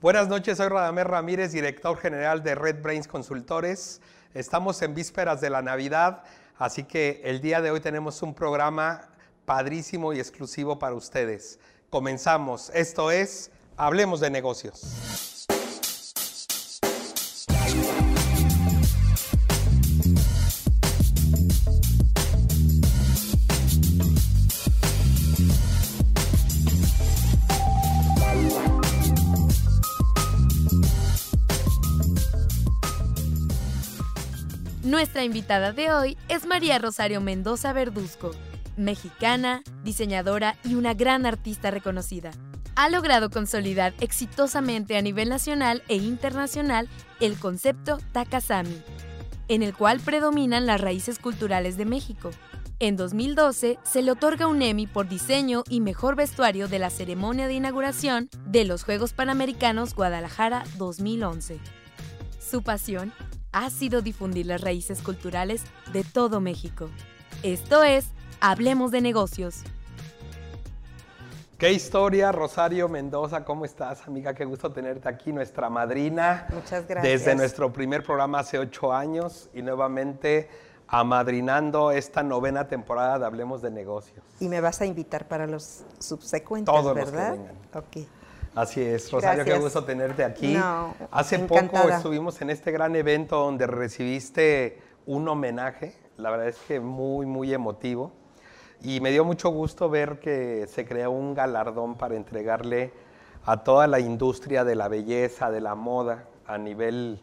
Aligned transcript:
Buenas 0.00 0.28
noches, 0.28 0.56
soy 0.56 0.68
Radamés 0.68 1.06
Ramírez, 1.06 1.52
director 1.52 1.94
general 1.98 2.42
de 2.42 2.54
Red 2.54 2.80
Brains 2.80 3.06
Consultores. 3.06 4.00
Estamos 4.32 4.80
en 4.80 4.94
vísperas 4.94 5.42
de 5.42 5.50
la 5.50 5.60
Navidad, 5.60 6.22
así 6.56 6.84
que 6.84 7.20
el 7.22 7.42
día 7.42 7.60
de 7.60 7.70
hoy 7.70 7.80
tenemos 7.80 8.22
un 8.22 8.32
programa 8.32 9.10
padrísimo 9.44 10.14
y 10.14 10.18
exclusivo 10.18 10.78
para 10.78 10.94
ustedes. 10.94 11.58
Comenzamos. 11.90 12.70
Esto 12.72 13.10
es 13.10 13.50
Hablemos 13.76 14.20
de 14.20 14.30
negocios. 14.30 15.29
Nuestra 35.00 35.24
invitada 35.24 35.72
de 35.72 35.90
hoy 35.90 36.18
es 36.28 36.44
María 36.44 36.78
Rosario 36.78 37.22
Mendoza 37.22 37.72
Verduzco, 37.72 38.32
mexicana, 38.76 39.62
diseñadora 39.82 40.58
y 40.62 40.74
una 40.74 40.92
gran 40.92 41.24
artista 41.24 41.70
reconocida. 41.70 42.32
Ha 42.76 42.90
logrado 42.90 43.30
consolidar 43.30 43.94
exitosamente 44.00 44.98
a 44.98 45.00
nivel 45.00 45.30
nacional 45.30 45.82
e 45.88 45.96
internacional 45.96 46.86
el 47.18 47.38
concepto 47.38 47.96
Takasami, 48.12 48.76
en 49.48 49.62
el 49.62 49.74
cual 49.74 50.00
predominan 50.00 50.66
las 50.66 50.82
raíces 50.82 51.18
culturales 51.18 51.78
de 51.78 51.86
México. 51.86 52.30
En 52.78 52.96
2012 52.96 53.78
se 53.82 54.02
le 54.02 54.10
otorga 54.10 54.48
un 54.48 54.60
Emmy 54.60 54.86
por 54.86 55.08
diseño 55.08 55.64
y 55.70 55.80
mejor 55.80 56.14
vestuario 56.14 56.68
de 56.68 56.78
la 56.78 56.90
ceremonia 56.90 57.46
de 57.46 57.54
inauguración 57.54 58.28
de 58.44 58.66
los 58.66 58.84
Juegos 58.84 59.14
Panamericanos 59.14 59.94
Guadalajara 59.94 60.62
2011. 60.76 61.58
Su 62.38 62.62
pasión 62.62 63.14
ha 63.52 63.70
sido 63.70 64.02
difundir 64.02 64.46
las 64.46 64.60
raíces 64.60 65.02
culturales 65.02 65.62
de 65.92 66.04
todo 66.04 66.40
México. 66.40 66.88
Esto 67.42 67.82
es 67.82 68.06
Hablemos 68.40 68.90
de 68.90 69.00
Negocios. 69.00 69.62
Qué 71.58 71.72
historia, 71.72 72.32
Rosario 72.32 72.88
Mendoza, 72.88 73.44
¿cómo 73.44 73.66
estás, 73.66 74.06
amiga? 74.06 74.32
Qué 74.32 74.46
gusto 74.46 74.72
tenerte 74.72 75.08
aquí, 75.08 75.30
nuestra 75.30 75.68
madrina. 75.68 76.46
Muchas 76.54 76.88
gracias. 76.88 77.02
Desde 77.02 77.34
nuestro 77.34 77.70
primer 77.70 78.02
programa 78.02 78.38
hace 78.38 78.58
ocho 78.58 78.94
años 78.94 79.50
y 79.52 79.60
nuevamente 79.60 80.48
amadrinando 80.88 81.90
esta 81.90 82.22
novena 82.22 82.66
temporada 82.66 83.18
de 83.18 83.26
Hablemos 83.26 83.60
de 83.60 83.70
Negocios. 83.70 84.24
Y 84.40 84.48
me 84.48 84.60
vas 84.62 84.80
a 84.80 84.86
invitar 84.86 85.28
para 85.28 85.46
los 85.46 85.84
subsecuentes, 85.98 86.74
Todos 86.74 86.94
¿verdad? 86.94 87.28
los 87.28 87.36
que 87.36 87.38
vengan. 87.38 87.56
Ok. 87.74 88.19
Así 88.54 88.82
es, 88.82 89.10
Rosario, 89.12 89.44
qué 89.44 89.50
Gracias. 89.50 89.72
gusto 89.74 89.84
tenerte 89.84 90.24
aquí. 90.24 90.54
No, 90.54 90.94
Hace 91.12 91.38
poco 91.40 91.54
encantada. 91.60 91.96
estuvimos 91.96 92.40
en 92.42 92.50
este 92.50 92.72
gran 92.72 92.96
evento 92.96 93.36
donde 93.36 93.66
recibiste 93.66 94.80
un 95.06 95.28
homenaje, 95.28 95.94
la 96.16 96.30
verdad 96.30 96.48
es 96.48 96.56
que 96.66 96.80
muy, 96.80 97.26
muy 97.26 97.54
emotivo. 97.54 98.12
Y 98.82 99.00
me 99.00 99.10
dio 99.10 99.24
mucho 99.24 99.50
gusto 99.50 99.88
ver 99.90 100.18
que 100.20 100.66
se 100.68 100.84
creó 100.86 101.10
un 101.10 101.34
galardón 101.34 101.96
para 101.96 102.16
entregarle 102.16 102.92
a 103.44 103.62
toda 103.62 103.86
la 103.86 104.00
industria 104.00 104.64
de 104.64 104.74
la 104.74 104.88
belleza, 104.88 105.50
de 105.50 105.60
la 105.60 105.74
moda 105.74 106.24
a 106.46 106.58
nivel 106.58 107.20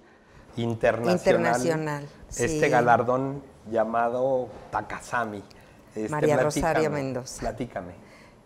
internacional. 0.55 1.17
Internacional, 1.17 2.08
Este 2.30 2.48
sí. 2.48 2.70
galardón 2.70 3.44
llamado 3.70 4.48
Takasami. 4.72 5.44
Este, 5.95 6.09
María 6.09 6.38
Rosario 6.38 6.89
Mendoza. 6.92 7.39
Platícame. 7.42 7.94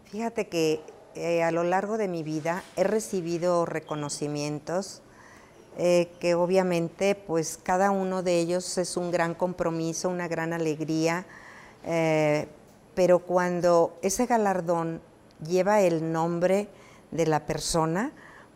Fíjate 0.06 0.48
que 0.48 0.82
eh, 1.14 1.44
a 1.44 1.52
lo 1.52 1.64
largo 1.64 1.98
de 1.98 2.08
mi 2.08 2.24
vida 2.24 2.64
he 2.78 2.86
recibido 2.86 3.66
reconocimientos 3.66 5.02
eh, 5.78 6.10
que 6.22 6.36
obviamente 6.36 7.16
pues 7.16 7.60
cada 7.62 7.92
uno 7.92 8.24
de 8.24 8.40
ellos 8.40 8.78
es 8.78 8.96
un 8.96 9.12
gran 9.12 9.34
compromiso, 9.34 10.08
una 10.08 10.30
gran 10.30 10.54
alegría, 10.54 11.26
eh, 11.86 12.48
pero 12.96 13.20
cuando 13.20 13.98
ese 14.02 14.26
galardón 14.26 15.02
lleva 15.46 15.82
el 15.82 16.14
nombre 16.14 16.70
de 17.12 17.26
la 17.28 17.46
persona, 17.46 18.14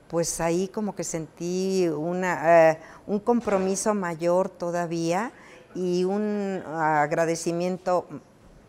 pues 0.08 0.40
ahí 0.40 0.70
como 0.70 0.96
que 0.96 1.04
sentí 1.04 1.90
un 1.90 3.20
compromiso 3.24 3.94
mayor 3.94 4.48
todavía 4.48 5.34
y 5.74 6.06
un 6.06 6.64
agradecimiento, 6.68 8.06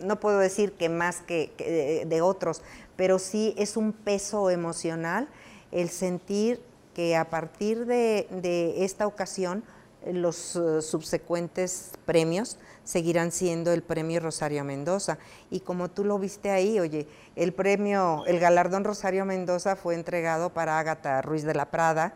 no 0.00 0.18
puedo 0.18 0.38
decir 0.38 0.72
que 0.72 0.88
más 0.88 1.20
que, 1.20 2.04
de 2.06 2.22
otros, 2.22 2.62
pero 2.96 3.18
sí 3.18 3.54
es 3.56 3.76
un 3.76 3.92
peso 3.92 4.50
emocional 4.50 5.28
el 5.72 5.90
sentir 5.90 6.60
que 6.94 7.14
a 7.16 7.28
partir 7.28 7.84
de, 7.84 8.74
esta 8.78 9.06
ocasión 9.06 9.62
eh, 10.02 10.14
los 10.14 10.56
eh, 10.56 10.80
subsecuentes 10.80 11.92
premios 12.06 12.58
seguirán 12.84 13.32
siendo 13.32 13.72
el 13.72 13.82
premio 13.82 14.20
Rosario 14.20 14.64
Mendoza. 14.64 15.18
Y 15.50 15.60
como 15.60 15.90
tú 15.90 16.04
lo 16.04 16.18
viste 16.18 16.50
ahí, 16.50 16.80
oye, 16.80 17.06
el 17.34 17.52
premio, 17.52 18.24
el 18.26 18.38
galardón 18.38 18.84
Rosario 18.84 19.26
Mendoza 19.26 19.76
fue 19.76 19.94
entregado 19.94 20.54
para 20.54 20.78
Ágata 20.78 21.20
Ruiz 21.20 21.42
de 21.42 21.54
la 21.54 21.70
Prada. 21.70 22.14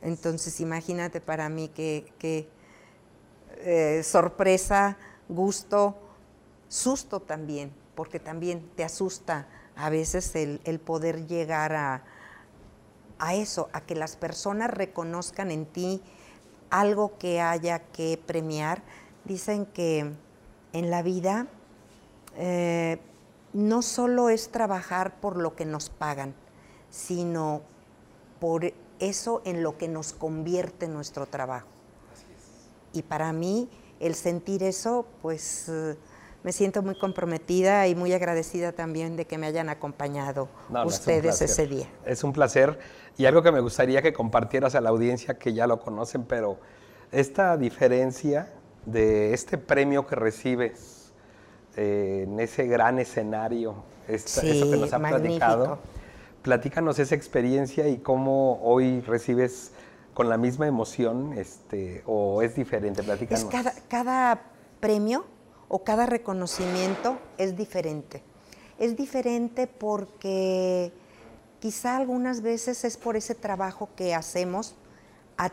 Entonces 0.00 0.60
imagínate 0.60 1.20
para 1.20 1.48
mí 1.48 1.68
que, 1.68 2.10
que 2.18 2.48
eh, 3.58 4.02
sorpresa, 4.02 4.96
gusto, 5.28 5.96
susto 6.68 7.20
también, 7.20 7.72
porque 7.94 8.20
también 8.20 8.66
te 8.76 8.84
asusta 8.84 9.48
a 9.76 9.90
veces 9.90 10.34
el, 10.34 10.60
el 10.64 10.80
poder 10.80 11.26
llegar 11.26 11.74
a, 11.74 12.02
a 13.18 13.34
eso, 13.34 13.68
a 13.72 13.80
que 13.80 13.94
las 13.94 14.16
personas 14.16 14.70
reconozcan 14.70 15.50
en 15.50 15.66
ti 15.66 16.02
algo 16.70 17.18
que 17.18 17.40
haya 17.40 17.78
que 17.78 18.20
premiar. 18.26 18.82
Dicen 19.24 19.66
que 19.66 20.12
en 20.72 20.90
la 20.90 21.02
vida 21.02 21.46
eh, 22.36 22.98
no 23.52 23.82
solo 23.82 24.28
es 24.28 24.50
trabajar 24.50 25.20
por 25.20 25.36
lo 25.36 25.54
que 25.56 25.64
nos 25.64 25.90
pagan, 25.90 26.34
sino 26.90 27.62
por 28.40 28.72
eso 28.98 29.42
en 29.44 29.62
lo 29.62 29.78
que 29.78 29.88
nos 29.88 30.12
convierte 30.12 30.88
nuestro 30.88 31.26
trabajo. 31.26 31.68
Y 32.92 33.02
para 33.02 33.32
mí, 33.32 33.68
el 34.00 34.14
sentir 34.14 34.62
eso, 34.62 35.06
pues 35.22 35.68
eh, 35.68 35.96
me 36.46 36.52
siento 36.52 36.80
muy 36.80 36.94
comprometida 36.94 37.88
y 37.88 37.96
muy 37.96 38.12
agradecida 38.12 38.70
también 38.70 39.16
de 39.16 39.24
que 39.26 39.36
me 39.36 39.48
hayan 39.48 39.68
acompañado 39.68 40.48
No, 40.68 40.84
no, 40.84 40.88
es 40.88 40.94
ustedes 41.00 41.22
placer. 41.38 41.50
ese 41.50 41.66
día. 41.66 41.86
Es 42.04 42.22
un 42.22 42.32
placer 42.32 42.78
y 43.18 43.26
algo 43.26 43.42
que 43.42 43.50
me 43.50 43.58
gustaría 43.58 44.00
que 44.00 44.12
compartieras 44.12 44.76
a 44.76 44.80
la 44.80 44.90
audiencia 44.90 45.34
que 45.40 45.52
ya 45.54 45.66
lo 45.66 45.80
conocen, 45.80 46.22
pero 46.22 46.56
esta 47.10 47.56
diferencia 47.56 48.52
de 48.84 49.34
este 49.34 49.58
premio 49.58 50.06
que 50.06 50.14
recibes 50.14 51.10
eh, 51.76 52.26
en 52.28 52.38
ese 52.38 52.64
gran 52.68 53.00
escenario, 53.00 53.74
esta- 54.06 54.42
Sí, 54.42 54.50
eso 54.50 54.70
que 54.70 54.76
nos 54.76 54.92
ha 54.92 55.00
magnífico. 55.00 55.38
platicado, 55.44 55.78
platícanos 56.42 57.00
esa 57.00 57.16
experiencia 57.16 57.88
y 57.88 57.98
cómo 57.98 58.60
hoy 58.62 59.00
recibes 59.00 59.72
con 60.14 60.28
la 60.28 60.36
misma 60.36 60.68
emoción 60.68 61.32
este, 61.36 62.04
o 62.06 62.40
es 62.40 62.54
diferente, 62.54 63.02
platícanos. 63.02 63.42
Es 63.42 63.50
cada, 63.50 63.72
cada 63.88 64.42
premio 64.78 65.24
o 65.68 65.84
cada 65.84 66.06
reconocimiento 66.06 67.18
es 67.38 67.56
diferente. 67.56 68.22
Es 68.78 68.96
diferente 68.96 69.66
porque 69.66 70.92
quizá 71.60 71.96
algunas 71.96 72.42
veces 72.42 72.84
es 72.84 72.96
por 72.96 73.16
ese 73.16 73.34
trabajo 73.34 73.88
que 73.96 74.14
hacemos 74.14 74.74
a, 75.38 75.46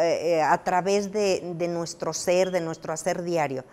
eh, 0.00 0.38
eh, 0.40 0.58
través 0.64 1.12
de, 1.12 1.40
nuestro 1.68 2.12
ser, 2.12 2.50
de 2.50 2.60
nuestro 2.60 2.92
hacer 2.92 3.22
diario. 3.22 3.64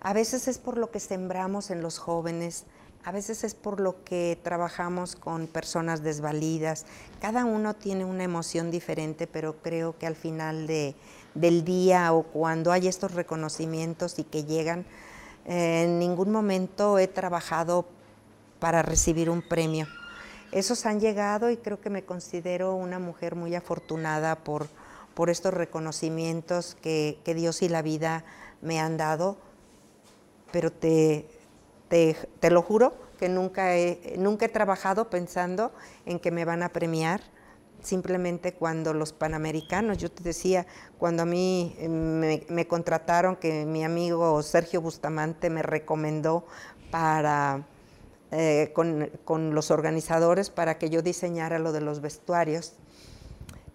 A 0.00 0.12
veces 0.12 0.48
es 0.48 0.58
por 0.58 0.78
lo 0.78 0.90
que 0.90 1.00
sembramos 1.00 1.70
en 1.70 1.82
los 1.82 1.98
jóvenes, 1.98 2.64
a 3.04 3.12
veces 3.12 3.44
es 3.44 3.54
por 3.54 3.80
lo 3.80 4.02
que 4.04 4.38
trabajamos 4.42 5.16
con 5.16 5.46
personas 5.46 6.02
desvalidas. 6.02 6.86
Cada 7.20 7.44
uno 7.44 7.74
tiene 7.74 8.04
una 8.04 8.24
emoción 8.24 8.70
diferente, 8.70 9.26
pero 9.26 9.56
creo 9.62 9.98
que 9.98 10.06
al 10.06 10.16
final 10.16 10.66
de- 10.66 10.94
del 11.34 11.64
día 11.64 12.12
o 12.12 12.24
cuando 12.24 12.72
hay 12.72 12.88
estos 12.88 13.12
reconocimientos 13.14 14.18
y 14.18 14.24
que 14.24 14.44
llegan, 14.44 14.84
en 15.44 15.98
ningún 15.98 16.30
momento 16.30 16.98
he 16.98 17.08
trabajado 17.08 17.86
para 18.58 18.82
recibir 18.82 19.30
un 19.30 19.42
premio. 19.42 19.86
Esos 20.52 20.84
han 20.86 21.00
llegado 21.00 21.50
y 21.50 21.56
creo 21.56 21.80
que 21.80 21.90
me 21.90 22.04
considero 22.04 22.74
una 22.74 22.98
mujer 22.98 23.36
muy 23.36 23.54
afortunada 23.54 24.36
por, 24.36 24.66
por 25.14 25.30
estos 25.30 25.54
reconocimientos 25.54 26.76
que, 26.82 27.18
que 27.24 27.34
Dios 27.34 27.62
y 27.62 27.68
la 27.68 27.82
vida 27.82 28.24
me 28.60 28.80
han 28.80 28.96
dado, 28.96 29.36
pero 30.50 30.72
te, 30.72 31.26
te, 31.88 32.16
te 32.40 32.50
lo 32.50 32.62
juro 32.62 32.94
que 33.18 33.28
nunca 33.28 33.76
he, 33.76 34.14
nunca 34.16 34.46
he 34.46 34.48
trabajado 34.48 35.10
pensando 35.10 35.72
en 36.06 36.18
que 36.18 36.30
me 36.30 36.44
van 36.44 36.62
a 36.62 36.70
premiar. 36.70 37.20
Simplemente 37.82 38.52
cuando 38.52 38.92
los 38.92 39.12
panamericanos, 39.12 39.98
yo 39.98 40.10
te 40.10 40.22
decía, 40.22 40.66
cuando 40.98 41.22
a 41.22 41.26
mí 41.26 41.74
eh, 41.78 41.88
me, 42.48 42.66
contrataron, 42.66 43.36
que 43.36 43.64
mi 43.64 43.84
amigo 43.84 44.42
Sergio 44.42 44.82
Bustamante 44.82 45.48
me 45.48 45.62
recomendó 45.62 46.44
para 46.90 47.64
eh, 48.32 48.70
con, 48.74 49.10
con 49.24 49.54
los 49.54 49.70
organizadores 49.70 50.50
para 50.50 50.76
que 50.78 50.90
yo 50.90 51.00
diseñara 51.00 51.58
lo 51.58 51.72
de 51.72 51.80
los 51.80 52.00
vestuarios. 52.00 52.74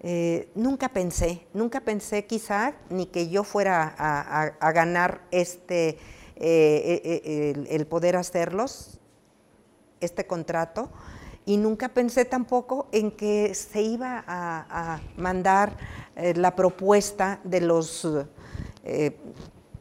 Eh, 0.02 0.50
nunca 0.54 0.90
pensé, 0.90 1.48
nunca 1.54 1.82
pensé 1.82 2.26
quizá 2.26 2.76
ni 2.92 3.08
que 3.08 3.28
yo 3.28 3.44
fuera 3.44 3.96
a, 3.98 4.72
ganar 4.72 5.22
este, 5.32 5.98
el, 6.36 7.88
poder 7.88 8.18
hacerlos, 8.18 9.00
este 10.00 10.28
contrato, 10.28 10.92
y 11.46 11.58
nunca 11.58 11.90
pensé 11.90 12.26
tampoco 12.26 12.88
en 12.92 13.12
que 13.12 13.54
se 13.54 13.82
iba 13.82 14.24
a, 14.28 15.00
mandar 15.18 15.78
la 16.16 16.56
propuesta 16.56 17.40
de 17.44 17.62
los 17.62 18.08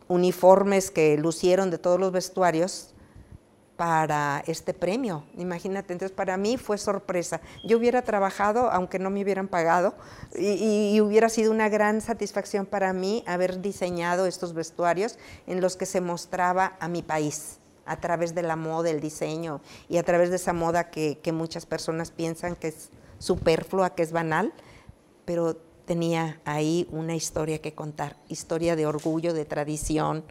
uniformes 0.09 0.91
que 0.91 1.17
lucieron 1.17 1.71
de 1.71 1.79
todos 1.79 1.99
los 1.99 2.13
vestuarios 2.13 2.95
para 3.77 4.45
este 4.47 4.73
premio. 4.73 5.25
Imagínate, 5.37 5.93
entonces 5.93 6.15
para 6.15 6.37
mí 6.37 6.57
fue 6.57 6.79
sorpresa. 6.79 7.41
Yo 7.65 7.79
hubiera 7.79 8.03
trabajado, 8.03 8.71
aunque 8.71 8.99
no 8.99 9.11
me 9.11 9.23
hubieran 9.23 9.49
pagado, 9.49 9.95
y, 10.37 11.01
hubiera 11.01 11.29
sido 11.29 11.51
una 11.51 11.69
gran 11.69 12.01
satisfacción 12.01 12.67
para 12.67 12.93
mí 12.93 13.25
haber 13.27 13.61
diseñado 13.61 14.27
estos 14.27 14.55
vestuarios 14.55 15.19
en 15.47 15.61
los 15.61 15.77
que 15.77 15.87
se 15.87 16.01
mostraba 16.01 16.77
a 16.79 16.89
mi 16.89 17.03
país 17.03 17.59
a 17.87 18.01
través 18.01 18.35
de 18.35 18.43
la 18.43 18.57
moda, 18.57 18.91
el 18.91 19.01
diseño 19.01 19.61
y 19.89 19.99
a 19.99 20.03
través 20.03 20.31
de 20.31 20.37
esa 20.37 20.53
moda 20.53 20.91
que, 20.91 21.19
que 21.23 21.33
muchas 21.33 21.67
personas 21.67 22.11
piensan 22.11 22.57
que 22.57 22.69
es 22.69 22.91
superflua, 23.19 23.95
que 23.95 24.03
es 24.03 24.13
banal, 24.13 24.53
pero 25.25 25.57
tenía 25.85 26.41
ahí 26.45 26.89
una 26.91 27.15
historia 27.15 27.61
que 27.61 27.75
contar, 27.75 28.17
historia 28.29 28.77
de 28.77 28.87
orgullo, 28.87 29.35
de 29.35 29.45
tradición, 29.45 30.25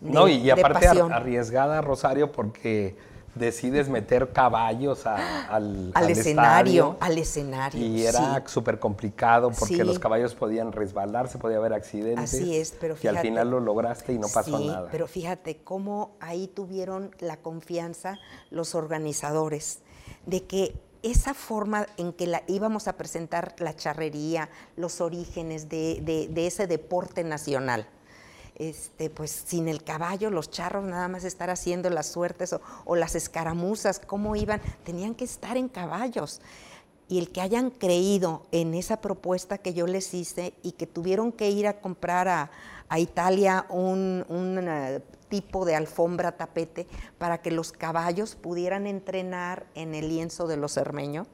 no, 0.00 0.28
y, 0.28 0.50
aparte 0.50 0.86
arriesgada, 0.86 1.80
Rosario, 1.80 2.30
porque 2.32 2.96
decides 3.38 3.88
meter 3.88 4.32
caballos 4.32 5.06
al, 5.06 5.92
al, 5.94 6.10
escenario, 6.10 6.96
al 7.00 7.18
escenario. 7.18 7.80
Y 7.80 8.06
era 8.06 8.42
súper 8.46 8.78
complicado 8.78 9.50
porque 9.50 9.84
los 9.84 9.98
caballos 9.98 10.34
podían 10.34 10.72
resbalarse, 10.72 11.38
podía 11.38 11.58
haber 11.58 11.72
accidentes. 11.72 12.34
Así 12.34 12.56
es, 12.56 12.74
pero 12.80 12.96
fíjate. 12.96 13.14
Y 13.14 13.18
al 13.18 13.22
final 13.22 13.50
lo 13.50 13.60
lograste 13.60 14.12
y 14.12 14.18
no 14.18 14.28
pasó 14.28 14.58
sí, 14.58 14.68
nada. 14.68 14.88
Pero 14.90 15.06
fíjate 15.06 15.58
cómo 15.58 16.16
ahí 16.20 16.48
tuvieron 16.48 17.14
la 17.18 17.36
confianza 17.36 18.18
los 18.50 18.74
organizadores 18.74 19.80
de 20.24 20.44
que 20.44 20.74
esa 21.02 21.34
forma 21.34 21.86
en 21.98 22.12
que 22.12 22.26
la, 22.26 22.42
íbamos 22.48 22.88
a 22.88 22.96
presentar 22.96 23.54
la 23.58 23.76
charrería, 23.76 24.48
los 24.76 25.00
orígenes 25.00 25.68
de 25.68 26.32
ese 26.34 26.66
deporte 26.66 27.22
nacional 27.22 27.86
este, 28.58 29.10
pues 29.10 29.30
sin 29.30 29.68
el 29.68 29.82
caballo, 29.84 30.30
los 30.30 30.50
charros 30.50 30.84
nada 30.84 31.08
más 31.08 31.24
estar 31.24 31.50
haciendo 31.50 31.90
las 31.90 32.06
suertes 32.06 32.54
o, 32.84 32.96
las 32.96 33.14
escaramuzas, 33.14 34.00
cómo 34.00 34.36
iban, 34.36 34.60
tenían 34.84 35.14
que 35.14 35.24
estar 35.24 35.56
en 35.56 35.68
caballos. 35.68 36.40
Y 37.08 37.18
el 37.18 37.30
que 37.30 37.40
hayan 37.40 37.70
creído 37.70 38.42
en 38.50 38.74
esa 38.74 39.00
propuesta 39.00 39.58
que 39.58 39.74
yo 39.74 39.86
les 39.86 40.12
hice 40.12 40.54
y 40.62 40.72
que 40.72 40.86
tuvieron 40.86 41.30
que 41.30 41.50
ir 41.50 41.66
a 41.66 41.80
comprar 41.80 42.28
a, 42.28 42.50
Italia 42.98 43.66
un, 43.68 44.24
eh, 44.28 45.00
tipo 45.28 45.64
de 45.64 45.74
alfombra 45.74 46.36
tapete 46.36 46.86
para 47.18 47.42
que 47.42 47.50
los 47.50 47.72
caballos 47.72 48.36
pudieran 48.36 48.86
entrenar 48.86 49.66
en 49.74 49.96
el 49.96 50.08
lienzo 50.08 50.46
de 50.46 50.56
los 50.56 50.74
cermeños 50.74 51.26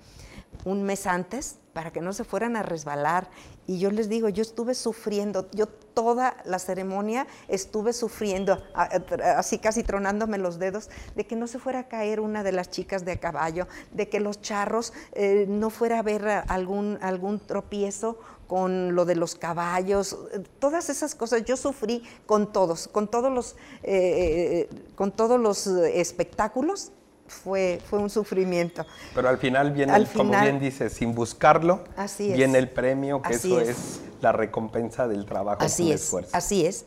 un 0.64 0.82
mes 0.82 1.06
antes 1.06 1.59
para 1.73 1.91
que 1.91 2.00
no 2.00 2.12
se 2.12 2.25
fueran 2.25 2.56
a 2.56 2.62
resbalar. 2.62 3.29
Y 3.67 3.79
yo 3.79 3.91
les 3.91 4.09
digo, 4.09 4.29
yo 4.29 4.43
estuve 4.43 4.75
sufriendo, 4.75 5.49
yo 5.53 5.67
toda 5.67 6.37
la 6.44 6.59
ceremonia 6.59 7.26
estuve 7.49 7.93
sufriendo, 7.93 8.62
así 8.75 9.59
casi 9.59 9.82
tronándome 9.82 10.38
los 10.38 10.59
dedos, 10.59 10.91
de 11.14 11.26
que 11.26 11.37
no 11.37 11.47
se 11.47 11.59
fuera 11.59 11.81
a 11.81 11.88
caer 11.88 12.20
una 12.20 12.43
de 12.43 12.53
las 12.53 12.70
chicas 12.70 13.05
de 13.05 13.12
a 13.12 13.20
caballo, 13.20 13.69
de 13.93 14.09
que 14.09 14.20
los 14.20 14.41
charros 14.41 14.93
eh, 15.12 15.47
no 15.49 15.70
fuera 15.70 15.97
a 15.97 16.00
haber 16.00 16.26
algún, 16.49 16.99
algún 17.03 17.38
tropiezo 17.41 18.19
con 18.49 18.94
lo 18.94 19.05
de 19.05 19.15
los 19.15 19.35
caballos, 19.35 20.19
todas 20.58 20.91
esas 20.91 21.15
cosas. 21.15 21.44
Yo 21.44 21.56
sufrí 21.56 22.03
con 22.26 22.53
todos, 22.53 22.88
con 22.88 23.08
todos 23.08 23.32
los, 23.32 23.53
eh, 23.82 24.69
eh, 24.69 24.82
con 24.94 25.12
todos 25.12 25.41
los 25.41 25.67
espectáculos 25.67 26.93
fue, 27.32 27.81
fue 27.88 27.99
un 27.99 28.11
sufrimiento. 28.11 28.87
Pero 29.14 29.29
al 29.29 29.38
final 29.38 29.73
viene, 29.73 30.06
como 30.14 30.31
bien 30.40 30.61
dice, 30.61 30.90
sin 30.90 31.14
buscarlo, 31.14 31.84
viene 32.19 32.58
el 32.58 32.70
premio, 32.70 33.23
que 33.23 33.34
eso 33.34 33.61
es. 33.61 34.00
la 34.20 34.32
recompensa 34.32 35.08
del 35.08 35.25
trabajo 35.25 35.62
así 35.62 35.90
es, 35.90 36.02
esfuerzo. 36.02 36.31
Así 36.32 36.67
es. 36.67 36.84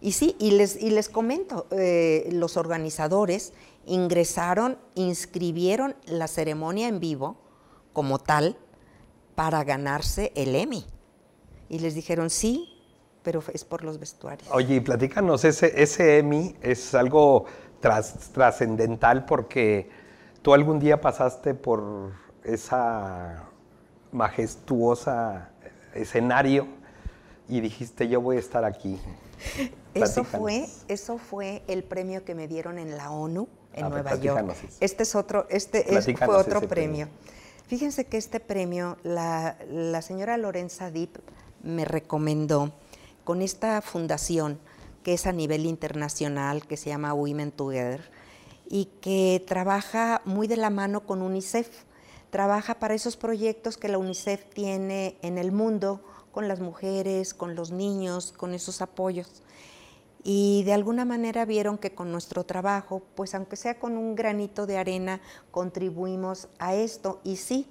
Y 0.00 0.12
sí, 0.12 0.36
y 0.38 0.50
les, 0.50 0.76
y 0.76 0.90
les 0.90 1.08
comento, 1.08 1.66
eh, 1.70 2.28
los 2.32 2.58
organizadores 2.58 3.52
ingresaron, 3.86 4.76
inscribieron 4.94 5.94
la 6.06 6.28
ceremonia 6.28 6.88
en 6.88 7.00
vivo 7.00 7.36
como 7.92 8.18
tal 8.18 8.58
para 9.34 9.64
ganarse 9.64 10.32
el 10.34 10.54
Emmy. 10.54 10.84
Y 11.70 11.78
les 11.78 11.94
dijeron, 11.94 12.28
sí, 12.28 12.68
pero 13.22 13.42
es 13.52 13.64
por 13.64 13.82
los 13.82 13.98
vestuarios. 13.98 14.46
Oye, 14.52 14.76
y 14.76 14.80
platícanos, 14.80 15.44
ese, 15.44 15.82
ese 15.82 16.18
Emmy 16.18 16.54
es 16.60 16.94
algo 16.94 17.46
trascendental 18.32 19.24
porque 19.24 19.90
tú 20.42 20.54
algún 20.54 20.78
día 20.78 21.00
pasaste 21.00 21.54
por 21.54 22.12
esa 22.42 23.44
majestuosa 24.12 25.50
escenario 25.94 26.66
y 27.48 27.60
dijiste 27.60 28.08
yo 28.08 28.20
voy 28.20 28.36
a 28.36 28.40
estar 28.40 28.64
aquí. 28.64 28.98
Eso 29.94 30.24
fue, 30.24 30.66
eso 30.88 31.18
fue 31.18 31.62
el 31.68 31.84
premio 31.84 32.24
que 32.24 32.34
me 32.34 32.48
dieron 32.48 32.78
en 32.78 32.96
la 32.96 33.10
ONU 33.10 33.48
en 33.74 33.90
Nueva 33.90 34.16
York. 34.16 34.56
Este 34.80 35.02
es 35.02 35.14
otro, 35.14 35.46
este 35.50 35.84
fue 36.16 36.36
otro 36.36 36.62
premio. 36.62 37.08
Fíjense 37.66 38.04
que 38.06 38.16
este 38.16 38.40
premio 38.40 38.96
la, 39.02 39.56
la 39.70 40.02
señora 40.02 40.36
Lorenza 40.36 40.90
Deep 40.90 41.10
me 41.62 41.84
recomendó 41.84 42.72
con 43.24 43.40
esta 43.40 43.80
fundación 43.80 44.58
que 45.04 45.12
es 45.12 45.26
a 45.26 45.32
nivel 45.32 45.66
internacional, 45.66 46.66
que 46.66 46.76
se 46.76 46.88
llama 46.88 47.14
Women 47.14 47.52
Together, 47.52 48.10
y 48.68 48.86
que 49.00 49.44
trabaja 49.46 50.22
muy 50.24 50.48
de 50.48 50.56
la 50.56 50.70
mano 50.70 51.06
con 51.06 51.22
UNICEF. 51.22 51.84
Trabaja 52.30 52.80
para 52.80 52.94
esos 52.94 53.16
proyectos 53.16 53.76
que 53.76 53.88
la 53.88 53.98
UNICEF 53.98 54.46
tiene 54.46 55.16
en 55.22 55.38
el 55.38 55.52
mundo 55.52 56.02
con 56.32 56.48
las 56.48 56.58
mujeres, 56.58 57.34
con 57.34 57.54
los 57.54 57.70
niños, 57.70 58.32
con 58.32 58.54
esos 58.54 58.82
apoyos. 58.82 59.42
Y 60.24 60.62
de 60.64 60.72
alguna 60.72 61.04
manera 61.04 61.44
vieron 61.44 61.76
que 61.76 61.94
con 61.94 62.10
nuestro 62.10 62.44
trabajo, 62.44 63.02
pues 63.14 63.34
aunque 63.34 63.56
sea 63.56 63.78
con 63.78 63.98
un 63.98 64.16
granito 64.16 64.66
de 64.66 64.78
arena, 64.78 65.20
contribuimos 65.50 66.48
a 66.58 66.74
esto. 66.74 67.20
Y 67.24 67.36
sí, 67.36 67.68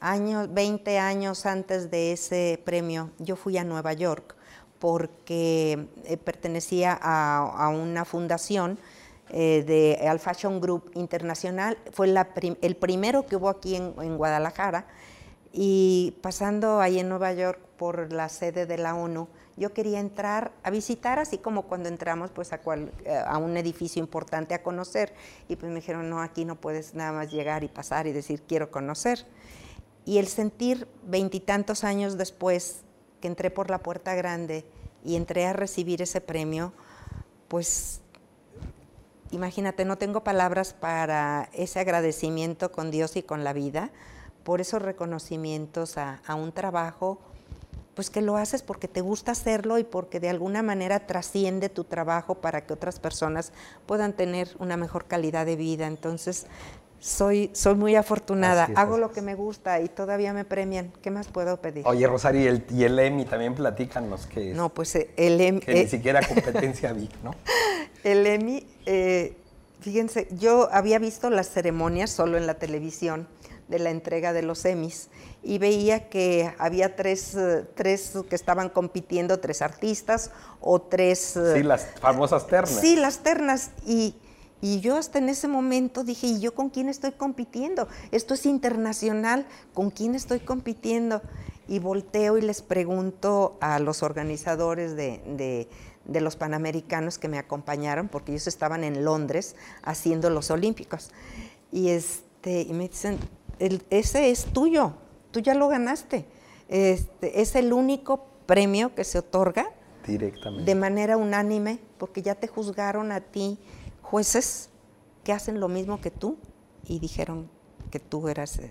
años, 0.00 0.52
20 0.52 0.98
años 0.98 1.44
antes 1.44 1.90
de 1.90 2.12
ese 2.12 2.60
premio, 2.64 3.10
yo 3.18 3.36
fui 3.36 3.58
a 3.58 3.64
Nueva 3.64 3.92
York 3.92 4.36
porque 4.82 5.86
eh, 6.06 6.16
pertenecía 6.16 6.98
a, 7.00 7.68
una 7.68 8.04
fundación 8.04 8.80
eh, 9.30 9.62
de 9.64 10.08
Al 10.08 10.18
Fashion 10.18 10.60
Group 10.60 10.90
Internacional. 10.94 11.78
Fue 11.92 12.12
el 12.60 12.74
primero 12.74 13.24
que 13.24 13.36
hubo 13.36 13.48
aquí 13.48 13.76
en, 13.76 14.16
Guadalajara. 14.16 14.88
Y 15.52 16.16
pasando 16.20 16.80
ahí 16.80 16.98
en 16.98 17.08
Nueva 17.08 17.32
York 17.32 17.60
por 17.76 18.12
la 18.12 18.28
sede 18.28 18.66
de 18.66 18.76
la 18.76 18.96
ONU, 18.96 19.28
yo 19.56 19.72
quería 19.72 20.00
entrar 20.00 20.50
a 20.64 20.70
visitar, 20.70 21.20
así 21.20 21.38
como 21.38 21.62
cuando 21.62 21.88
entramos 21.88 22.32
pues 22.32 22.52
a, 22.52 22.60
eh, 23.04 23.22
a, 23.24 23.38
un 23.38 23.56
edificio 23.56 24.00
importante 24.00 24.52
a 24.52 24.64
conocer. 24.64 25.14
Y 25.48 25.54
pues 25.54 25.70
me 25.70 25.76
dijeron, 25.76 26.10
no, 26.10 26.20
aquí 26.20 26.44
no 26.44 26.56
puedes 26.56 26.94
nada 26.94 27.12
más 27.12 27.30
llegar 27.30 27.62
y 27.62 27.68
pasar 27.68 28.08
y 28.08 28.12
decir, 28.12 28.42
quiero 28.48 28.72
conocer. 28.72 29.26
Y 30.04 30.18
el 30.18 30.26
sentir 30.26 30.88
veintitantos 31.06 31.84
años 31.84 32.18
después 32.18 32.82
que 33.22 33.28
entré 33.28 33.50
por 33.50 33.70
la 33.70 33.78
puerta 33.78 34.14
grande 34.14 34.66
y 35.02 35.16
entré 35.16 35.46
a 35.46 35.54
recibir 35.54 36.02
ese 36.02 36.20
premio, 36.20 36.74
pues 37.48 38.02
imagínate, 39.30 39.86
no 39.86 39.96
tengo 39.96 40.22
palabras 40.22 40.74
para 40.74 41.48
ese 41.54 41.80
agradecimiento 41.80 42.70
con 42.70 42.90
Dios 42.90 43.16
y 43.16 43.22
con 43.22 43.44
la 43.44 43.54
vida, 43.54 43.90
por 44.44 44.60
esos 44.60 44.82
reconocimientos 44.82 45.96
a, 45.96 46.20
un 46.34 46.52
trabajo, 46.52 47.18
pues 47.94 48.10
que 48.10 48.22
lo 48.22 48.36
haces 48.36 48.62
porque 48.62 48.88
te 48.88 49.00
gusta 49.00 49.32
hacerlo 49.32 49.78
y 49.78 49.84
porque 49.84 50.18
de 50.18 50.28
alguna 50.28 50.62
manera 50.62 51.06
trasciende 51.06 51.68
tu 51.68 51.84
trabajo 51.84 52.34
para 52.34 52.66
que 52.66 52.72
otras 52.72 52.98
personas 52.98 53.52
puedan 53.86 54.14
tener 54.14 54.48
una 54.58 54.76
mejor 54.76 55.04
calidad 55.04 55.46
de 55.46 55.56
vida. 55.56 55.86
Entonces, 55.86 56.46
soy, 57.02 57.50
soy 57.52 57.74
muy 57.74 57.96
afortunada, 57.96 58.68
hago 58.76 58.96
lo 58.96 59.10
que 59.10 59.22
me 59.22 59.34
gusta 59.34 59.80
y 59.80 59.88
todavía 59.88 60.32
me 60.32 60.44
premian. 60.44 60.92
¿Qué 61.02 61.10
más 61.10 61.26
puedo 61.26 61.60
pedir? 61.60 61.82
Oye, 61.84 62.06
Rosario, 62.06 62.42
y 62.42 62.46
el, 62.46 62.64
y 62.70 62.84
el 62.84 62.96
EMI 62.96 63.24
también 63.24 63.56
platícanos 63.56 64.26
que 64.26 64.54
No, 64.54 64.68
pues 64.68 64.94
eh, 64.94 65.10
el 65.16 65.40
EMI... 65.40 65.60
Que 65.60 65.74
ni 65.74 65.80
eh, 65.80 65.88
siquiera 65.88 66.20
competencia 66.26 66.92
vi, 66.92 67.08
¿no? 67.24 67.34
El 68.04 68.24
EMI, 68.24 68.64
eh, 68.86 69.36
fíjense, 69.80 70.28
yo 70.38 70.68
había 70.70 71.00
visto 71.00 71.28
las 71.28 71.50
ceremonias 71.50 72.08
solo 72.08 72.38
en 72.38 72.46
la 72.46 72.54
televisión 72.54 73.26
de 73.66 73.80
la 73.80 73.90
entrega 73.90 74.32
de 74.32 74.42
los 74.42 74.64
EMIs 74.64 75.08
y 75.42 75.58
veía 75.58 76.08
que 76.08 76.54
había 76.58 76.94
tres, 76.94 77.36
tres 77.74 78.12
que 78.30 78.36
estaban 78.36 78.68
compitiendo, 78.68 79.40
tres 79.40 79.60
artistas 79.60 80.30
o 80.60 80.80
tres... 80.80 81.36
Sí, 81.52 81.64
las 81.64 81.84
famosas 82.00 82.46
ternas. 82.46 82.80
Sí, 82.80 82.94
las 82.94 83.24
ternas 83.24 83.72
y 83.84 84.14
y 84.62 84.80
yo 84.80 84.96
hasta 84.96 85.18
en 85.18 85.28
ese 85.28 85.48
momento 85.48 86.04
dije, 86.04 86.28
¿y 86.28 86.40
yo 86.40 86.54
con 86.54 86.70
quién 86.70 86.88
estoy 86.88 87.12
compitiendo? 87.12 87.88
Esto 88.12 88.32
es 88.32 88.46
internacional, 88.46 89.46
¿con 89.74 89.90
quién 89.90 90.14
estoy 90.14 90.40
compitiendo? 90.40 91.20
y 91.68 91.78
volteo 91.78 92.38
y 92.38 92.42
les 92.42 92.62
pregunto 92.62 93.56
a 93.60 93.78
los 93.78 94.02
organizadores 94.02 94.96
de, 94.96 95.68
los 96.06 96.36
Panamericanos 96.36 97.18
que 97.18 97.28
me 97.28 97.38
acompañaron, 97.38 98.08
porque 98.08 98.32
ellos 98.32 98.46
estaban 98.46 98.84
en 98.84 99.04
Londres 99.04 99.56
haciendo 99.82 100.30
los 100.30 100.50
Olímpicos. 100.50 101.10
Y, 101.70 101.88
este, 101.88 102.62
y 102.62 102.72
me 102.72 102.88
dicen, 102.88 103.18
ese 103.58 104.30
es 104.30 104.46
tuyo, 104.46 104.94
tú 105.30 105.40
ya 105.40 105.54
lo 105.54 105.68
ganaste. 105.68 106.26
Este, 106.68 107.40
es 107.40 107.54
el 107.54 107.72
único 107.72 108.26
premio 108.46 108.94
que 108.94 109.04
se 109.04 109.18
otorga 109.18 109.70
directamente 110.06 110.64
de 110.64 110.74
manera 110.74 111.16
unánime, 111.16 111.78
porque 111.96 112.22
ya 112.22 112.34
te 112.34 112.48
juzgaron 112.48 113.12
a 113.12 113.20
ti 113.20 113.58
jueces 114.12 114.68
que 115.24 115.32
hacen 115.32 115.58
lo 115.58 115.68
mismo 115.68 116.02
que 116.02 116.10
tú 116.10 116.36
y 116.86 116.98
dijeron 116.98 117.48
que 117.90 117.98
tú 117.98 118.28
eras 118.28 118.58
eh, 118.58 118.70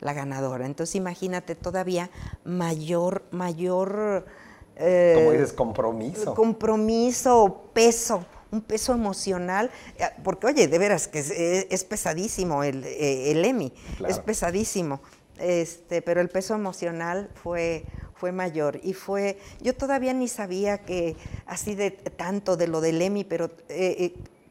la 0.00 0.12
ganadora. 0.12 0.66
Entonces 0.66 0.96
imagínate 0.96 1.54
todavía 1.54 2.10
mayor, 2.44 3.24
mayor... 3.30 4.26
Eh, 4.76 5.14
Como 5.16 5.32
dices, 5.32 5.54
compromiso. 5.54 6.34
Compromiso, 6.34 7.70
peso, 7.72 8.26
un 8.50 8.60
peso 8.60 8.92
emocional, 8.92 9.70
eh, 9.96 10.10
porque 10.22 10.48
oye, 10.48 10.68
de 10.68 10.78
veras 10.78 11.08
que 11.08 11.20
es, 11.70 11.84
pesadísimo 11.84 12.62
el, 12.62 12.84
el 12.84 13.42
EMI, 13.42 13.72
es 14.06 14.18
pesadísimo, 14.18 15.00
este, 15.38 16.02
pero 16.02 16.20
el 16.20 16.28
peso 16.28 16.54
emocional 16.54 17.30
fue, 17.34 17.86
fue 18.14 18.30
mayor 18.30 18.78
y 18.82 18.92
fue, 18.92 19.38
yo 19.62 19.74
todavía 19.74 20.12
ni 20.12 20.28
sabía 20.28 20.84
que 20.84 21.16
así 21.46 21.74
de 21.74 21.92
tanto 21.92 22.58
de 22.58 22.66
lo 22.66 22.82
del 22.82 23.00
EMI, 23.00 23.24
pero 23.24 23.50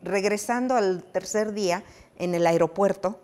regresando 0.03 0.75
al 0.75 1.03
tercer 1.03 1.53
día 1.53 1.83
en 2.17 2.35
el 2.35 2.47
aeropuerto, 2.47 3.19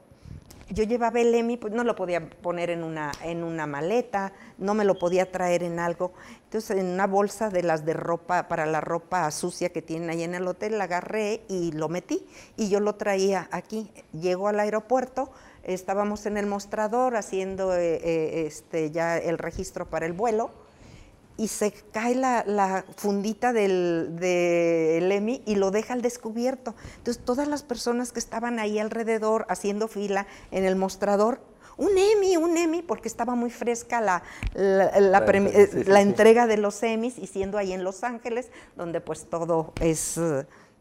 yo 0.69 0.83
llevaba 0.83 1.21
el 1.21 1.33
EMI, 1.33 1.55
pues 1.57 1.73
no 1.73 1.85
lo 1.85 1.95
podía 1.95 2.29
poner 2.29 2.69
en 2.69 2.83
una, 2.83 3.13
en 3.23 3.43
una 3.43 3.65
maleta, 3.67 4.33
no 4.57 4.73
me 4.73 4.83
lo 4.83 4.99
podía 4.99 5.31
traer 5.31 5.63
en 5.63 5.79
algo. 5.79 6.11
Entonces, 6.43 6.77
en 6.77 6.87
una 6.87 7.07
bolsa 7.07 7.49
de 7.49 7.63
las 7.63 7.85
de 7.85 7.93
ropa, 7.93 8.49
para 8.49 8.65
la 8.65 8.81
ropa 8.81 9.31
sucia 9.31 9.69
que 9.69 9.81
tienen 9.81 10.09
ahí 10.09 10.23
en 10.23 10.35
el 10.35 10.45
hotel, 10.45 10.77
la 10.77 10.83
agarré 10.83 11.43
y 11.47 11.71
lo 11.71 11.87
metí. 11.87 12.27
Y 12.57 12.67
yo 12.67 12.81
lo 12.81 12.95
traía 12.95 13.47
aquí. 13.51 13.89
Llego 14.11 14.49
al 14.49 14.59
aeropuerto, 14.59 15.31
estábamos 15.63 16.25
en 16.25 16.35
el 16.35 16.47
mostrador 16.47 17.15
haciendo 17.15 17.73
eh, 17.73 18.01
eh, 18.03 18.43
este, 18.45 18.91
ya 18.91 19.17
el 19.17 19.37
registro 19.37 19.85
para 19.89 20.05
el 20.05 20.13
vuelo 20.13 20.66
y 21.37 21.47
se 21.47 21.71
cae 21.71 22.15
la, 22.15 22.83
fundita 22.97 23.53
del, 23.53 24.15
del, 24.19 25.11
EMI 25.11 25.43
y 25.45 25.55
lo 25.55 25.71
deja 25.71 25.93
al 25.93 26.01
descubierto. 26.01 26.75
Entonces 26.97 27.23
todas 27.23 27.47
las 27.47 27.63
personas 27.63 28.11
que 28.11 28.19
estaban 28.19 28.59
ahí 28.59 28.79
alrededor 28.79 29.45
haciendo 29.49 29.87
fila 29.87 30.27
en 30.51 30.65
el 30.65 30.75
mostrador, 30.75 31.39
un 31.77 31.95
EMI, 31.95 32.37
un 32.37 32.57
EMI, 32.57 32.81
porque 32.81 33.07
estaba 33.07 33.35
muy 33.35 33.51
fresca 33.51 34.01
la, 34.01 34.23
la, 34.55 36.01
entrega 36.01 36.47
de 36.47 36.57
los 36.57 36.81
EMIs 36.81 37.19
y 37.19 37.27
siendo 37.27 37.59
ahí 37.59 37.71
en 37.71 37.83
Los 37.83 38.03
Ángeles, 38.03 38.49
donde 38.75 38.99
pues 38.99 39.27
todo 39.29 39.73
es... 39.79 40.19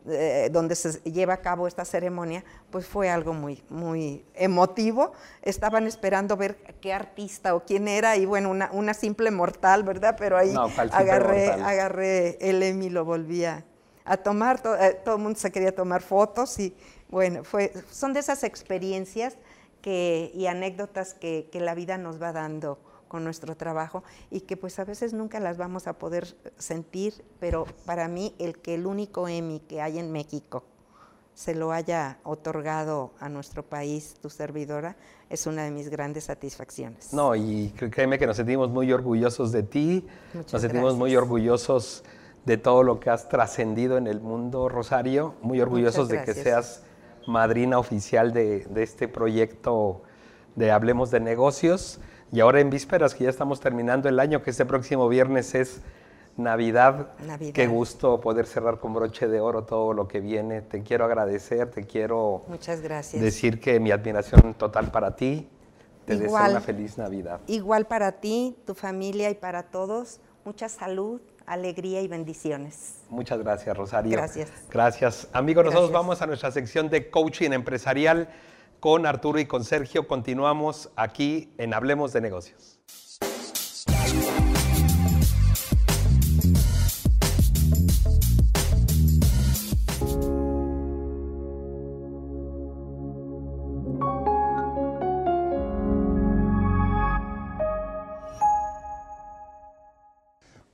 Eh, 0.09 0.51
donde 0.53 0.77
se 0.77 1.01
lleva 1.11 1.35
a 1.35 1.37
cabo 1.39 1.67
esta 1.67 1.85
ceremonia, 1.85 2.45
pues 2.71 2.87
fue 2.87 3.11
algo 3.11 3.33
muy, 3.33 3.65
muy 3.69 4.25
emotivo. 4.35 5.13
Estaban 5.43 5.89
esperando 5.89 6.37
ver 6.37 6.57
qué 6.81 6.93
artista 6.93 7.57
o 7.57 7.65
quién 7.65 7.89
era, 7.89 8.17
y 8.17 8.25
bueno, 8.25 8.51
una, 8.51 8.95
simple 8.95 9.33
mortal, 9.33 9.83
¿verdad? 9.83 10.15
Pero 10.17 10.39
ahí 10.39 10.55
agarré, 10.93 11.51
agarré 11.51 12.39
el 12.41 12.63
Emmy, 12.63 12.89
lo 12.89 13.05
volvía 13.05 13.65
a 14.05 14.17
tomar, 14.17 14.63
eh, 14.79 15.01
todo, 15.05 15.17
el 15.17 15.23
mundo 15.23 15.41
se 15.41 15.51
quería 15.51 15.75
tomar 15.75 16.03
fotos 16.03 16.57
y 16.61 16.77
bueno, 17.09 17.43
fue, 17.43 17.73
son 17.91 18.13
de 18.13 18.21
esas 18.21 18.45
experiencias 18.45 19.37
que, 19.83 20.31
y 20.35 20.47
anécdotas 20.47 21.15
que, 21.15 21.49
que 21.51 21.59
la 21.59 21.75
vida 21.75 21.99
nos 21.99 22.23
va 22.23 22.33
dando 22.33 22.79
nuestro 23.21 23.57
trabajo 23.57 24.05
y 24.31 24.41
que 24.41 24.57
pues 24.57 24.79
a 24.79 24.85
veces 24.85 25.13
nunca 25.13 25.41
las 25.41 25.59
vamos 25.59 25.87
a 25.87 25.95
poder 25.95 26.37
sentir, 26.59 27.25
pero 27.41 27.67
para 27.85 28.09
mí 28.09 28.35
el 28.39 28.59
que 28.59 28.75
el 28.75 28.87
único 28.87 29.29
Emmy 29.29 29.61
que 29.61 29.81
hay 29.81 29.99
en 29.99 30.13
México 30.13 30.65
se 31.37 31.55
lo 31.55 31.71
haya 31.71 32.19
otorgado 32.25 33.13
a 33.21 33.29
nuestro 33.29 33.63
país, 33.63 34.15
tu 34.23 34.31
servidora, 34.31 34.97
es 35.29 35.47
una 35.47 35.65
de 35.65 35.71
mis 35.71 35.91
grandes 35.91 36.25
satisfacciones. 36.25 37.13
No, 37.13 37.37
y 37.37 37.75
créeme 37.77 38.19
que 38.19 38.27
nos 38.27 38.39
sentimos 38.39 38.71
muy 38.71 38.91
orgullosos 38.91 39.53
de 39.53 39.63
ti, 39.63 40.07
nos 40.33 40.63
sentimos 40.63 40.97
muy 40.97 41.15
orgullosos 41.15 42.05
de 42.47 42.57
todo 42.57 42.83
lo 42.83 43.01
que 43.01 43.11
has 43.11 43.29
trascendido 43.29 43.99
en 43.99 44.07
el 44.07 44.23
mundo, 44.23 44.71
Rosario, 44.71 45.35
muy 45.43 45.61
orgullosos 45.61 46.09
de 46.09 46.25
que 46.25 46.33
seas 46.33 46.85
madrina 47.27 47.79
oficial 47.79 48.33
de, 48.33 48.61
de 48.61 48.83
este 48.83 49.07
proyecto 49.07 50.03
de 50.55 50.71
Hablemos 50.71 51.11
de 51.11 51.21
Negocios. 51.21 52.01
Y 52.33 52.41
ahora 52.41 52.61
en 52.61 52.71
vísperas, 52.71 53.15
que 53.15 53.25
ya 53.25 53.31
estamos 53.31 53.61
terminando 53.61 54.09
el 54.09 54.19
año, 54.19 54.43
que 54.43 54.51
este 54.51 54.65
próximo 54.65 55.09
viernes 55.09 55.55
es 55.55 55.81
Navidad. 56.37 57.09
Navidad. 57.27 57.53
Qué 57.55 57.67
gusto 57.67 58.21
poder 58.21 58.47
cerrar 58.47 58.79
con 58.79 58.93
broche 58.93 59.27
de 59.29 59.41
oro 59.41 59.65
todo 59.65 59.93
lo 59.95 60.07
que 60.07 60.21
viene. 60.21 60.61
Te 60.61 60.83
quiero 60.83 61.05
agradecer, 61.05 61.71
te 61.71 61.85
quiero 61.85 62.45
Muchas 62.49 62.81
gracias. 62.81 63.23
decir 63.23 63.61
que 63.61 63.81
mi 63.81 63.91
admiración 63.91 64.55
total 64.55 64.91
para 64.91 65.17
ti. 65.17 65.49
Te 66.05 66.17
deseo 66.17 66.37
una 66.37 66.61
feliz 66.61 66.99
Navidad. 66.99 67.41
Igual 67.49 67.87
para 67.87 68.13
ti, 68.13 68.57
tu 68.65 68.75
familia 68.75 69.31
y 69.31 69.35
para 69.35 69.65
todos. 69.65 70.21
Mucha 70.45 70.69
salud, 70.69 71.21
alegría 71.47 72.01
y 72.03 72.09
bendiciones. 72.09 72.99
Muchas 73.09 73.41
gracias, 73.41 73.77
Rosario. 73.77 74.13
Gracias. 74.13 74.49
Gracias. 74.71 75.29
Amigos, 75.33 75.65
nosotros 75.65 75.91
vamos 75.91 76.23
a 76.23 76.27
nuestra 76.27 76.53
sección 76.53 76.89
de 76.91 77.11
coaching 77.11 77.51
empresarial 77.51 78.29
con 78.81 79.07
Arturo 79.07 79.39
y 79.39 79.47
con 79.47 79.65
Sergio. 79.65 80.07
Continuamos 80.07 80.91
aquí 80.97 81.53
en 81.59 81.75
Hablemos 81.75 82.13
de 82.13 82.21
Negocios. 82.21 82.81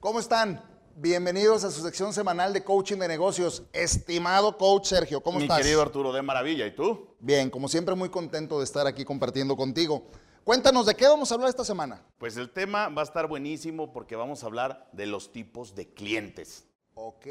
¿Cómo 0.00 0.18
están? 0.18 0.71
Bienvenidos 0.96 1.64
a 1.64 1.70
su 1.70 1.80
sección 1.80 2.12
semanal 2.12 2.52
de 2.52 2.62
coaching 2.62 2.98
de 2.98 3.08
negocios. 3.08 3.62
Estimado 3.72 4.58
coach 4.58 4.88
Sergio, 4.88 5.22
¿cómo 5.22 5.40
estás? 5.40 5.56
Mi 5.56 5.62
querido 5.62 5.80
Arturo, 5.80 6.12
de 6.12 6.20
maravilla. 6.20 6.66
¿Y 6.66 6.74
tú? 6.74 7.08
Bien, 7.18 7.48
como 7.48 7.66
siempre 7.66 7.94
muy 7.94 8.10
contento 8.10 8.58
de 8.58 8.64
estar 8.64 8.86
aquí 8.86 9.04
compartiendo 9.04 9.56
contigo. 9.56 10.04
Cuéntanos, 10.44 10.84
¿de 10.84 10.94
qué 10.94 11.06
vamos 11.06 11.30
a 11.30 11.34
hablar 11.34 11.48
esta 11.48 11.64
semana? 11.64 12.04
Pues 12.18 12.36
el 12.36 12.50
tema 12.50 12.88
va 12.88 13.02
a 13.02 13.04
estar 13.04 13.26
buenísimo 13.26 13.92
porque 13.92 14.16
vamos 14.16 14.42
a 14.42 14.46
hablar 14.46 14.90
de 14.92 15.06
los 15.06 15.32
tipos 15.32 15.74
de 15.74 15.88
clientes. 15.94 16.66
Ok. 16.94 17.26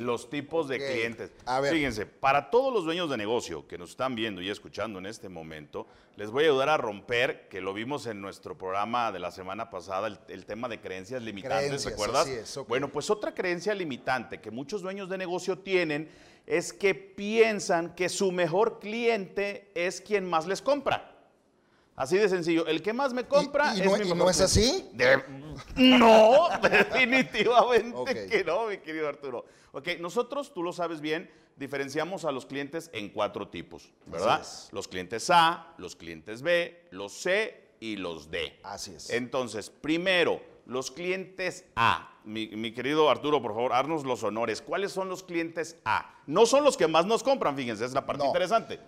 Los 0.00 0.28
tipos 0.28 0.66
de 0.68 0.78
clientes. 0.78 1.30
A 1.46 1.60
ver. 1.60 1.72
Fíjense, 1.72 2.06
para 2.06 2.50
todos 2.50 2.72
los 2.72 2.84
dueños 2.84 3.08
de 3.08 3.16
negocio 3.16 3.66
que 3.68 3.78
nos 3.78 3.90
están 3.90 4.16
viendo 4.16 4.42
y 4.42 4.50
escuchando 4.50 4.98
en 4.98 5.06
este 5.06 5.28
momento, 5.28 5.86
les 6.16 6.30
voy 6.30 6.44
a 6.44 6.48
ayudar 6.48 6.68
a 6.70 6.76
romper, 6.76 7.48
que 7.48 7.60
lo 7.60 7.72
vimos 7.72 8.06
en 8.06 8.20
nuestro 8.20 8.58
programa 8.58 9.12
de 9.12 9.20
la 9.20 9.30
semana 9.30 9.70
pasada, 9.70 10.08
el, 10.28 10.44
tema 10.44 10.68
de 10.68 10.80
creencias 10.80 11.22
limitantes, 11.22 11.84
¿te 11.84 11.88
acuerdas? 11.90 12.28
Bueno, 12.66 12.88
pues 12.88 13.10
otra 13.10 13.32
creencia 13.32 13.74
limitante 13.74 14.40
que 14.40 14.50
muchos 14.50 14.82
dueños 14.82 15.08
de 15.08 15.18
negocio 15.18 15.58
tienen 15.58 16.10
es 16.46 16.72
que 16.72 16.94
piensan 16.94 17.94
que 17.94 18.08
su 18.08 18.32
mejor 18.32 18.80
cliente 18.80 19.70
es 19.74 20.00
quien 20.00 20.28
más 20.28 20.46
les 20.46 20.60
compra. 20.60 21.09
Así 22.00 22.16
de 22.16 22.30
sencillo. 22.30 22.66
El 22.66 22.80
que 22.80 22.94
más 22.94 23.12
me 23.12 23.26
compra 23.26 23.74
es 23.74 23.84
no, 23.84 24.14
no 24.14 24.30
es 24.30 24.40
así? 24.40 24.88
no, 25.76 26.48
definitivamente 26.62 28.26
que 28.26 28.42
no, 28.42 28.68
mi 28.68 28.78
querido 28.78 29.06
Arturo. 29.06 29.44
Ok, 29.72 29.88
nosotros, 30.00 30.54
tú 30.54 30.62
lo 30.62 30.72
sabes 30.72 31.02
bien, 31.02 31.30
diferenciamos 31.56 32.24
a 32.24 32.32
los 32.32 32.46
clientes 32.46 32.88
en 32.94 33.10
cuatro 33.10 33.48
tipos, 33.48 33.92
¿verdad? 34.06 34.42
Los 34.72 34.88
clientes 34.88 35.28
A, 35.28 35.74
los 35.76 35.94
clientes 35.94 36.40
B, 36.40 36.88
los 36.90 37.12
C 37.12 37.74
y 37.80 37.96
los 37.96 38.30
D. 38.30 38.58
Así 38.62 38.94
es. 38.94 39.10
Entonces, 39.10 39.68
primero, 39.68 40.40
los 40.64 40.90
clientes 40.90 41.66
A. 41.76 42.16
Mi, 42.24 42.48
mi, 42.48 42.72
querido 42.72 43.10
Arturo, 43.10 43.42
por 43.42 43.52
favor, 43.52 43.74
haznos 43.74 44.04
los 44.04 44.22
honores. 44.22 44.62
¿Cuáles 44.62 44.92
son 44.92 45.10
los 45.10 45.22
clientes 45.22 45.76
A? 45.84 46.14
No 46.26 46.46
son 46.46 46.64
los 46.64 46.78
que 46.78 46.86
más 46.86 47.04
nos 47.04 47.22
compran, 47.22 47.56
fíjense, 47.56 47.84
es 47.84 47.92
la 47.92 48.06
parte 48.06 48.24
interesante. 48.24 48.80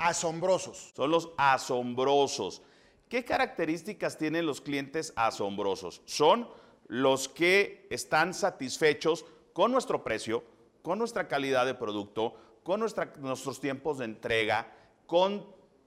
Asombrosos. 0.00 0.92
Son 0.96 1.10
los 1.10 1.30
asombrosos. 1.36 2.62
¿Qué 3.08 3.24
características 3.24 4.16
tienen 4.16 4.46
los 4.46 4.60
clientes 4.60 5.12
asombrosos? 5.14 6.00
Son 6.06 6.48
los 6.86 7.28
que 7.28 7.86
están 7.90 8.34
satisfechos 8.34 9.24
con 9.52 9.72
nuestro 9.72 10.02
precio, 10.02 10.42
con 10.82 10.98
nuestra 10.98 11.28
calidad 11.28 11.66
de 11.66 11.74
producto, 11.74 12.34
con 12.62 12.80
nuestros 12.80 13.60
tiempos 13.60 13.98
de 13.98 14.06
entrega, 14.06 14.72
con 15.06 15.44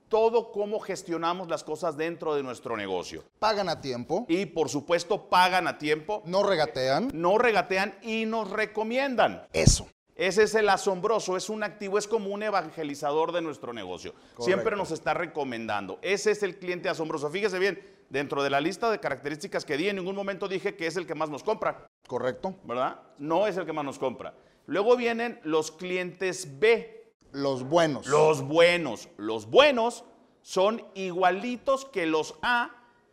todo 0.10 0.52
cómo 0.52 0.80
gestionamos 0.80 1.48
las 1.48 1.64
cosas 1.64 1.98
dentro 1.98 2.36
de 2.36 2.44
nuestro 2.44 2.78
negocio. 2.78 3.24
Pagan 3.40 3.68
a 3.68 3.82
tiempo. 3.82 4.26
Y 4.30 4.46
por 4.46 4.70
supuesto 4.70 5.28
pagan 5.28 5.68
a 5.68 5.80
tiempo. 5.80 6.22
No 6.26 6.44
regatean. 6.44 7.10
No 7.14 7.40
regatean 7.40 7.98
y 8.04 8.26
nos 8.26 8.52
recomiendan. 8.52 9.48
Eso. 9.54 9.88
Ese 10.16 10.44
es 10.44 10.54
el 10.54 10.70
asombroso, 10.70 11.36
es 11.36 11.50
un 11.50 11.64
activo, 11.64 11.98
es 11.98 12.08
como 12.08 12.30
un 12.30 12.44
evangelizador 12.44 13.32
de 13.32 13.42
nuestro 13.42 13.74
negocio. 13.74 14.14
Siempre 14.40 14.76
nos 14.76 14.92
está 14.92 15.14
recomendando. 15.14 15.98
Ese 16.02 16.32
es 16.32 16.44
el 16.44 16.58
cliente 16.58 16.88
asombroso. 16.88 17.30
Fíjese 17.30 17.58
bien, 17.58 17.82
dentro 18.10 18.44
de 18.44 18.52
la 18.52 18.62
lista 18.62 18.92
de 18.92 19.00
características 19.00 19.66
que 19.66 19.76
di, 19.76 19.90
en 19.90 19.96
ningún 19.96 20.16
momento 20.16 20.48
dije 20.48 20.76
que 20.76 20.86
es 20.86 20.98
el 20.98 21.08
que 21.08 21.16
más 21.16 21.30
nos 21.30 21.44
compra. 21.44 21.88
Correcto. 22.08 22.56
¿Verdad? 22.64 23.00
No 23.18 23.48
es 23.48 23.58
el 23.58 23.66
que 23.66 23.74
más 23.74 23.86
nos 23.86 23.98
compra. 23.98 24.36
Luego 24.68 24.96
vienen 24.96 25.40
los 25.44 25.72
clientes 25.72 26.60
B. 26.60 27.12
Los 27.32 27.64
buenos. 27.64 28.06
Los 28.06 28.44
buenos. 28.44 29.10
Los 29.18 29.50
buenos 29.50 30.04
son 30.44 30.86
igualitos 30.94 31.86
que 31.86 32.06
los 32.06 32.36
A. 32.44 32.70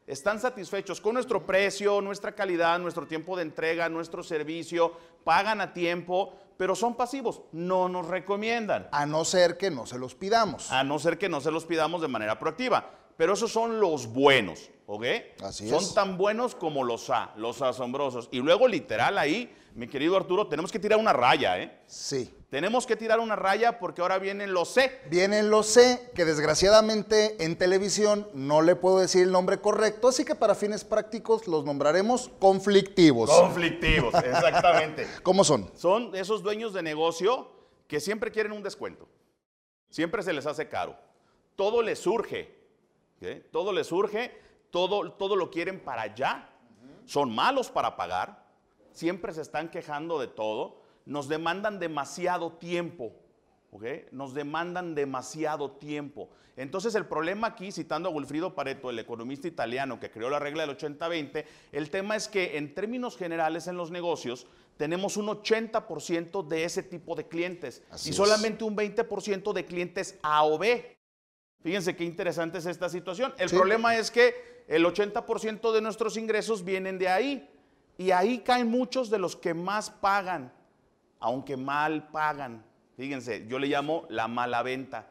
Están 0.07 0.41
satisfechos 0.41 1.01
con 1.01 1.15
nuestro 1.15 1.47
precio, 1.47 2.01
nuestra 2.01 2.35
calidad, 2.35 2.79
nuestro 2.79 3.07
tiempo 3.07 3.37
de 3.37 3.43
entrega, 3.43 3.89
nuestro 3.89 4.23
servicio, 4.23 4.93
pagan 5.25 5.61
a 5.61 5.73
tiempo, 5.73 6.37
pero 6.61 6.77
son 6.77 6.95
pasivos, 6.95 7.41
no 7.53 7.89
nos 7.89 8.07
recomiendan. 8.07 8.87
A 8.93 9.07
no 9.07 9.25
ser 9.25 9.57
que 9.57 9.71
no 9.71 9.87
se 9.87 9.99
los 9.99 10.15
pidamos. 10.15 10.71
A 10.71 10.85
no 10.85 10.99
ser 10.99 11.17
que 11.17 11.31
no 11.31 11.41
se 11.41 11.51
los 11.51 11.65
pidamos 11.65 12.03
de 12.03 12.09
manera 12.09 12.39
proactiva. 12.39 12.91
Pero 13.21 13.35
esos 13.35 13.53
son 13.53 13.81
los 13.81 14.07
buenos, 14.07 14.71
¿ok? 14.87 15.05
Así 15.43 15.69
son 15.69 15.93
tan 15.93 16.17
buenos 16.17 16.55
como 16.55 16.85
los 16.85 17.11
A, 17.11 17.35
los 17.37 17.61
asombrosos. 17.61 18.31
Y 18.33 18.39
luego, 18.39 18.67
literal, 18.67 19.19
ahí, 19.19 19.55
mi 19.75 19.89
querido 19.89 20.17
Arturo, 20.17 20.47
tenemos 20.47 20.73
que 20.73 20.79
tirar 20.79 20.99
una 20.99 21.13
raya, 21.13 21.61
¿eh? 21.61 21.83
Sí. 21.87 22.35
Tenemos 22.49 22.87
que 22.87 22.97
tirar 22.97 23.21
una 23.21 23.37
raya 23.37 23.79
porque 23.79 24.01
ahora 24.01 24.19
vienen 24.19 24.55
los 24.55 24.71
C. 24.71 25.03
Vienen 25.11 25.51
los 25.51 25.67
C, 25.67 26.11
que 26.15 26.25
desgraciadamente 26.25 27.45
en 27.45 27.59
televisión 27.59 28.27
no 28.33 28.63
le 28.63 28.75
puedo 28.75 29.01
decir 29.01 29.25
el 29.25 29.33
nombre 29.33 29.61
correcto, 29.61 30.09
así 30.09 30.25
que 30.25 30.35
para 30.35 30.55
fines 30.55 30.83
prácticos 30.83 31.47
los 31.47 31.67
nombraremos 31.67 32.31
conflictivos. 32.39 33.29
Conflictivos, 33.29 34.15
exactamente. 34.25 35.07
¿Cómo 35.23 35.45
son? 35.45 35.71
Son 35.77 36.17
esos 36.17 36.43
dueños 36.43 36.73
de 36.73 36.83
negocio 36.83 37.53
que 37.87 38.01
siempre 38.01 38.31
quieren 38.31 38.53
un 38.53 38.63
descuento. 38.63 39.07
Siempre 39.91 40.23
se 40.23 40.33
les 40.33 40.47
hace 40.47 40.71
caro. 40.71 40.97
Todo 41.55 41.83
les 41.83 41.99
surge. 41.99 42.60
Todo 43.51 43.73
les 43.73 43.87
surge, 43.87 44.33
todo, 44.71 45.13
todo 45.13 45.37
lo 45.37 45.51
quieren 45.51 45.81
para 45.81 46.03
allá. 46.03 46.49
Son 47.05 47.35
malos 47.35 47.71
para 47.71 47.97
pagar. 47.97 48.47
Siempre 48.93 49.33
se 49.33 49.43
están 49.43 49.71
quejando 49.71 50.19
de 50.19 50.27
todo 50.27 50.81
nos 51.11 51.29
demandan 51.29 51.79
demasiado 51.79 52.53
tiempo. 52.53 53.13
Nos 54.11 54.35
demandan 54.35 54.95
demasiado 54.95 55.73
tiempo. 55.73 56.29
Entonces 56.57 56.95
el 56.95 57.07
problema 57.07 57.49
aquí, 57.49 57.73
citando 57.73 58.09
a 58.09 58.13
Wilfrido 58.13 58.55
Pareto, 58.55 58.91
el 58.91 58.99
economista 58.99 59.49
italiano 59.49 59.99
que 59.99 60.11
creó 60.11 60.29
la 60.29 60.39
regla 60.39 60.67
del 60.67 60.77
80-20, 60.77 61.45
el 61.73 61.91
tema 61.91 62.17
es 62.17 62.29
que 62.29 62.59
en 62.59 62.75
términos 62.75 63.17
generales 63.17 63.67
en 63.67 63.77
los 63.77 63.91
negocios 63.91 64.47
tenemos 64.77 65.17
un 65.17 65.27
80% 65.27 66.47
de 66.47 66.65
ese 66.65 66.83
tipo 66.83 67.15
de 67.15 67.27
clientes 67.27 67.83
y 68.05 68.13
solamente 68.13 68.65
un 68.65 68.77
20% 68.77 69.53
de 69.53 69.65
clientes 69.65 70.19
A 70.23 70.45
o 70.45 70.59
B. 70.59 71.00
Fíjense 71.63 71.95
qué 71.95 72.05
interesante 72.05 72.59
es 72.59 72.67
esta 72.67 72.89
situación. 72.89 73.35
El 73.39 73.51
problema 73.51 73.97
es 73.97 74.11
que 74.11 74.65
el 74.69 74.85
80% 74.85 75.73
de 75.73 75.81
nuestros 75.81 76.17
ingresos 76.17 76.65
vienen 76.65 76.99
de 76.99 77.09
ahí 77.09 77.51
y 77.99 78.13
ahí 78.13 78.39
caen 78.39 78.69
muchos 78.69 79.11
de 79.11 79.19
los 79.19 79.37
que 79.37 79.53
más 79.55 79.91
pagan 79.91 80.53
aunque 81.21 81.57
mal 81.57 82.09
pagan. 82.11 82.65
Fíjense, 82.97 83.47
yo 83.47 83.59
le 83.59 83.69
llamo 83.69 84.07
la 84.09 84.27
mala 84.27 84.63
venta. 84.63 85.11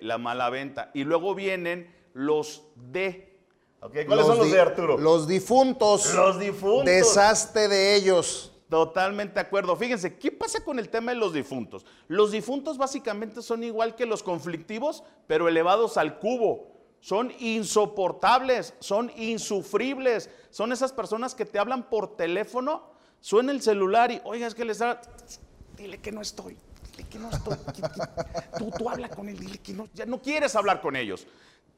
La 0.00 0.18
mala 0.18 0.50
venta. 0.50 0.90
Y 0.94 1.04
luego 1.04 1.34
vienen 1.34 1.94
los 2.14 2.64
D. 2.74 3.38
¿Cuáles 3.80 4.26
son 4.26 4.38
los 4.38 4.50
de 4.50 4.60
Arturo? 4.60 4.98
Los 4.98 5.28
difuntos. 5.28 6.12
Los 6.14 6.40
difuntos. 6.40 6.86
Desastre 6.86 7.68
de 7.68 7.94
ellos. 7.94 8.52
Totalmente 8.68 9.34
de 9.34 9.40
acuerdo. 9.40 9.76
Fíjense, 9.76 10.18
¿qué 10.18 10.30
pasa 10.30 10.62
con 10.62 10.78
el 10.78 10.88
tema 10.88 11.12
de 11.12 11.18
los 11.18 11.32
difuntos? 11.32 11.86
Los 12.06 12.32
difuntos 12.32 12.76
básicamente 12.76 13.42
son 13.42 13.64
igual 13.64 13.94
que 13.94 14.06
los 14.06 14.22
conflictivos, 14.22 15.04
pero 15.26 15.48
elevados 15.48 15.96
al 15.96 16.18
cubo. 16.18 16.76
Son 17.00 17.32
insoportables, 17.38 18.74
son 18.80 19.10
insufribles. 19.16 20.30
Son 20.50 20.72
esas 20.72 20.92
personas 20.92 21.34
que 21.34 21.44
te 21.44 21.58
hablan 21.58 21.88
por 21.88 22.16
teléfono 22.16 22.98
Suena 23.20 23.52
el 23.52 23.60
celular 23.60 24.10
y, 24.12 24.20
oiga, 24.24 24.46
es 24.46 24.54
que 24.54 24.64
les 24.64 24.78
da. 24.78 25.00
Dile 25.76 25.98
que 25.98 26.12
no 26.12 26.20
estoy. 26.20 26.56
Dile 26.90 27.08
que 27.08 27.18
no 27.18 27.30
estoy. 27.30 27.56
tú, 28.58 28.70
tú 28.78 28.88
habla 28.88 29.08
con 29.08 29.28
él, 29.28 29.38
dile 29.38 29.58
que 29.58 29.72
no. 29.72 29.88
Ya 29.94 30.06
no 30.06 30.22
quieres 30.22 30.54
hablar 30.54 30.80
con 30.80 30.96
ellos. 30.96 31.26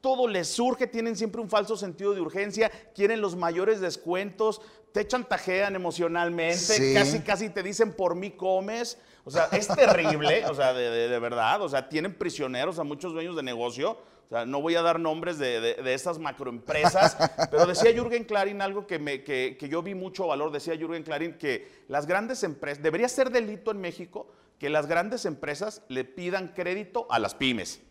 Todo 0.01 0.27
les 0.29 0.49
surge, 0.49 0.87
tienen 0.87 1.15
siempre 1.15 1.43
un 1.43 1.51
falso 1.51 1.77
sentido 1.77 2.15
de 2.15 2.23
urgencia, 2.23 2.71
quieren 2.95 3.21
los 3.21 3.37
mayores 3.37 3.81
descuentos, 3.83 4.63
te 4.93 5.07
chantajean 5.07 5.75
emocionalmente, 5.77 6.95
casi, 6.95 7.21
casi 7.21 7.51
te 7.51 7.63
dicen 7.63 7.93
por 7.93 8.15
mí 8.15 8.31
comes. 8.33 8.99
O 9.25 9.31
sea, 9.31 9.49
es 9.53 9.69
terrible, 9.69 10.47
o 10.47 10.55
sea, 10.55 10.73
de, 10.73 11.19
verdad. 11.19 11.63
O 11.63 11.69
sea, 11.69 11.89
tienen 11.89 12.15
prisioneros 12.15 12.79
a 12.79 12.85
muchos 12.85 13.13
dueños 13.13 13.37
de 13.37 13.43
negocio 13.43 13.99
o 14.31 14.33
sea, 14.33 14.47
no 14.47 14.63
voy 14.63 14.77
a 14.77 14.83
dar 14.83 15.01
nombres 15.01 15.39
de, 15.39 15.61
de, 15.61 15.93
estas 15.93 16.21
macroempresas, 16.21 17.17
pero 17.51 17.67
decía 17.67 17.93
Jürgen 17.93 18.23
Klarin 18.23 18.63
algo 18.63 18.87
que, 18.87 19.01
me, 19.01 19.25
que, 19.25 19.57
que, 19.59 19.69
yo 19.69 19.83
vi 19.83 19.97
mucho 19.97 20.29
valor. 20.29 20.53
Decía 20.53 20.77
Jürgen 20.77 21.03
Klarin 21.03 21.37
que 21.37 21.67
las 21.89 22.07
grandes 22.07 22.45
empresas, 22.45 22.81
debería 22.81 23.09
ser 23.09 23.31
delito 23.31 23.73
en 23.73 23.81
México 23.81 24.29
que 24.61 24.71
las 24.71 24.87
grandes 24.87 25.25
empresas 25.25 25.83
le 25.89 26.05
pidan 26.05 26.53
crédito 26.55 27.09
a 27.11 27.19
las 27.19 27.35
pymes. 27.35 27.83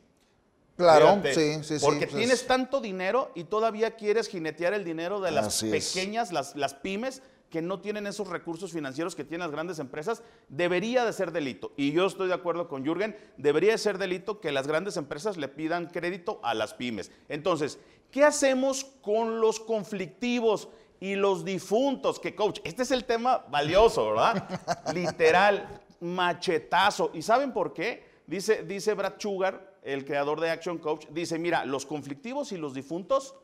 Claro, 0.79 1.21
sí, 1.25 1.61
sí, 1.61 1.77
sí. 1.77 1.85
Porque 1.85 2.07
pues 2.07 2.15
tienes 2.15 2.47
tanto 2.47 2.79
dinero 2.79 3.31
y 3.35 3.43
todavía 3.43 3.97
quieres 3.97 4.29
jinetear 4.29 4.73
el 4.73 4.85
dinero 4.85 5.19
de 5.19 5.31
las 5.31 5.61
pequeñas, 5.61 6.31
las, 6.31 6.55
las 6.55 6.73
pymes 6.73 7.21
que 7.49 7.61
no 7.61 7.81
tienen 7.81 8.07
esos 8.07 8.29
recursos 8.29 8.71
financieros 8.71 9.13
que 9.13 9.25
tienen 9.25 9.41
las 9.41 9.51
grandes 9.51 9.79
empresas, 9.79 10.23
debería 10.47 11.03
de 11.03 11.11
ser 11.11 11.33
delito. 11.33 11.73
Y 11.75 11.91
yo 11.91 12.05
estoy 12.05 12.29
de 12.29 12.33
acuerdo 12.33 12.69
con 12.69 12.85
Jürgen, 12.85 13.13
debería 13.35 13.73
de 13.73 13.77
ser 13.77 13.97
delito 13.97 14.39
que 14.39 14.53
las 14.53 14.67
grandes 14.67 14.95
empresas 14.95 15.35
le 15.35 15.49
pidan 15.49 15.87
crédito 15.87 16.39
a 16.43 16.53
las 16.53 16.73
pymes. 16.73 17.11
Entonces, 17.27 17.77
¿qué 18.09 18.23
hacemos 18.23 18.85
con 19.01 19.41
los 19.41 19.59
conflictivos 19.59 20.69
y 21.01 21.15
los 21.15 21.43
difuntos? 21.43 22.21
Que 22.21 22.35
coach, 22.35 22.61
este 22.63 22.83
es 22.83 22.91
el 22.91 23.03
tema 23.03 23.45
valioso, 23.49 24.11
¿verdad? 24.11 24.47
Literal, 24.93 25.81
machetazo. 25.99 27.11
¿Y 27.13 27.21
saben 27.21 27.51
por 27.51 27.73
qué? 27.73 28.07
Dice, 28.25 28.63
dice 28.63 28.93
Brad 28.93 29.15
Sugar, 29.17 29.68
el 29.93 30.06
creador 30.06 30.39
de 30.39 30.49
Action 30.49 30.78
Coach, 30.78 31.08
dice, 31.10 31.39
mira, 31.39 31.65
los 31.65 31.86
conflictivos 31.86 32.52
y 32.52 32.58
los 32.58 32.73
difuntos 32.73 33.36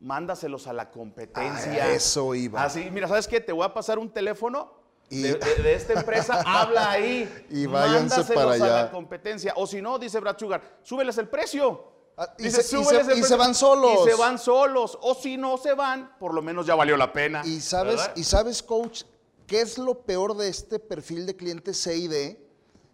mándaselos 0.00 0.66
a 0.66 0.72
la 0.72 0.90
competencia. 0.90 1.90
eso 1.92 2.34
iba. 2.34 2.62
Así, 2.62 2.90
mira, 2.90 3.08
¿sabes 3.08 3.26
qué? 3.26 3.40
Te 3.40 3.52
voy 3.52 3.64
a 3.64 3.72
pasar 3.72 3.98
un 3.98 4.10
teléfono 4.10 4.84
de, 5.10 5.74
esta 5.74 5.94
empresa, 5.94 6.42
habla 6.46 6.90
ahí. 6.90 7.46
Y 7.50 7.66
váyanse 7.66 8.24
para 8.32 8.52
allá. 8.52 8.80
a 8.80 8.82
la 8.84 8.90
competencia. 8.90 9.52
O 9.56 9.66
si 9.66 9.80
no, 9.80 9.98
dice 9.98 10.20
Brad 10.20 10.38
Sugar, 10.38 10.78
súbeles 10.82 11.18
el 11.18 11.28
precio. 11.28 11.92
Ah, 12.16 12.32
y, 12.38 12.48
se, 12.48 12.76
van 13.36 13.54
solos. 13.54 14.06
Y 14.06 14.10
se 14.10 14.14
van 14.14 14.38
solos. 14.38 14.98
O 15.02 15.14
si 15.14 15.36
no 15.36 15.58
se 15.58 15.74
van, 15.74 16.16
por 16.18 16.32
lo 16.32 16.42
menos 16.42 16.64
ya 16.66 16.74
valió 16.74 16.96
la 16.96 17.12
pena. 17.12 17.42
Y 17.44 17.60
sabes, 17.60 18.08
y 18.14 18.22
sabes, 18.22 18.62
coach, 18.62 19.02
¿qué 19.46 19.60
es 19.60 19.78
lo 19.78 20.02
peor 20.02 20.36
de 20.36 20.48
este 20.48 20.78
perfil 20.78 21.26
de 21.26 21.34
clientes 21.34 21.82
CID? 21.82 22.36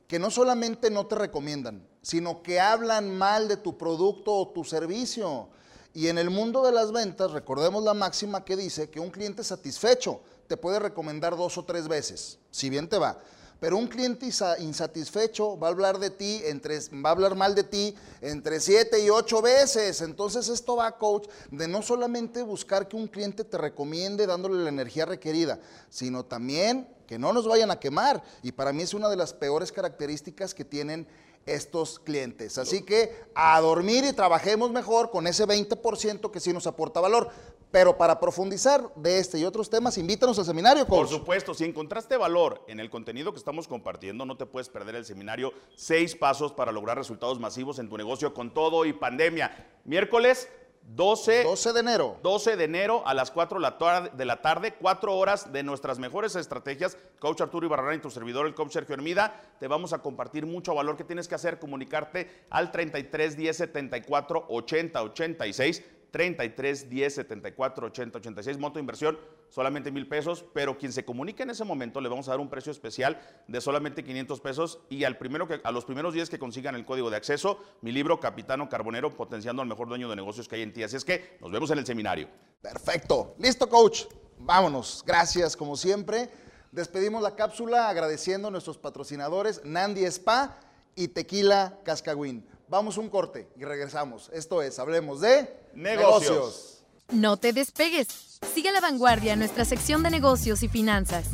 Que 0.07 0.19
no 0.19 0.31
solamente 0.31 0.91
no 0.91 1.07
te 1.07 1.17
recomiendan, 1.17 1.87
sino 2.03 2.43
que 2.43 2.61
hablan 2.61 3.17
mal 3.17 3.49
de 3.49 3.57
tu 3.57 3.77
producto 3.77 4.35
o 4.35 4.49
tu 4.49 4.65
servicio. 4.65 5.49
Y 5.93 6.07
en 6.09 6.19
el 6.19 6.31
mundo 6.31 6.63
de 6.63 6.73
las 6.73 6.93
ventas, 6.93 7.33
recordemos 7.33 7.83
la 7.83 7.95
máxima 7.95 8.45
que 8.45 8.57
dice 8.57 8.91
que 8.91 9.01
un 9.01 9.11
cliente 9.11 9.43
satisfecho 9.43 10.21
te 10.47 10.57
puede 10.57 10.79
recomendar 10.79 11.37
dos 11.37 11.59
o 11.59 11.65
tres 11.65 11.89
veces, 11.89 12.39
si 12.51 12.71
bien 12.71 12.89
te 12.89 12.99
va. 12.99 13.19
Pero 13.61 13.77
un 13.77 13.89
cliente 13.89 14.27
insatisfecho 14.59 15.59
va 15.59 15.69
a 15.69 15.71
hablar 15.71 15.99
de 15.99 16.09
ti, 16.09 16.41
entre, 16.47 16.79
va 17.05 17.11
a 17.11 17.13
hablar 17.13 17.37
mal 17.37 17.55
de 17.55 17.63
ti 17.63 17.95
entre 18.23 18.59
siete 18.59 19.05
y 19.05 19.11
ocho 19.11 19.43
veces. 19.43 20.01
Entonces 20.01 20.49
esto 20.49 20.77
va, 20.77 20.97
coach, 20.97 21.29
de 21.51 21.69
no 21.69 21.83
solamente 21.83 22.43
buscar 22.43 22.89
que 22.89 22.97
un 22.97 23.07
cliente 23.07 23.45
te 23.45 23.59
recomiende 23.59 24.27
dándole 24.27 24.63
la 24.63 24.71
energía 24.71 25.05
requerida, 25.05 25.61
sino 25.91 26.25
también 26.25 26.89
que 27.07 27.19
no 27.19 27.35
nos 27.35 27.47
vayan 27.47 27.71
a 27.71 27.79
quemar. 27.79 28.23
Y 28.43 28.53
para 28.53 28.73
mí 28.73 28.83
es 28.83 28.95
una 28.95 29.11
de 29.11 29.17
las 29.17 29.35
peores 29.35 29.71
características 29.73 30.55
que 30.55 30.65
tienen 30.65 31.07
estos 31.47 31.99
clientes. 31.99 32.59
Así 32.59 32.83
que 32.83 33.13
a 33.35 33.61
dormir 33.61 34.05
y 34.05 34.13
trabajemos 34.13 34.71
mejor 34.71 35.11
con 35.11 35.27
ese 35.27 35.47
20% 35.47 36.31
que 36.31 36.41
sí 36.41 36.53
nos 36.53 36.67
aporta 36.67 37.01
valor. 37.01 37.31
Pero 37.71 37.97
para 37.97 38.19
profundizar 38.19 38.93
de 38.97 39.19
este 39.19 39.39
y 39.39 39.45
otros 39.45 39.71
temas, 39.71 39.97
invítanos 39.97 40.37
al 40.41 40.45
seminario, 40.45 40.87
Por 40.87 41.07
supuesto, 41.07 41.55
si 41.55 41.65
encontraste 41.65 42.17
valor 42.17 42.65
en 42.67 42.81
el 42.81 42.91
contenido 42.91 43.33
que 43.33 43.39
estamos 43.39 43.69
compartiendo, 43.69 44.27
no 44.27 44.37
te 44.37 44.45
puedes 44.45 44.69
perder 44.69 44.97
el 44.97 45.05
seminario 45.05 45.53
Seis 45.77 46.17
Pasos 46.17 46.53
para 46.53 46.73
lograr 46.73 46.97
resultados 46.97 47.39
masivos 47.39 47.79
en 47.79 47.89
tu 47.89 47.97
negocio 47.97 48.35
con 48.35 48.53
todo 48.53 48.87
y 48.87 48.93
pandemia. 48.93 49.69
Miércoles 49.85 50.49
12, 50.83 51.45
12, 51.45 51.73
de 51.73 51.81
enero. 51.81 52.17
12 52.23 52.57
de 52.57 52.65
enero 52.65 53.03
a 53.07 53.15
las 53.15 53.31
4 53.31 53.59
de 53.59 54.25
la 54.25 54.43
tarde, 54.43 54.75
4 54.81 55.17
horas 55.17 55.53
de 55.53 55.63
nuestras 55.63 55.99
mejores 55.99 56.35
estrategias. 56.35 56.99
Coach 57.19 57.41
Arturo 57.41 57.67
Ibarrarán 57.67 57.97
y 57.97 58.01
tu 58.01 58.11
servidor, 58.11 58.47
el 58.47 58.55
coach 58.55 58.73
Sergio 58.73 58.95
Hermida, 58.95 59.41
te 59.61 59.69
vamos 59.69 59.93
a 59.93 59.99
compartir 59.99 60.47
mucho 60.47 60.75
valor 60.75 60.97
que 60.97 61.05
tienes 61.05 61.29
que 61.29 61.35
hacer, 61.35 61.59
comunicarte 61.59 62.45
al 62.51 62.73
33 62.73 63.37
10 63.37 63.57
74 63.57 64.47
80 64.49 65.03
86, 65.03 65.83
33 66.11 66.89
10 66.89 67.15
74 67.15 67.87
80 67.87 68.19
86, 68.19 68.59
monto 68.59 68.79
inversión 68.79 69.19
solamente 69.49 69.91
mil 69.91 70.09
pesos, 70.09 70.45
pero 70.55 70.79
quien 70.79 70.93
se 70.93 71.05
comunique 71.05 71.43
en 71.43 71.51
ese 71.51 71.65
momento 71.65 72.01
le 72.01 72.09
vamos 72.09 72.29
a 72.29 72.33
dar 72.33 72.41
un 72.41 72.49
precio 72.49 72.73
especial 72.73 73.21
de 73.49 73.61
solamente 73.61 74.05
500 74.05 74.41
pesos 74.41 74.81
y 74.89 75.05
al 75.05 75.19
primero 75.19 75.47
que, 75.47 75.61
a 75.63 75.73
los 75.73 75.85
primeros 75.85 76.15
días 76.15 76.31
que 76.31 76.39
consigan 76.39 76.75
el 76.75 76.85
código 76.85 77.11
de 77.11 77.17
acceso, 77.17 77.61
mi 77.83 77.93
libro 77.93 78.21
Capitano 78.21 78.69
Carbonero, 78.69 79.17
potenciando 79.17 79.63
al 79.63 79.69
mejor 79.69 79.89
dueño 79.89 80.09
de 80.09 80.17
negocios 80.17 80.49
que 80.49 80.57
hay 80.57 80.63
en 80.63 80.73
ti. 80.73 80.83
Así 80.83 80.97
es 80.97 81.05
que 81.05 81.37
nos 81.41 81.51
vemos 81.51 81.71
en 81.71 81.79
el 81.79 81.87
seminario. 81.87 82.29
Perfecto. 82.63 83.35
Listo, 83.39 83.69
coach. 83.69 84.05
Vámonos. 84.39 85.03
Gracias, 85.07 85.57
como 85.57 85.77
siempre. 85.77 86.31
Despedimos 86.73 87.23
la 87.23 87.35
cápsula 87.35 87.89
agradeciendo 87.89 88.49
a 88.49 88.51
nuestros 88.51 88.79
patrocinadores 88.79 89.61
Nandi 89.65 90.05
Spa 90.05 90.59
y 90.95 91.09
Tequila 91.09 91.81
Cascagüín. 91.85 92.47
Vamos 92.69 92.97
un 92.97 93.09
corte 93.09 93.49
y 93.57 93.65
regresamos. 93.65 94.31
Esto 94.33 94.63
es, 94.63 94.79
hablemos 94.79 95.21
de 95.21 95.60
negocios. 95.75 96.83
No 97.11 97.37
te 97.37 97.53
despegues. 97.53 98.39
Sigue 98.55 98.73
la 98.73 98.81
vanguardia 98.81 99.33
en 99.33 99.41
nuestra 99.41 99.65
sección 99.65 100.03
de 100.03 100.11
negocios 100.11 100.63
y 100.63 100.69
finanzas. 100.69 101.27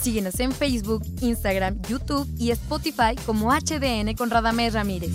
Síguenos 0.00 0.38
en 0.40 0.52
Facebook, 0.52 1.02
Instagram, 1.20 1.80
YouTube 1.82 2.28
y 2.38 2.50
Spotify 2.52 3.16
como 3.26 3.52
HDN 3.52 4.14
con 4.14 4.30
Radamés 4.30 4.74
Ramírez. 4.74 5.12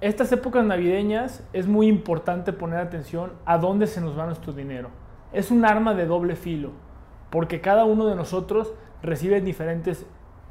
Estas 0.00 0.30
épocas 0.30 0.64
navideñas 0.64 1.42
es 1.52 1.66
muy 1.66 1.88
importante 1.88 2.52
poner 2.52 2.78
atención 2.78 3.32
a 3.44 3.58
dónde 3.58 3.88
se 3.88 4.00
nos 4.00 4.16
va 4.16 4.26
nuestro 4.26 4.52
dinero. 4.52 4.90
Es 5.32 5.50
un 5.50 5.64
arma 5.64 5.92
de 5.92 6.06
doble 6.06 6.36
filo, 6.36 6.70
porque 7.30 7.60
cada 7.60 7.84
uno 7.84 8.06
de 8.06 8.14
nosotros 8.14 8.74
recibe 9.02 9.40
diferentes 9.40 10.06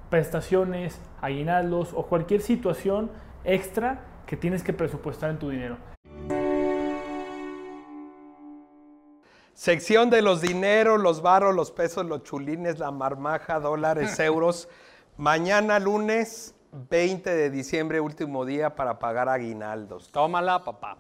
prestaciones, 0.10 1.00
aguinaldos 1.22 1.94
o 1.94 2.08
cualquier 2.08 2.42
situación 2.42 3.10
extra 3.46 4.02
que 4.26 4.36
tienes 4.36 4.64
que 4.64 4.74
presupuestar 4.74 5.30
en 5.30 5.40
tu 5.40 5.50
dinero. 5.50 5.78
Sección 9.54 10.10
de 10.10 10.24
los 10.24 10.42
dineros, 10.42 11.00
los 11.00 11.22
varos, 11.22 11.56
los 11.56 11.72
pesos, 11.72 12.06
los 12.06 12.24
chulines, 12.24 12.80
la 12.80 12.92
marmaja, 12.92 13.62
dólares, 13.62 14.20
euros. 14.20 14.68
Mañana 15.16 15.80
lunes 15.80 16.54
20 16.78 17.30
de 17.30 17.50
diciembre, 17.50 18.00
último 18.00 18.46
día 18.46 18.76
para 18.76 19.00
pagar 19.00 19.30
aguinaldos. 19.30 20.12
Tómala, 20.12 20.63
papá. 20.63 20.98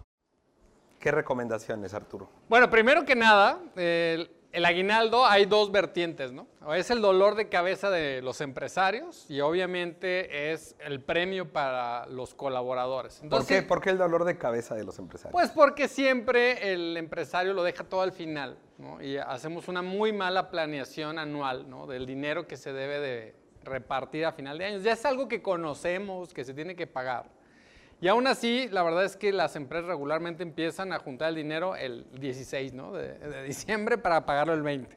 ¿Qué 0.99 1.11
recomendaciones, 1.11 1.93
Arturo? 1.93 2.29
Bueno, 2.49 2.69
primero 2.69 3.05
que 3.05 3.15
nada, 3.15 3.59
el, 3.75 4.29
aguinaldo 4.65 5.25
hay 5.25 5.45
dos 5.45 5.71
vertientes, 5.71 6.31
¿no? 6.31 6.47
Es 6.73 6.89
el 6.89 7.01
dolor 7.01 7.35
de 7.35 7.49
cabeza 7.49 7.91
de 7.91 8.21
los 8.23 8.41
empresarios 8.41 9.29
y 9.29 9.39
obviamente 9.39 10.51
es 10.51 10.75
el 10.79 10.99
premio 10.99 11.53
para 11.53 12.07
los 12.07 12.33
colaboradores. 12.33 13.21
¿Por, 13.29 13.45
qué? 13.45 13.61
¿Por 13.61 13.79
qué 13.79 13.91
el 13.91 13.99
dolor 13.99 14.25
de 14.25 14.37
cabeza 14.37 14.73
de 14.73 14.83
los 14.83 14.97
empresarios? 14.97 15.31
Pues 15.31 15.51
porque 15.51 15.87
siempre 15.87 16.73
el 16.73 16.97
empresario 16.97 17.53
lo 17.53 17.63
deja 17.63 17.83
todo 17.83 18.01
al 18.01 18.11
final, 18.11 18.57
¿no? 18.79 19.01
Y 19.01 19.17
hacemos 19.17 19.67
una 19.67 19.83
muy 19.83 20.11
mala 20.11 20.49
planeación 20.49 21.19
anual, 21.19 21.69
¿no? 21.69 21.85
Del 21.85 22.07
dinero 22.07 22.47
que 22.47 22.57
se 22.57 22.73
debe 22.73 22.99
de 22.99 23.35
repartir 23.67 24.25
a 24.25 24.31
final 24.31 24.57
de 24.57 24.65
año. 24.65 24.79
Ya 24.79 24.93
es 24.93 25.05
algo 25.05 25.27
que 25.27 25.41
conocemos, 25.41 26.33
que 26.33 26.43
se 26.43 26.53
tiene 26.53 26.75
que 26.75 26.87
pagar. 26.87 27.29
Y 27.99 28.07
aún 28.07 28.27
así, 28.27 28.67
la 28.69 28.83
verdad 28.83 29.05
es 29.05 29.17
que 29.17 29.33
las 29.33 29.55
empresas 29.55 29.87
regularmente 29.87 30.43
empiezan 30.43 30.93
a 30.93 30.99
juntar 30.99 31.29
el 31.29 31.35
dinero 31.35 31.75
el 31.75 32.05
16 32.19 32.73
de, 32.73 33.43
diciembre 33.43 33.97
para 33.97 34.25
pagarlo 34.25 34.53
el 34.53 34.61
20. 34.61 34.95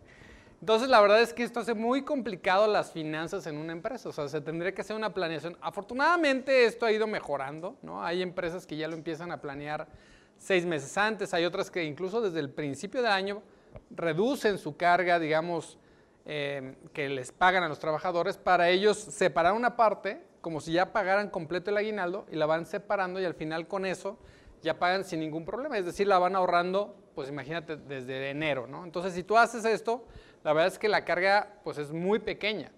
Entonces, 0.61 0.90
la 0.90 1.00
verdad 1.00 1.22
es 1.22 1.33
que 1.33 1.42
esto 1.42 1.61
hace 1.61 1.72
muy 1.72 2.02
complicado 2.02 2.66
las 2.66 2.92
finanzas 2.92 3.46
en 3.46 3.56
una 3.56 3.72
empresa. 3.72 4.11
O 4.11 4.12
sea, 4.12 4.28
se 4.28 4.42
tendría 4.42 4.74
que 4.74 4.83
hacer 4.83 4.94
una 4.94 5.14
planeación. 5.14 5.56
Afortunadamente, 5.62 6.66
esto 6.66 6.85
ha 6.85 6.92
ido 6.92 7.06
mejorando. 7.06 7.76
¿no? 7.80 8.04
Hay 8.04 8.20
empresas 8.20 8.66
que 8.66 8.76
ya 8.76 8.87
lo 8.87 8.94
empiezan 8.94 9.33
a 9.33 9.40
planear 9.40 9.88
seis 10.37 10.66
meses 10.66 10.98
antes. 10.98 11.33
Hay 11.33 11.46
otras 11.46 11.70
que 11.70 11.83
incluso 11.85 12.20
desde 12.20 12.40
el 12.40 12.50
principio 12.50 13.00
del 13.00 13.12
año 13.12 13.42
reducen 13.90 14.59
su 14.59 14.76
carga, 14.76 15.18
digamos, 15.18 15.78
Em, 16.26 16.74
que 16.92 17.09
les 17.09 17.33
pagan 17.33 17.62
a 17.62 17.68
los 17.68 17.78
trabajadores 17.78 18.37
para 18.37 18.68
ellos 18.68 18.98
separar 18.98 19.54
una 19.54 19.74
parte 19.74 20.20
como 20.42 20.61
si 20.61 20.72
ya 20.72 20.92
pagaran 20.92 21.30
completo 21.30 21.70
el 21.70 21.78
aguinaldo 21.78 22.26
y 22.30 22.37
la 22.37 22.44
van 22.46 22.66
separando 22.66 23.20
y 23.20 23.24
al 23.24 23.35
final 23.35 23.66
con 23.66 23.87
eso 23.87 24.18
ya 24.62 24.78
pagan 24.78 25.04
sin 25.04 25.20
ningún 25.20 25.46
problema, 25.46 25.78
es 25.78 25.87
decir, 25.87 26.06
la 26.06 26.18
van 26.18 26.37
ahorrando, 26.37 26.94
pues 27.14 27.30
imagínate, 27.30 27.76
desde 27.76 28.28
enero, 28.28 28.66
¿no? 28.66 28.85
Entonces, 28.85 29.14
si 29.14 29.22
tú 29.22 29.38
haces 29.38 29.64
esto, 29.64 30.04
la 30.44 30.52
verdad 30.52 30.68
es 30.68 30.78
que 30.78 30.88
la 30.88 31.06
carga 31.06 31.54
pues 31.64 31.78
es 31.78 31.90
muy 31.90 32.18
pequeña, 32.18 32.70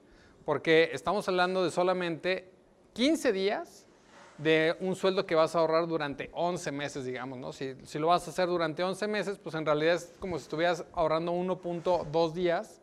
porque 0.44 0.90
estamos 0.92 1.26
hablando 1.28 1.64
de 1.64 1.72
solamente 1.72 2.52
15 2.92 3.32
días 3.32 3.86
de 4.38 4.76
un 4.78 4.94
sueldo 4.94 5.26
que 5.26 5.34
vas 5.34 5.56
a 5.56 5.58
ahorrar 5.58 5.88
durante 5.88 6.30
11 6.32 6.70
meses, 6.70 7.04
digamos, 7.04 7.38
¿no? 7.38 7.52
Si, 7.52 7.74
si 7.84 7.98
lo 7.98 8.06
vas 8.06 8.26
a 8.28 8.30
hacer 8.30 8.46
durante 8.46 8.84
11 8.84 9.08
meses, 9.08 9.38
pues 9.38 9.56
en 9.56 9.66
realidad 9.66 9.96
es 9.96 10.14
como 10.20 10.38
si 10.38 10.44
estuvieras 10.44 10.84
ahorrando 10.92 11.32
1.2 11.32 12.32
días 12.32 12.81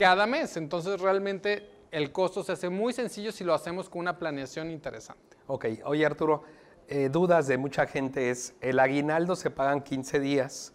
cada 0.00 0.26
mes. 0.26 0.56
Entonces 0.56 0.98
realmente 0.98 1.68
el 1.90 2.10
costo 2.10 2.42
se 2.42 2.52
hace 2.52 2.70
muy 2.70 2.94
sencillo 2.94 3.32
si 3.32 3.44
lo 3.44 3.52
hacemos 3.52 3.90
con 3.90 4.00
una 4.00 4.18
planeación 4.18 4.70
interesante. 4.70 5.36
Ok, 5.46 5.66
oye 5.84 6.06
Arturo, 6.06 6.42
eh, 6.88 7.10
dudas 7.10 7.46
de 7.46 7.58
mucha 7.58 7.86
gente 7.86 8.30
es, 8.30 8.54
el 8.62 8.78
aguinaldo 8.78 9.36
se 9.36 9.50
pagan 9.50 9.82
15 9.82 10.18
días, 10.18 10.72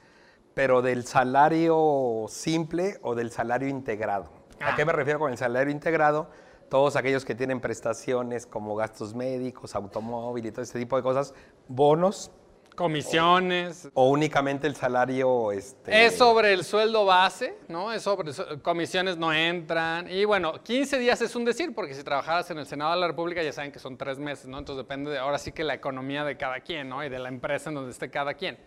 pero 0.53 0.83
del 0.83 1.05
salario 1.05 2.25
simple 2.29 2.99
o 3.01 3.15
del 3.15 3.31
salario 3.31 3.67
integrado. 3.67 4.29
¿A 4.61 4.69
ah. 4.69 4.73
qué 4.75 4.85
me 4.85 4.93
refiero 4.93 5.17
con 5.17 5.31
el 5.31 5.39
salario 5.39 5.71
integrado? 5.71 6.29
Todos 6.69 6.95
aquellos 6.95 7.25
que 7.25 7.33
tienen 7.33 7.59
prestaciones 7.59 8.45
como 8.45 8.75
gastos 8.75 9.15
médicos, 9.15 9.75
automóvil 9.75 10.45
y 10.45 10.51
todo 10.51 10.61
ese 10.61 10.77
tipo 10.77 10.97
de 10.97 11.03
cosas, 11.03 11.33
bonos 11.67 12.31
Comisiones. 12.75 13.89
O, 13.93 14.09
únicamente 14.09 14.67
el 14.67 14.75
salario. 14.75 15.51
Este... 15.51 16.05
Es 16.05 16.17
sobre 16.17 16.53
el 16.53 16.63
sueldo 16.63 17.05
base, 17.05 17.57
¿no? 17.67 17.91
Es 17.91 18.03
sobre. 18.03 18.31
Comisiones 18.61 19.17
no 19.17 19.33
entran. 19.33 20.11
Y 20.11 20.25
bueno, 20.25 20.61
15 20.61 20.99
días 20.99 21.21
es 21.21 21.35
un 21.35 21.45
decir, 21.45 21.73
porque 21.73 21.93
si 21.93 22.03
trabajaras 22.03 22.51
en 22.51 22.59
el 22.59 22.65
Senado 22.65 22.91
de 22.91 22.99
la 22.99 23.07
República 23.07 23.41
ya 23.41 23.53
saben 23.53 23.71
que 23.71 23.79
son 23.79 23.97
tres 23.97 24.19
meses, 24.19 24.47
¿no? 24.47 24.59
Entonces 24.59 24.83
depende 24.83 25.11
de 25.11 25.17
ahora 25.17 25.37
sí 25.37 25.51
que 25.51 25.63
la 25.63 25.73
economía 25.73 26.23
de 26.23 26.37
cada 26.37 26.59
quien, 26.59 26.89
¿no? 26.89 27.03
Y 27.03 27.09
de 27.09 27.19
la 27.19 27.29
empresa 27.29 27.69
en 27.69 27.75
donde 27.75 27.91
esté 27.91 28.09
cada 28.09 28.33
quien. 28.33 28.57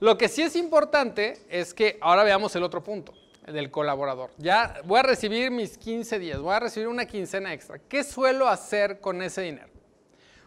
Lo 0.00 0.18
que 0.18 0.28
sí 0.28 0.42
es 0.42 0.56
importante 0.56 1.38
es 1.48 1.72
que 1.72 1.98
ahora 2.00 2.24
veamos 2.24 2.54
el 2.56 2.62
otro 2.64 2.82
punto, 2.82 3.14
el 3.46 3.54
del 3.54 3.70
colaborador. 3.70 4.30
Ya 4.38 4.80
voy 4.84 4.98
a 4.98 5.02
recibir 5.02 5.50
mis 5.50 5.78
15 5.78 6.18
días, 6.18 6.40
voy 6.40 6.54
a 6.54 6.60
recibir 6.60 6.88
una 6.88 7.06
quincena 7.06 7.52
extra. 7.52 7.78
¿Qué 7.78 8.02
suelo 8.02 8.48
hacer 8.48 9.00
con 9.00 9.22
ese 9.22 9.42
dinero? 9.42 9.73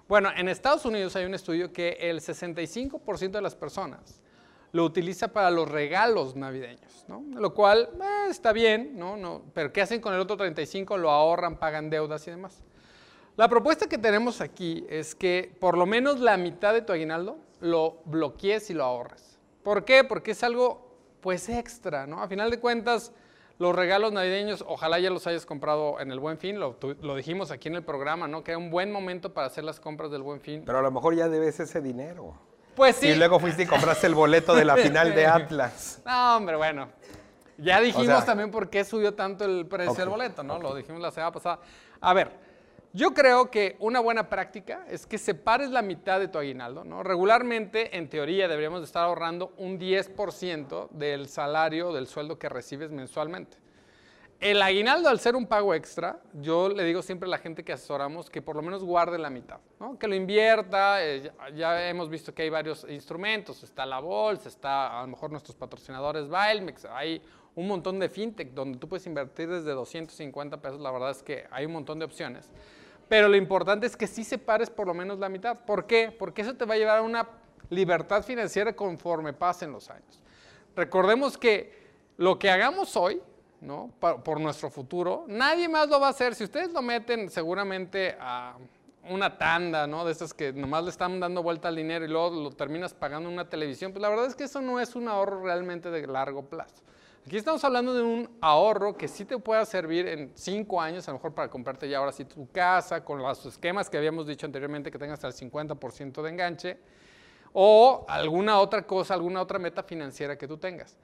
Bueno, 0.08 0.30
en 0.36 0.48
Estados 0.48 0.86
Unidos 0.86 1.16
hay 1.18 1.26
un 1.26 1.34
estudio 1.34 1.74
que 1.74 1.98
el 2.00 2.22
65% 2.22 3.32
de 3.32 3.42
las 3.42 3.56
personas 3.56 4.22
lo 4.72 4.86
utiliza 4.86 5.30
para 5.30 5.52
los 5.52 5.70
regalos 5.70 6.36
navideños, 6.36 7.06
¿no? 7.08 7.24
Lo 7.34 7.54
cual 7.54 7.90
eh, 8.02 8.30
está 8.30 8.54
bien, 8.54 8.98
¿no? 8.98 9.44
Pero 9.54 9.74
¿qué 9.74 9.82
hacen 9.82 10.00
con 10.00 10.14
el 10.14 10.20
otro 10.22 10.38
35%? 10.38 10.98
Lo 10.98 11.12
ahorran, 11.12 11.58
pagan 11.58 11.90
deudas 11.90 12.26
y 12.28 12.32
demás. 12.32 12.64
La 13.36 13.50
propuesta 13.50 13.88
que 13.88 13.98
tenemos 13.98 14.40
aquí 14.40 14.86
es 14.90 15.14
que 15.14 15.56
por 15.60 15.78
lo 15.78 15.86
menos 15.86 16.20
la 16.20 16.38
mitad 16.38 16.74
de 16.74 16.82
tu 16.82 16.94
aguinaldo 16.94 17.38
lo 17.60 18.02
bloquees 18.06 18.70
y 18.70 18.74
lo 18.74 18.86
ahorres. 18.86 19.38
¿Por 19.62 19.84
qué? 19.84 20.04
Porque 20.06 20.32
es 20.32 20.44
algo 20.44 20.88
pues 21.20 21.50
extra, 21.50 22.08
¿no? 22.08 22.22
A 22.22 22.28
final 22.28 22.50
de 22.50 22.60
cuentas, 22.60 23.12
los 23.60 23.76
regalos 23.76 24.12
navideños, 24.14 24.64
ojalá 24.68 25.00
ya 25.00 25.10
los 25.10 25.26
hayas 25.26 25.46
comprado 25.46 26.00
en 26.00 26.12
el 26.12 26.20
Buen 26.20 26.38
Fin, 26.38 26.60
lo, 26.60 26.76
dijimos 27.16 27.52
aquí 27.52 27.68
en 27.68 27.76
el 27.76 27.84
programa, 27.84 28.28
¿no? 28.28 28.44
Que 28.44 28.52
era 28.52 28.58
un 28.58 28.70
buen 28.70 28.92
momento 28.92 29.34
para 29.34 29.48
hacer 29.48 29.64
las 29.64 29.80
compras 29.80 30.12
del 30.12 30.22
Buen 30.22 30.42
Fin. 30.42 30.64
Pero 30.66 30.80
a 30.80 30.82
lo 30.82 30.92
mejor 30.92 31.16
ya 31.16 31.28
debes 31.28 31.60
ese 31.60 31.82
dinero. 31.82 32.36
Pues 32.76 32.98
sí. 32.98 33.08
Y 33.08 33.16
luego 33.16 33.40
fuiste 33.40 33.64
y 33.64 33.66
compraste 33.66 34.06
el 34.06 34.14
boleto 34.14 34.56
de 34.56 34.64
la 34.64 34.76
final 34.76 35.16
de 35.16 35.26
Atlas. 35.28 36.02
No, 36.06 36.38
hombre, 36.38 36.56
bueno. 36.56 36.90
Ya 37.58 37.82
dijimos 37.82 38.24
también 38.24 38.52
por 38.52 38.70
qué 38.70 38.86
subió 38.86 39.16
tanto 39.16 39.46
el 39.46 39.66
precio 39.66 39.96
del 39.96 40.10
boleto, 40.10 40.44
¿no? 40.44 40.60
Lo 40.60 40.76
dijimos 40.76 41.02
la 41.02 41.10
semana 41.10 41.32
pasada. 41.32 41.60
A 42.00 42.14
ver, 42.14 42.32
yo 42.94 43.14
creo 43.14 43.52
que 43.52 43.76
una 43.80 44.00
buena 44.00 44.30
práctica 44.30 44.86
es 44.90 45.06
que 45.06 45.18
separes 45.18 45.70
la 45.70 45.82
mitad 45.82 46.20
de 46.20 46.28
tu 46.28 46.38
aguinaldo. 46.40 46.84
¿no? 46.84 47.04
Regularmente, 47.04 47.98
en 47.98 48.10
teoría, 48.10 48.48
deberíamos 48.48 48.84
estar 48.84 49.04
ahorrando 49.04 49.54
un 49.58 49.80
10% 49.80 50.90
del 50.90 51.28
salario, 51.28 51.94
del 51.94 52.08
sueldo 52.08 52.40
que 52.40 52.50
recibes 52.50 52.92
mensualmente. 52.92 53.58
El 54.40 54.62
aguinaldo, 54.62 55.10
al 55.10 55.20
ser 55.20 55.36
un 55.36 55.48
pago 55.48 55.74
extra, 55.74 56.20
yo 56.34 56.70
le 56.70 56.84
digo 56.84 57.02
siempre 57.02 57.26
a 57.26 57.32
la 57.32 57.40
gente 57.40 57.64
que 57.64 57.74
asesoramos 57.74 58.30
que 58.30 58.40
por 58.40 58.56
lo 58.56 58.62
menos 58.62 58.84
guarde 58.84 59.18
la 59.18 59.32
mitad, 59.32 59.60
¿no? 59.80 59.98
que 59.98 60.08
lo 60.08 60.14
invierta. 60.14 61.04
Eh, 61.04 61.32
ya, 61.56 61.90
hemos 61.90 62.08
visto 62.08 62.36
que 62.36 62.44
hay 62.44 62.50
varios 62.52 62.86
instrumentos, 62.88 63.64
está 63.64 63.84
la 63.88 64.00
bolsa, 64.00 64.48
está 64.48 65.00
a 65.00 65.02
lo 65.02 65.08
mejor 65.08 65.32
nuestros 65.32 65.56
patrocinadores 65.56 66.30
Bailmex, 66.30 66.86
hay 66.86 67.20
un 67.58 67.68
montón 67.68 67.98
de 67.98 68.08
fintech 68.08 68.54
donde 68.54 68.78
tú 68.78 68.88
puedes 68.88 69.08
invertir 69.08 69.50
desde 69.50 69.72
250 69.72 70.62
pesos, 70.62 70.80
la 70.80 70.92
verdad 70.92 71.10
es 71.10 71.24
que 71.24 71.48
hay 71.50 71.66
un 71.66 71.74
montón 71.74 71.98
de 71.98 72.06
opciones. 72.06 72.50
pero 73.10 73.28
lo 73.28 73.36
importante 73.36 73.88
es 73.88 73.98
que 73.98 74.06
sí 74.06 74.24
separes 74.24 74.70
por 74.70 74.86
lo 74.86 74.94
menos 74.94 75.18
la 75.18 75.30
mitad. 75.30 75.58
¿Por 75.66 75.88
qué? 75.88 76.14
Porque 76.18 76.42
eso 76.42 76.56
te 76.56 76.66
va 76.66 76.76
a 76.76 76.78
llevar 76.78 77.00
a 77.00 77.02
una 77.02 77.28
libertad 77.70 78.22
financiera 78.22 78.76
conforme 78.76 79.34
pasen 79.34 79.72
los 79.72 79.90
años. 79.90 80.22
Recordemos 80.76 81.38
que 81.38 81.88
lo 82.18 82.38
que 82.38 82.50
hagamos 82.50 82.96
hoy, 82.96 83.22
¿no? 83.62 83.90
por 84.00 84.40
nuestro 84.40 84.70
futuro, 84.70 85.26
nadie 85.28 85.68
más 85.68 85.88
lo 85.90 86.00
va 86.00 86.08
a 86.08 86.10
hacer. 86.12 86.36
Si 86.36 86.44
ustedes 86.44 86.72
lo 86.74 86.82
meten 86.82 87.30
seguramente 87.30 88.18
a 88.20 88.58
una 89.10 89.38
tanda, 89.38 89.88
¿no? 89.88 90.06
De 90.06 90.12
esas 90.12 90.34
que 90.34 90.52
nomás 90.54 90.84
le 90.84 90.90
están 90.90 91.20
dando 91.20 91.42
vuelta 91.42 91.70
al 91.70 91.78
dinero 91.78 92.06
y 92.06 92.10
luego 92.10 92.30
lo 92.30 92.52
terminas 92.52 92.94
pagando 92.94 93.30
en 93.30 93.34
una 93.34 93.50
televisión, 93.50 93.94
pues 93.94 94.02
la 94.02 94.10
verdad 94.10 94.26
es 94.26 94.36
que 94.36 94.44
eso 94.44 94.62
no 94.62 94.80
es 94.80 94.96
un 94.96 95.08
ahorro 95.08 95.44
realmente 95.44 95.90
de 95.90 96.06
largo 96.06 96.44
plazo. 96.44 96.84
Aquí 97.28 97.36
estamos 97.36 97.62
hablando 97.66 97.94
de 97.94 98.04
un 98.04 98.30
ahorro 98.40 98.96
que 98.96 99.10
sí 99.10 99.26
te 99.26 99.38
pueda 99.38 99.66
servir 99.66 100.08
en 100.08 100.32
cinco 100.34 100.80
años, 100.80 101.10
a 101.10 101.12
lo 101.12 101.18
mejor 101.18 101.34
para 101.34 101.50
comprarte 101.50 101.90
ya 101.90 101.98
ahora 101.98 102.14
sí 102.14 102.24
tu 102.24 102.50
casa, 102.52 103.04
con 103.04 103.22
los 103.22 103.46
esquemas 103.46 103.90
que 103.90 103.98
habíamos 103.98 104.28
dicho 104.28 104.46
anteriormente 104.46 104.90
que 104.90 104.98
tengas 104.98 105.22
hasta 105.22 105.44
el 105.44 105.52
50% 105.52 106.22
de 106.22 106.30
enganche, 106.30 106.78
o 107.52 108.06
alguna 108.08 108.62
otra 108.62 108.88
cosa, 108.88 109.14
alguna 109.14 109.42
otra 109.42 109.60
meta 109.60 109.84
financiera 109.84 110.38
que 110.38 110.48
tú 110.48 110.56
tengas. 110.56 110.96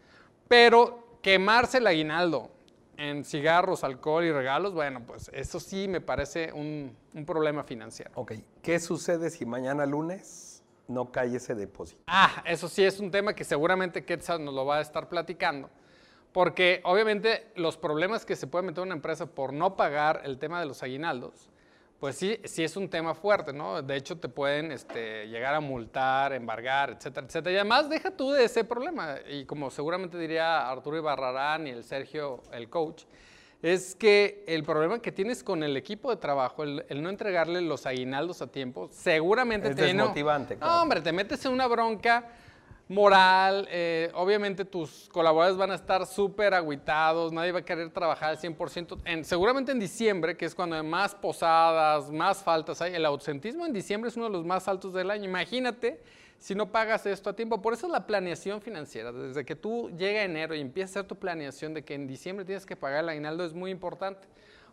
Pero 0.47 1.17
quemarse 1.21 1.79
el 1.79 1.87
aguinaldo, 1.87 2.49
en 2.95 3.25
cigarros, 3.25 3.83
alcohol 3.83 4.23
y 4.23 4.31
regalos, 4.31 4.73
bueno, 4.73 5.01
pues 5.05 5.29
eso 5.33 5.59
sí 5.59 5.89
me 5.89 5.99
parece 5.99 6.53
un, 6.53 6.95
problema 7.25 7.65
financiero. 7.65 8.11
Ok, 8.15 8.31
¿qué 8.61 8.79
sucede 8.79 9.29
si 9.29 9.45
mañana 9.45 9.85
lunes 9.85 10.63
no 10.87 11.11
cae 11.11 11.35
ese 11.35 11.53
depósito? 11.53 12.01
Ah, 12.07 12.41
eso 12.45 12.69
sí 12.69 12.81
es 12.81 13.01
un 13.01 13.11
tema 13.11 13.35
que 13.35 13.43
seguramente 13.43 14.05
Quetzal 14.05 14.45
nos 14.45 14.53
lo 14.53 14.65
va 14.65 14.77
a 14.77 14.81
estar 14.81 15.09
platicando. 15.09 15.69
Porque 16.33 16.81
obviamente 16.83 17.51
los 17.55 17.77
problemas 17.77 18.25
que 18.25 18.35
se 18.35 18.47
puede 18.47 18.65
meter 18.65 18.83
una 18.83 18.95
empresa 18.95 19.27
por 19.27 19.53
no 19.53 19.75
pagar 19.75 20.21
el 20.25 20.39
tema 20.39 20.59
de 20.59 20.65
los 20.65 20.81
aguinaldos, 20.81 21.49
pues 21.99 22.17
sí, 22.17 22.37
sí 22.43 22.63
es 22.63 22.75
un 22.75 22.89
tema 22.89 23.13
fuerte, 23.13 23.53
¿no? 23.53 23.81
De 23.81 23.95
hecho, 23.95 24.17
te 24.17 24.27
pueden 24.27 24.73
este, 24.73 25.27
llegar 25.29 25.53
a 25.53 25.61
multar, 25.61 26.33
embargar, 26.33 26.89
etcétera, 26.89 27.27
etcétera. 27.27 27.53
Y 27.53 27.55
además, 27.59 27.87
deja 27.87 28.11
tú 28.11 28.31
de 28.31 28.43
ese 28.43 28.65
problema. 28.65 29.15
Y 29.29 29.45
como 29.45 29.69
seguramente 29.69 30.17
diría 30.17 30.69
Arturo 30.69 30.97
Ibarrarán 30.97 31.67
y 31.67 31.69
el 31.69 31.83
Sergio, 31.83 32.41
el 32.51 32.67
coach, 32.67 33.03
es 33.61 33.95
que 33.95 34.43
el 34.47 34.63
problema 34.63 34.99
que 34.99 35.13
tienes 35.13 35.43
con 35.43 35.63
el 35.63 35.77
equipo 35.77 36.09
de 36.09 36.17
trabajo, 36.17 36.63
el, 36.63 37.01
no 37.01 37.09
entregarle 37.09 37.61
los 37.61 37.85
aguinaldos 37.85 38.41
a 38.41 38.47
tiempo, 38.47 38.89
seguramente 38.91 39.69
es 39.69 39.75
te 39.77 39.83
desmotivante. 39.83 40.57
No, 40.57 40.81
hombre, 40.81 40.99
te 40.99 41.13
metes 41.13 41.45
en 41.45 41.53
una 41.53 41.67
bronca 41.67 42.27
moral, 42.87 43.67
eh, 43.71 44.11
obviamente 44.13 44.65
tus 44.65 45.09
colaboradores 45.11 45.57
van 45.57 45.71
a 45.71 45.75
estar 45.75 46.05
súper 46.05 46.53
aguitados, 46.53 47.31
nadie 47.31 47.51
va 47.51 47.59
a 47.59 47.65
querer 47.65 47.89
trabajar 47.89 48.31
al 48.31 48.37
100%. 48.37 48.99
En, 49.05 49.23
seguramente 49.23 49.71
en 49.71 49.79
diciembre, 49.79 50.35
que 50.35 50.45
es 50.45 50.53
cuando 50.53 50.75
hay 50.75 50.83
más 50.83 51.15
posadas, 51.15 52.11
más 52.11 52.43
faltas 52.43 52.81
hay, 52.81 52.93
el 52.93 53.05
ausentismo 53.05 53.65
en 53.65 53.73
diciembre 53.73 54.09
es 54.09 54.17
uno 54.17 54.25
de 54.25 54.31
los 54.31 54.45
más 54.45 54.67
altos 54.67 54.93
del 54.93 55.11
año. 55.11 55.25
Imagínate 55.25 56.01
si 56.37 56.55
no 56.55 56.71
pagas 56.71 57.05
esto 57.05 57.29
a 57.29 57.35
tiempo. 57.35 57.61
Por 57.61 57.73
eso 57.73 57.87
la 57.87 58.05
planeación 58.05 58.61
financiera, 58.61 59.13
desde 59.13 59.45
que 59.45 59.55
tú 59.55 59.89
llega 59.97 60.23
enero 60.23 60.53
y 60.53 60.59
empiezas 60.59 60.97
a 60.97 60.99
hacer 60.99 61.07
tu 61.07 61.15
planeación 61.15 61.73
de 61.73 61.83
que 61.83 61.93
en 61.93 62.05
diciembre 62.05 62.45
tienes 62.45 62.65
que 62.65 62.75
pagar 62.75 63.03
el 63.05 63.09
aguinaldo 63.09 63.45
es 63.45 63.53
muy 63.53 63.71
importante, 63.71 64.27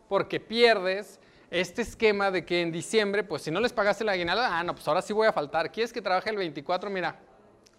porque 0.09 0.41
pierdes 0.41 1.21
este 1.49 1.83
esquema 1.83 2.31
de 2.31 2.45
que 2.45 2.61
en 2.61 2.73
diciembre, 2.73 3.23
pues 3.23 3.43
si 3.43 3.51
no 3.53 3.61
les 3.61 3.73
pagaste 3.73 4.03
el 4.03 4.09
aguinaldo, 4.09 4.43
ah, 4.45 4.63
no, 4.65 4.75
pues 4.75 4.87
ahora 4.89 5.01
sí 5.01 5.13
voy 5.13 5.29
a 5.29 5.33
faltar. 5.33 5.71
¿Quieres 5.71 5.93
que 5.93 6.03
trabaje 6.03 6.31
el 6.31 6.37
24? 6.37 6.91
Mira, 6.91 7.19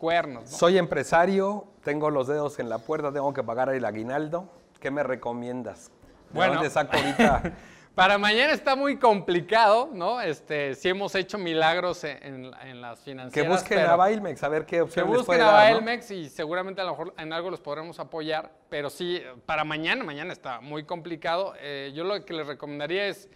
cuernos. 0.02 0.50
Soy 0.50 0.80
empresario, 0.80 1.68
tengo 1.84 2.10
los 2.10 2.28
dedos 2.28 2.58
en 2.58 2.70
la 2.70 2.80
puerta, 2.80 3.14
tengo 3.14 3.32
que 3.34 3.44
pagar 3.44 3.70
el 3.70 3.86
aguinaldo. 3.86 4.50
¿Qué 4.80 4.90
me 4.90 5.04
recomiendas? 5.04 5.92
bueno, 6.32 6.56
dónde 6.56 6.72
saco 6.72 6.98
ahorita? 6.98 7.44
Para 7.96 8.18
mañana 8.18 8.52
está 8.54 8.76
muy 8.76 8.98
complicado, 8.98 9.92
¿no? 9.94 10.20
Este, 10.20 10.74
sí 10.74 10.90
hemos 10.90 11.14
hecho 11.14 11.38
milagros 11.38 12.04
en, 12.04 12.50
las 12.82 13.02
financieras. 13.02 13.34
Que 13.34 13.48
busquen 13.48 13.80
a 13.82 13.96
Bailmex, 13.96 14.42
a 14.42 14.50
ver 14.50 14.66
qué 14.66 14.82
opciones 14.82 15.12
Que 15.12 15.18
busquen 15.18 15.42
a 15.42 15.52
Bailmex 15.52 16.10
y 16.10 16.30
seguramente 16.30 16.82
a 16.82 16.86
lo 16.86 16.92
mejor 16.92 17.14
en 17.20 17.32
algo 17.32 17.52
los 17.52 17.60
podremos 17.60 18.00
apoyar, 18.00 18.50
pero 18.70 18.90
sí, 18.90 19.22
para 19.46 19.64
mañana, 19.66 20.04
mañana 20.04 20.34
está 20.34 20.62
muy 20.62 20.84
complicado. 20.84 21.54
Eh, 21.60 21.92
yo 21.94 22.04
lo 22.06 22.26
que 22.26 22.34
les 22.34 22.48
recomendaría 22.48 23.06
es 23.06 23.30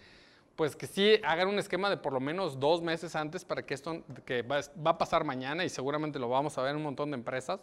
pues 0.56 0.74
que 0.74 0.86
sí 0.86 1.20
hagan 1.22 1.48
un 1.48 1.58
esquema 1.58 1.90
de 1.90 1.98
por 1.98 2.12
lo 2.12 2.20
menos 2.20 2.58
dos 2.58 2.82
meses 2.82 3.14
antes 3.14 3.44
para 3.44 3.62
que 3.62 3.74
esto 3.74 4.02
que 4.24 4.42
va, 4.42 4.60
a 4.84 4.98
pasar 4.98 5.22
mañana 5.22 5.64
y 5.64 5.68
seguramente 5.68 6.18
lo 6.18 6.28
vamos 6.28 6.56
a 6.56 6.62
ver 6.62 6.70
en 6.70 6.78
un 6.78 6.82
montón 6.82 7.10
de 7.10 7.16
empresas 7.16 7.60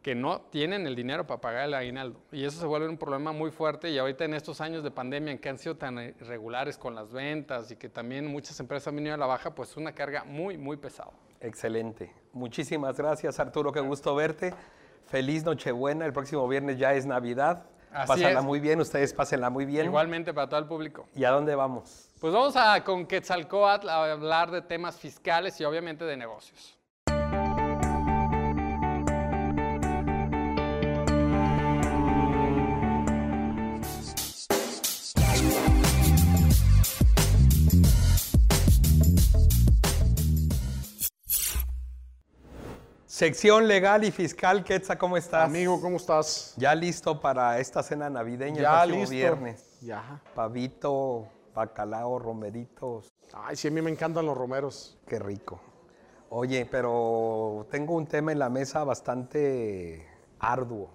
que 0.00 0.14
no 0.14 0.40
tienen 0.40 0.86
el 0.86 0.96
dinero 0.96 1.26
para 1.26 1.40
pagar 1.42 1.66
el 1.66 1.74
aguinaldo. 1.74 2.20
Y 2.32 2.44
eso 2.44 2.58
se 2.58 2.66
vuelve 2.66 2.88
un 2.88 2.96
problema 2.96 3.32
muy 3.32 3.50
fuerte 3.50 3.90
y 3.90 3.98
ahorita 3.98 4.24
en 4.24 4.32
estos 4.32 4.60
años 4.62 4.82
de 4.82 4.90
pandemia 4.90 5.32
en 5.32 5.38
que 5.38 5.50
han 5.50 5.58
sido 5.58 5.76
tan 5.76 5.98
irregulares 5.98 6.78
con 6.78 6.94
las 6.94 7.12
ventas 7.12 7.70
y 7.70 7.76
que 7.76 7.88
también 7.88 8.26
muchas 8.26 8.58
empresas 8.60 8.88
han 8.88 8.96
venido 8.96 9.14
a 9.14 9.18
la 9.18 9.26
baja, 9.26 9.54
pues 9.54 9.70
es 9.70 9.76
una 9.76 9.92
carga 9.92 10.24
muy, 10.24 10.56
muy 10.56 10.76
pesada. 10.78 11.10
Excelente. 11.40 12.12
Muchísimas 12.32 12.96
gracias 12.96 13.38
Arturo, 13.40 13.72
qué 13.72 13.80
gusto 13.80 14.14
verte. 14.14 14.54
Feliz 15.06 15.44
Nochebuena, 15.44 16.06
el 16.06 16.12
próximo 16.12 16.46
viernes 16.46 16.78
ya 16.78 16.94
es 16.94 17.04
Navidad. 17.04 17.66
Así 17.92 18.24
muy 18.42 18.60
bien, 18.60 18.80
ustedes 18.80 19.12
pásenla 19.12 19.50
muy 19.50 19.64
bien. 19.66 19.86
Igualmente 19.86 20.32
para 20.32 20.48
todo 20.48 20.60
el 20.60 20.66
público. 20.66 21.06
¿Y 21.14 21.24
a 21.24 21.30
dónde 21.30 21.56
vamos? 21.56 22.09
Pues 22.20 22.34
vamos 22.34 22.54
a 22.54 22.84
con 22.84 23.06
Quetzalcoatl 23.06 23.88
a 23.88 24.12
hablar 24.12 24.50
de 24.50 24.60
temas 24.60 25.00
fiscales 25.00 25.58
y 25.58 25.64
obviamente 25.64 26.04
de 26.04 26.18
negocios. 26.18 26.76
Sección 43.06 43.66
legal 43.66 44.04
y 44.04 44.10
fiscal, 44.10 44.62
Quetzal, 44.62 44.98
¿cómo 44.98 45.16
estás? 45.16 45.46
Amigo, 45.46 45.80
¿cómo 45.80 45.96
estás? 45.96 46.52
Ya 46.58 46.74
listo 46.74 47.18
para 47.18 47.58
esta 47.58 47.82
cena 47.82 48.10
navideña 48.10 48.60
ya 48.60 48.84
el 48.84 48.92
listo. 48.92 49.10
viernes. 49.10 49.78
Ya. 49.80 50.20
Pavito, 50.34 51.26
bacalao, 51.54 52.18
romeritos. 52.18 53.12
Ay, 53.32 53.56
sí, 53.56 53.68
a 53.68 53.70
mí 53.70 53.82
me 53.82 53.90
encantan 53.90 54.26
los 54.26 54.36
romeros. 54.36 54.98
Qué 55.06 55.18
rico. 55.18 55.60
Oye, 56.28 56.66
pero 56.70 57.66
tengo 57.70 57.94
un 57.94 58.06
tema 58.06 58.32
en 58.32 58.38
la 58.38 58.48
mesa 58.48 58.84
bastante 58.84 60.06
arduo. 60.38 60.90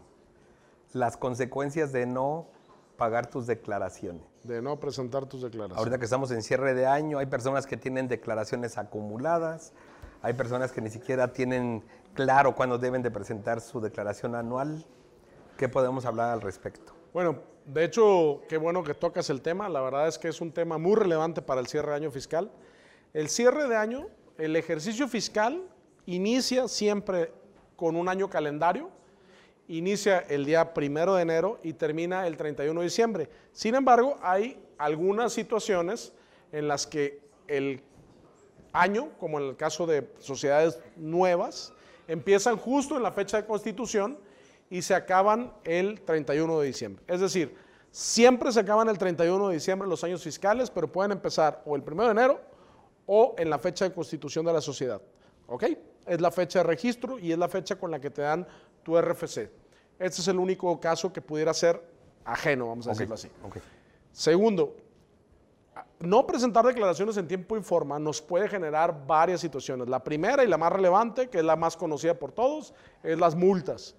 Las 0.94 1.18
consecuencias 1.18 1.92
de 1.92 2.06
no 2.06 2.48
pagar 2.96 3.28
tus 3.28 3.46
declaraciones. 3.46 4.24
De 4.44 4.62
no 4.62 4.80
presentar 4.80 5.26
tus 5.26 5.42
declaraciones. 5.42 5.78
Ahorita 5.78 5.98
que 5.98 6.06
estamos 6.06 6.32
en 6.32 6.42
cierre 6.42 6.74
de 6.74 6.88
año, 6.88 7.18
hay 7.18 7.26
personas 7.26 7.68
que 7.68 7.76
tienen 7.76 8.08
declaraciones 8.08 8.78
acumuladas, 8.78 9.74
hay 10.22 10.34
personas 10.34 10.72
que 10.72 10.82
ni 10.82 10.90
siquiera 10.90 11.34
tienen 11.34 11.84
claro 12.14 12.56
cuándo 12.56 12.78
deben 12.78 13.02
de 13.02 13.12
presentar 13.12 13.60
su 13.60 13.82
declaración 13.82 14.36
anual. 14.36 14.86
¿Qué 15.58 15.68
podemos 15.68 16.06
hablar 16.06 16.32
al 16.32 16.42
respecto? 16.42 16.95
Bueno, 17.16 17.40
de 17.64 17.86
hecho, 17.86 18.42
qué 18.50 18.58
bueno 18.58 18.84
que 18.84 18.94
tocas 18.94 19.30
el 19.30 19.42
tema. 19.42 19.70
La 19.70 19.80
verdad 19.80 20.10
es 20.10 20.18
que 20.18 20.28
es 20.28 20.42
un 20.42 20.52
tema 20.52 20.78
muy 20.78 20.98
relevante 20.98 21.42
para 21.42 21.62
el 21.62 21.68
cierre 21.68 21.92
de 21.92 21.96
año 21.96 22.12
fiscal. 22.12 22.52
El 23.14 23.30
cierre 23.30 23.70
de 23.70 23.78
año, 23.78 24.10
el 24.38 24.54
ejercicio 24.58 25.08
fiscal 25.08 25.64
inicia 26.08 26.68
siempre 26.68 27.32
con 27.78 27.96
un 27.96 28.10
año 28.10 28.30
calendario. 28.30 28.90
Inicia 29.70 30.26
el 30.28 30.44
día 30.44 30.74
primero 30.74 31.16
de 31.16 31.22
enero 31.22 31.58
y 31.64 31.72
termina 31.72 32.28
el 32.28 32.36
31 32.36 32.82
de 32.82 32.86
diciembre. 32.86 33.30
Sin 33.54 33.76
embargo, 33.76 34.18
hay 34.22 34.62
algunas 34.78 35.32
situaciones 35.32 36.12
en 36.52 36.68
las 36.68 36.86
que 36.86 37.22
el 37.48 37.82
año, 38.74 39.12
como 39.20 39.40
en 39.40 39.46
el 39.46 39.56
caso 39.56 39.88
de 39.88 40.06
sociedades 40.20 40.82
nuevas, 40.98 41.72
empiezan 42.10 42.58
justo 42.58 42.98
en 42.98 43.04
la 43.04 43.14
fecha 43.14 43.38
de 43.38 43.46
constitución 43.48 44.18
y 44.70 44.82
se 44.82 44.96
acaban 44.96 45.54
el 45.64 46.02
31 46.02 46.60
de 46.60 46.68
diciembre. 46.68 47.04
Es 47.08 47.20
decir, 47.20 47.56
siempre 47.92 48.52
se 48.52 48.60
acaban 48.60 48.90
el 48.90 48.98
31 48.98 49.50
de 49.50 49.54
diciembre 49.54 49.88
los 49.88 50.04
años 50.04 50.24
fiscales, 50.24 50.70
pero 50.70 50.92
pueden 50.92 51.12
empezar 51.12 51.62
o 51.66 51.76
el 51.76 51.84
1 51.84 52.04
de 52.04 52.12
enero 52.12 52.42
o 53.06 53.36
en 53.38 53.50
la 53.50 53.60
fecha 53.60 53.86
de 53.86 53.94
constitución 53.94 54.46
de 54.46 54.54
la 54.54 54.62
sociedad. 54.62 55.02
¿Ok? 55.48 55.64
Es 56.06 56.22
la 56.22 56.32
fecha 56.32 56.60
de 56.60 56.64
registro 56.64 57.20
y 57.20 57.32
es 57.32 57.38
la 57.38 57.48
fecha 57.48 57.78
con 57.78 57.92
la 57.92 58.00
que 58.00 58.10
te 58.10 58.22
dan 58.22 58.48
tu 58.84 59.00
RFC. 59.00 59.50
Este 59.98 60.22
es 60.22 60.28
el 60.28 60.38
único 60.38 60.80
caso 60.80 61.14
que 61.14 61.22
pudiera 61.22 61.54
ser 61.54 61.82
ajeno, 62.26 62.68
vamos 62.68 62.88
a 62.88 62.92
decirlo 62.92 63.16
así. 63.16 63.30
Segundo, 64.12 64.76
no 66.00 66.26
presentar 66.26 66.66
declaraciones 66.66 67.18
en 67.18 67.28
tiempo 67.28 67.58
y 67.58 67.62
forma 67.62 68.00
nos 68.00 68.22
puede 68.22 68.48
generar 68.48 69.06
varias 69.06 69.42
situaciones. 69.42 69.88
La 69.88 70.04
primera 70.04 70.44
y 70.44 70.48
la 70.48 70.58
más 70.58 70.72
relevante, 70.72 71.30
que 71.30 71.40
es 71.40 71.44
la 71.44 71.56
más 71.56 71.78
conocida 71.78 72.14
por 72.14 72.32
todos, 72.32 72.74
es 73.04 73.18
las 73.20 73.36
multas. 73.36 73.96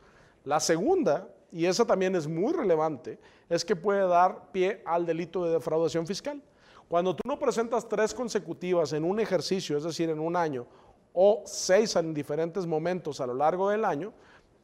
La 0.47 0.61
segunda, 0.61 1.29
y 1.53 1.67
esa 1.67 1.85
también 1.85 2.17
es 2.17 2.27
muy 2.27 2.55
relevante, 2.55 3.19
es 3.51 3.65
que 3.65 3.77
puede 3.77 4.09
dar 4.09 4.51
pie 4.53 4.83
al 4.87 5.05
delito 5.05 5.45
de 5.45 5.51
defraudación 5.51 6.07
fiscal. 6.07 6.43
Cuando 6.89 7.15
tú 7.15 7.23
no 7.29 7.39
presentas 7.39 7.87
tres 7.87 8.15
consecutivas 8.15 8.95
en 8.95 9.05
un 9.05 9.21
ejercicio, 9.21 9.77
es 9.77 9.85
decir, 9.85 10.09
en 10.09 10.21
un 10.21 10.37
año, 10.37 10.67
o 11.13 11.43
seis 11.45 11.95
en 11.97 12.15
diferentes 12.15 12.65
momentos 12.65 13.21
a 13.21 13.27
lo 13.27 13.35
largo 13.35 13.69
del 13.69 13.85
año, 13.85 14.15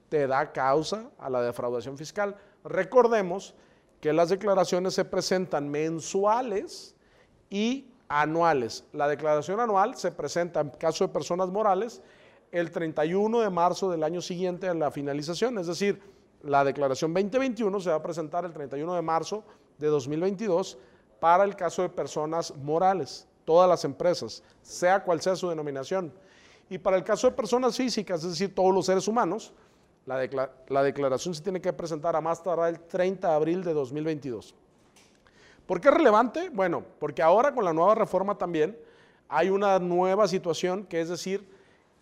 te 0.08 0.26
da 0.26 0.50
causa 0.52 1.10
a 1.18 1.28
la 1.28 1.42
defraudación 1.42 1.98
fiscal. 1.98 2.36
Recordemos 2.64 3.54
que 4.00 4.14
las 4.14 4.30
declaraciones 4.30 4.94
se 4.94 5.04
presentan 5.04 5.68
mensuales, 5.68 6.94
y 7.52 7.86
anuales. 8.08 8.86
La 8.94 9.06
declaración 9.06 9.60
anual 9.60 9.94
se 9.94 10.10
presenta 10.10 10.60
en 10.60 10.70
caso 10.70 11.06
de 11.06 11.12
personas 11.12 11.50
morales 11.50 12.00
el 12.52 12.70
31 12.70 13.40
de 13.40 13.50
marzo 13.50 13.90
del 13.90 14.04
año 14.04 14.20
siguiente 14.20 14.68
a 14.68 14.74
la 14.74 14.90
finalización, 14.90 15.58
es 15.58 15.66
decir, 15.66 16.00
la 16.42 16.64
declaración 16.64 17.12
2021 17.14 17.80
se 17.80 17.90
va 17.90 17.96
a 17.96 18.02
presentar 18.02 18.44
el 18.44 18.52
31 18.52 18.94
de 18.94 19.02
marzo 19.02 19.42
de 19.78 19.88
2022 19.88 20.78
para 21.18 21.44
el 21.44 21.56
caso 21.56 21.82
de 21.82 21.88
personas 21.88 22.54
morales, 22.56 23.26
todas 23.44 23.68
las 23.68 23.84
empresas, 23.84 24.42
sea 24.60 25.02
cual 25.02 25.20
sea 25.22 25.34
su 25.34 25.48
denominación. 25.48 26.12
Y 26.68 26.78
para 26.78 26.96
el 26.96 27.04
caso 27.04 27.28
de 27.28 27.36
personas 27.36 27.76
físicas, 27.76 28.22
es 28.22 28.30
decir, 28.30 28.54
todos 28.54 28.74
los 28.74 28.86
seres 28.86 29.08
humanos, 29.08 29.52
la, 30.04 30.18
declaración 30.82 31.34
se 31.34 31.42
tiene 31.42 31.60
que 31.60 31.72
presentar 31.72 32.16
a 32.16 32.20
más 32.20 32.42
tardar 32.42 32.68
el 32.70 32.80
30 32.80 33.28
de 33.28 33.34
abril 33.34 33.62
de 33.62 33.72
2022. 33.72 34.54
¿Por 35.66 35.80
qué 35.80 35.88
es 35.88 35.94
relevante? 35.94 36.50
Bueno, 36.50 36.84
porque 36.98 37.22
ahora 37.22 37.54
con 37.54 37.64
la 37.64 37.72
nueva 37.72 37.94
reforma 37.94 38.36
también 38.36 38.76
hay 39.28 39.48
una 39.48 39.78
nueva 39.78 40.26
situación, 40.26 40.84
que 40.84 41.00
es 41.00 41.08
decir, 41.08 41.46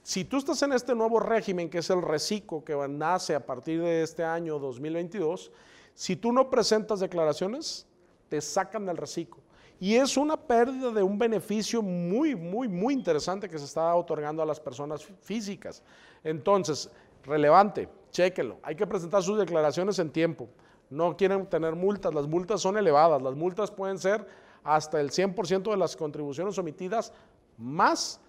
si 0.03 0.25
tú 0.25 0.39
estás 0.39 0.63
en 0.63 0.73
este 0.73 0.95
nuevo 0.95 1.21
régimen, 1.21 1.69
que 1.69 1.79
es 1.79 1.91
el 1.91 2.03
reciclo 2.03 2.65
que 2.65 2.75
nace 2.89 3.35
a 3.35 3.45
partir 3.45 3.83
de 3.83 4.03
este 4.03 4.25
año 4.25 4.59
2022, 4.59 5.51
si 5.95 6.17
tú 6.17 6.33
no 6.33 6.49
presentas 6.49 7.01
declaraciones, 7.01 7.87
te 8.29 8.41
sacan 8.41 8.87
del 8.87 8.97
reciclo. 8.97 9.43
Y 9.79 9.95
es 9.97 10.17
una 10.17 10.37
pérdida 10.37 10.91
de 10.91 11.03
un 11.03 11.19
beneficio 11.19 11.83
muy, 11.83 12.35
muy, 12.35 12.69
muy 12.69 12.95
interesante 12.95 13.49
que 13.49 13.59
se 13.59 13.65
está 13.65 13.95
otorgando 13.95 14.43
a 14.43 14.47
las 14.47 14.61
personas 14.61 15.05
físicas. 15.23 15.83
Entonces, 16.23 16.91
relevante, 17.25 17.89
chéquenlo. 18.11 18.59
Hay 18.63 18.77
que 18.77 18.87
presentar 18.87 19.23
sus 19.23 19.39
declaraciones 19.39 19.99
en 19.99 20.11
tiempo. 20.11 20.49
No 20.91 21.17
quieren 21.17 21.47
tener 21.47 21.77
multas, 21.77 22.13
las 22.15 22.27
multas 22.27 22.61
son 22.61 22.77
elevadas. 22.77 23.23
Las 23.23 23.35
multas 23.35 23.71
pueden 23.71 23.99
ser 23.99 24.27
hasta 24.63 25.01
el 25.01 25.11
100% 25.11 25.71
de 25.71 25.77
las 25.77 25.97
contribuciones 25.97 26.59
omitidas 26.59 27.13
más 27.57 28.21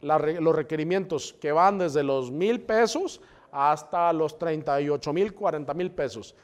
los 0.00 0.56
requerimientos 0.56 1.34
que 1.40 1.52
van 1.52 1.78
desde 1.78 2.02
los 2.02 2.30
mil 2.30 2.60
pesos 2.60 3.20
hasta 3.50 4.12
los 4.12 4.38
38 4.38 5.12
mil, 5.12 5.34
40 5.34 5.74
mil 5.74 5.90
pesos. 5.90 6.34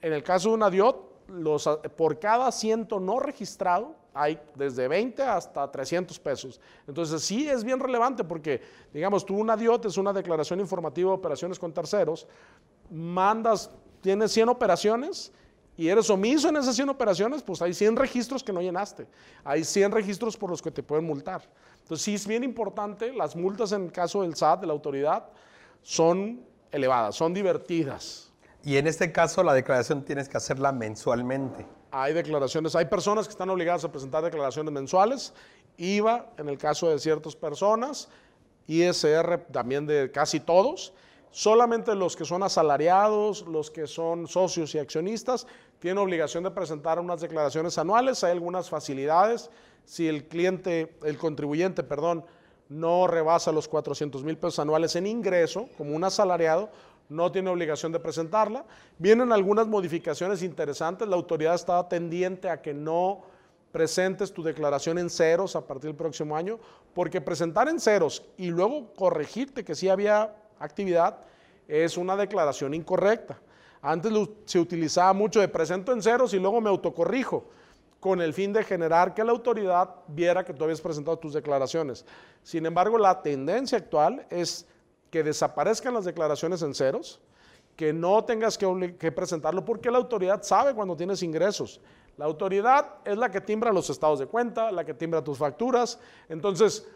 En 0.00 0.12
el 0.12 0.22
caso 0.22 0.50
de 0.50 0.54
una 0.54 0.70
DIOT, 0.70 1.28
los, 1.28 1.68
por 1.96 2.18
cada 2.18 2.48
asiento 2.48 3.00
no 3.00 3.18
registrado 3.18 3.94
hay 4.12 4.38
desde 4.54 4.86
20 4.86 5.22
hasta 5.22 5.70
300 5.70 6.18
pesos. 6.20 6.60
Entonces 6.86 7.22
sí 7.22 7.48
es 7.48 7.64
bien 7.64 7.80
relevante 7.80 8.22
porque, 8.22 8.60
digamos, 8.92 9.26
tú 9.26 9.36
una 9.36 9.56
DIOT 9.56 9.86
es 9.86 9.96
una 9.96 10.12
declaración 10.12 10.60
informativa 10.60 11.10
de 11.10 11.16
operaciones 11.16 11.58
con 11.58 11.72
terceros, 11.72 12.26
mandas, 12.90 13.70
tienes 14.00 14.30
100 14.32 14.50
operaciones 14.50 15.32
y 15.76 15.88
eres 15.88 16.08
omiso 16.10 16.48
en 16.48 16.56
esas 16.56 16.76
100 16.76 16.88
operaciones, 16.88 17.42
pues 17.42 17.60
hay 17.60 17.74
100 17.74 17.96
registros 17.96 18.44
que 18.44 18.52
no 18.52 18.60
llenaste. 18.60 19.06
Hay 19.42 19.64
100 19.64 19.92
registros 19.92 20.36
por 20.36 20.50
los 20.50 20.62
que 20.62 20.70
te 20.70 20.82
pueden 20.82 21.04
multar. 21.04 21.42
Entonces 21.80 22.04
sí 22.04 22.14
es 22.14 22.26
bien 22.26 22.44
importante, 22.44 23.12
las 23.12 23.34
multas 23.34 23.72
en 23.72 23.84
el 23.84 23.92
caso 23.92 24.22
del 24.22 24.36
SAT, 24.36 24.60
de 24.60 24.66
la 24.68 24.72
autoridad, 24.72 25.26
son 25.82 26.44
elevadas, 26.70 27.16
son 27.16 27.34
divertidas. 27.34 28.32
Y 28.64 28.76
en 28.76 28.86
este 28.86 29.12
caso 29.12 29.42
la 29.42 29.52
declaración 29.52 30.04
tienes 30.04 30.28
que 30.28 30.36
hacerla 30.36 30.72
mensualmente. 30.72 31.66
Hay 31.90 32.14
declaraciones, 32.14 32.74
hay 32.74 32.86
personas 32.86 33.26
que 33.26 33.32
están 33.32 33.50
obligadas 33.50 33.84
a 33.84 33.92
presentar 33.92 34.24
declaraciones 34.24 34.72
mensuales, 34.72 35.34
IVA 35.76 36.30
en 36.38 36.48
el 36.48 36.56
caso 36.56 36.88
de 36.88 36.98
ciertas 36.98 37.36
personas, 37.36 38.08
ISR 38.66 39.46
también 39.52 39.86
de 39.86 40.10
casi 40.10 40.40
todos. 40.40 40.94
Solamente 41.34 41.96
los 41.96 42.14
que 42.14 42.24
son 42.24 42.44
asalariados, 42.44 43.44
los 43.48 43.68
que 43.68 43.88
son 43.88 44.28
socios 44.28 44.72
y 44.76 44.78
accionistas, 44.78 45.48
tienen 45.80 45.98
obligación 45.98 46.44
de 46.44 46.52
presentar 46.52 47.00
unas 47.00 47.20
declaraciones 47.20 47.76
anuales. 47.76 48.22
Hay 48.22 48.30
algunas 48.30 48.70
facilidades. 48.70 49.50
Si 49.84 50.06
el 50.06 50.28
cliente, 50.28 50.96
el 51.02 51.18
contribuyente, 51.18 51.82
perdón, 51.82 52.24
no 52.68 53.08
rebasa 53.08 53.50
los 53.50 53.66
400 53.66 54.22
mil 54.22 54.38
pesos 54.38 54.60
anuales 54.60 54.94
en 54.94 55.08
ingreso, 55.08 55.68
como 55.76 55.96
un 55.96 56.04
asalariado, 56.04 56.70
no 57.08 57.32
tiene 57.32 57.50
obligación 57.50 57.90
de 57.90 57.98
presentarla. 57.98 58.64
Vienen 58.98 59.32
algunas 59.32 59.66
modificaciones 59.66 60.40
interesantes, 60.40 61.08
la 61.08 61.16
autoridad 61.16 61.56
está 61.56 61.88
tendiente 61.88 62.48
a 62.48 62.62
que 62.62 62.72
no 62.72 63.22
presentes 63.72 64.32
tu 64.32 64.44
declaración 64.44 64.98
en 64.98 65.10
ceros 65.10 65.56
a 65.56 65.66
partir 65.66 65.90
del 65.90 65.96
próximo 65.96 66.36
año, 66.36 66.60
porque 66.94 67.20
presentar 67.20 67.68
en 67.68 67.80
ceros 67.80 68.22
y 68.36 68.50
luego 68.50 68.94
corregirte 68.94 69.64
que 69.64 69.74
sí 69.74 69.88
había 69.88 70.32
actividad 70.64 71.18
es 71.68 71.96
una 71.96 72.16
declaración 72.16 72.74
incorrecta. 72.74 73.38
Antes 73.80 74.12
se 74.46 74.58
utilizaba 74.58 75.12
mucho 75.12 75.40
de 75.40 75.48
presento 75.48 75.92
en 75.92 76.02
ceros 76.02 76.32
y 76.32 76.38
luego 76.38 76.60
me 76.60 76.70
autocorrijo, 76.70 77.44
con 78.00 78.20
el 78.20 78.34
fin 78.34 78.52
de 78.52 78.64
generar 78.64 79.14
que 79.14 79.24
la 79.24 79.32
autoridad 79.32 79.88
viera 80.08 80.44
que 80.44 80.52
tú 80.52 80.64
habías 80.64 80.80
presentado 80.80 81.18
tus 81.18 81.32
declaraciones. 81.32 82.04
Sin 82.42 82.66
embargo, 82.66 82.98
la 82.98 83.22
tendencia 83.22 83.78
actual 83.78 84.26
es 84.30 84.66
que 85.10 85.22
desaparezcan 85.22 85.94
las 85.94 86.04
declaraciones 86.04 86.60
en 86.62 86.74
ceros, 86.74 87.20
que 87.76 87.92
no 87.92 88.24
tengas 88.24 88.58
que, 88.58 89.12
presentarlo 89.12 89.64
porque 89.64 89.90
la 89.90 89.98
autoridad 89.98 90.42
sabe 90.42 90.74
cuando 90.74 90.96
tienes 90.96 91.22
ingresos. 91.22 91.80
La 92.16 92.26
autoridad 92.26 92.96
es 93.04 93.16
la 93.16 93.30
que 93.30 93.40
timbra 93.40 93.72
los 93.72 93.90
estados 93.90 94.18
de 94.18 94.26
cuenta, 94.26 94.70
la 94.70 94.84
que 94.84 94.94
timbra 94.94 95.24
tus 95.24 95.38
facturas, 95.38 95.98
entonces 96.28 96.86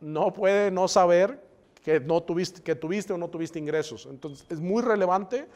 no 0.00 0.32
puede 0.32 0.70
no 0.70 0.88
saber 0.88 1.45
que, 1.86 2.00
no 2.00 2.20
tuviste, 2.20 2.60
que 2.62 2.74
tuviste 2.74 3.12
o 3.12 3.16
no 3.16 3.28
tuviste 3.28 3.60
ingresos. 3.60 4.08
Entonces 4.10 4.44
es 4.50 4.58
muy 4.58 4.82
relevante 4.82 5.46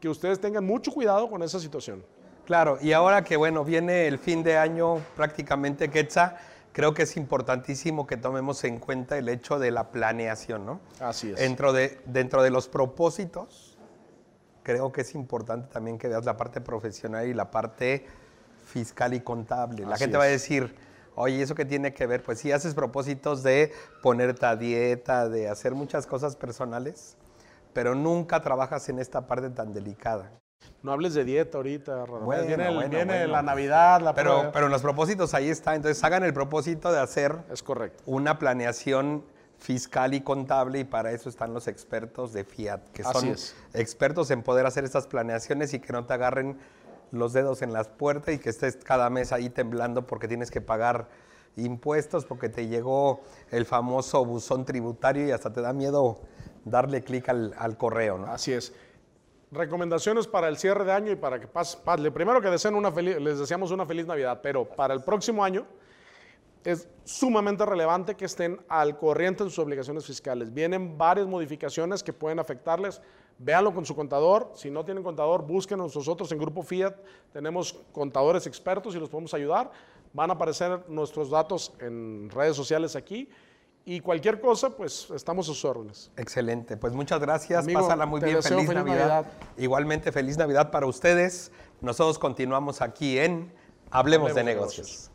que 0.00 0.10
ustedes 0.10 0.38
tengan 0.38 0.66
mucho 0.66 0.92
cuidado 0.92 1.30
con 1.30 1.42
esa 1.42 1.58
situación. 1.58 2.04
Claro, 2.44 2.76
y 2.82 2.92
ahora 2.92 3.24
que 3.24 3.38
bueno, 3.38 3.64
viene 3.64 4.06
el 4.06 4.18
fin 4.18 4.42
de 4.42 4.58
año 4.58 4.98
prácticamente, 5.16 5.88
Quetzal, 5.88 6.36
creo 6.72 6.92
que 6.92 7.04
es 7.04 7.16
importantísimo 7.16 8.06
que 8.06 8.18
tomemos 8.18 8.62
en 8.64 8.80
cuenta 8.80 9.16
el 9.16 9.30
hecho 9.30 9.58
de 9.58 9.70
la 9.70 9.90
planeación, 9.90 10.66
¿no? 10.66 10.80
Así 11.00 11.30
es. 11.30 11.38
Dentro 11.38 11.72
de, 11.72 11.98
dentro 12.04 12.42
de 12.42 12.50
los 12.50 12.68
propósitos, 12.68 13.78
creo 14.62 14.92
que 14.92 15.00
es 15.00 15.14
importante 15.14 15.68
también 15.72 15.96
que 15.96 16.06
veas 16.06 16.26
la 16.26 16.36
parte 16.36 16.60
profesional 16.60 17.26
y 17.26 17.32
la 17.32 17.50
parte 17.50 18.04
fiscal 18.66 19.14
y 19.14 19.20
contable. 19.20 19.86
La 19.86 19.96
gente 19.96 20.18
va 20.18 20.24
a 20.24 20.26
decir, 20.26 20.74
oye, 21.14 21.42
¿eso 21.42 21.54
qué 21.54 21.64
tiene 21.64 21.92
que 21.92 22.06
ver? 22.06 22.22
Pues 22.22 22.38
si 22.38 22.52
haces 22.52 22.74
propósitos 22.74 23.42
de 23.42 23.72
ponerte 24.02 24.46
a 24.46 24.56
dieta, 24.56 25.28
de 25.28 25.48
hacer 25.48 25.74
muchas 25.74 26.06
cosas 26.06 26.36
personales, 26.36 27.16
pero 27.72 27.94
nunca 27.94 28.40
trabajas 28.40 28.88
en 28.88 28.98
esta 28.98 29.26
parte 29.26 29.50
tan 29.50 29.72
delicada. 29.72 30.30
No 30.82 30.92
hables 30.92 31.14
de 31.14 31.24
dieta 31.24 31.58
ahorita, 31.58 32.04
viene, 32.46 33.26
la 33.26 33.42
Navidad, 33.42 34.00
la 34.00 34.14
pero, 34.14 34.50
pero 34.52 34.66
en 34.66 34.72
los 34.72 34.82
propósitos 34.82 35.34
ahí 35.34 35.48
está. 35.48 35.74
Entonces 35.74 36.02
hagan 36.04 36.24
el 36.24 36.32
propósito 36.32 36.92
de 36.92 37.00
hacer 37.00 37.36
es 37.50 37.62
correcto. 37.62 38.02
una 38.06 38.38
planeación 38.38 39.24
fiscal 39.58 40.12
y 40.12 40.20
contable 40.20 40.80
y 40.80 40.84
para 40.84 41.12
eso 41.12 41.28
están 41.28 41.54
los 41.54 41.68
expertos 41.68 42.32
de 42.32 42.44
Fiat, 42.44 42.80
que 42.92 43.04
son 43.04 43.36
expertos 43.74 44.30
en 44.32 44.42
poder 44.42 44.66
hacer 44.66 44.84
estas 44.84 45.06
planeaciones 45.06 45.72
y 45.72 45.78
que 45.78 45.92
no 45.92 46.04
te 46.04 46.14
agarren 46.14 46.58
los 47.12 47.32
dedos 47.32 47.62
en 47.62 47.72
las 47.72 47.88
puertas 47.88 48.34
y 48.34 48.38
que 48.38 48.50
estés 48.50 48.76
cada 48.76 49.08
mes 49.10 49.32
ahí 49.32 49.48
temblando 49.50 50.06
porque 50.06 50.26
tienes 50.26 50.50
que 50.50 50.60
pagar 50.60 51.08
impuestos, 51.56 52.24
porque 52.24 52.48
te 52.48 52.66
llegó 52.66 53.20
el 53.50 53.66
famoso 53.66 54.24
buzón 54.24 54.64
tributario 54.64 55.26
y 55.26 55.30
hasta 55.30 55.52
te 55.52 55.60
da 55.60 55.72
miedo 55.72 56.20
darle 56.64 57.02
clic 57.02 57.28
al, 57.28 57.76
correo. 57.76 58.18
¿no? 58.18 58.26
Así 58.26 58.52
es 58.52 58.72
recomendaciones 59.52 60.26
para 60.26 60.48
el 60.48 60.56
cierre 60.56 60.84
de 60.84 60.92
año 60.92 61.12
y 61.12 61.16
para 61.16 61.38
que 61.38 61.46
pase, 61.46 61.76
primero 62.10 62.40
que 62.40 62.48
deseen 62.48 62.74
una 62.74 62.90
feliz, 62.90 63.20
les 63.20 63.38
deseamos 63.38 63.70
una 63.70 63.84
feliz 63.84 64.06
Navidad, 64.06 64.40
pero 64.42 64.64
para 64.64 64.94
el 64.94 65.02
próximo 65.02 65.44
año 65.44 65.66
es 66.64 66.88
sumamente 67.04 67.66
relevante 67.66 68.14
que 68.14 68.24
estén 68.24 68.60
al 68.68 68.96
corriente 68.96 69.44
de 69.44 69.50
sus 69.50 69.58
obligaciones 69.58 70.06
fiscales. 70.06 70.52
Vienen 70.52 70.96
varias 70.96 71.26
modificaciones 71.26 72.02
que 72.02 72.12
pueden 72.12 72.38
afectarles. 72.38 73.02
Véanlo 73.38 73.74
con 73.74 73.84
su 73.84 73.94
contador. 73.94 74.52
Si 74.54 74.70
no 74.70 74.84
tienen 74.84 75.02
contador, 75.02 75.46
búsquenos 75.46 75.94
nosotros 75.94 76.30
en 76.32 76.38
Grupo 76.38 76.62
Fiat. 76.62 76.94
Tenemos 77.32 77.74
contadores 77.92 78.46
expertos 78.46 78.94
y 78.94 78.98
los 78.98 79.08
podemos 79.08 79.34
ayudar. 79.34 79.70
Van 80.12 80.30
a 80.30 80.34
aparecer 80.34 80.84
nuestros 80.88 81.30
datos 81.30 81.72
en 81.80 82.30
redes 82.30 82.56
sociales 82.56 82.96
aquí. 82.96 83.28
Y 83.84 83.98
cualquier 84.00 84.40
cosa, 84.40 84.70
pues 84.70 85.10
estamos 85.10 85.46
a 85.46 85.52
sus 85.52 85.64
órdenes. 85.64 86.12
Excelente. 86.16 86.76
Pues 86.76 86.92
muchas 86.92 87.18
gracias. 87.20 87.66
Pásala 87.66 88.06
muy 88.06 88.20
bien. 88.20 88.40
Feliz, 88.42 88.68
Navidad. 88.72 89.26
Igualmente, 89.56 90.12
feliz 90.12 90.38
Navidad 90.38 90.70
para 90.70 90.86
ustedes. 90.86 91.50
Nosotros 91.80 92.18
continuamos 92.18 92.80
aquí 92.80 93.18
en 93.18 93.52
Hablemos, 93.90 94.34
de, 94.34 94.44
negocios. 94.44 95.10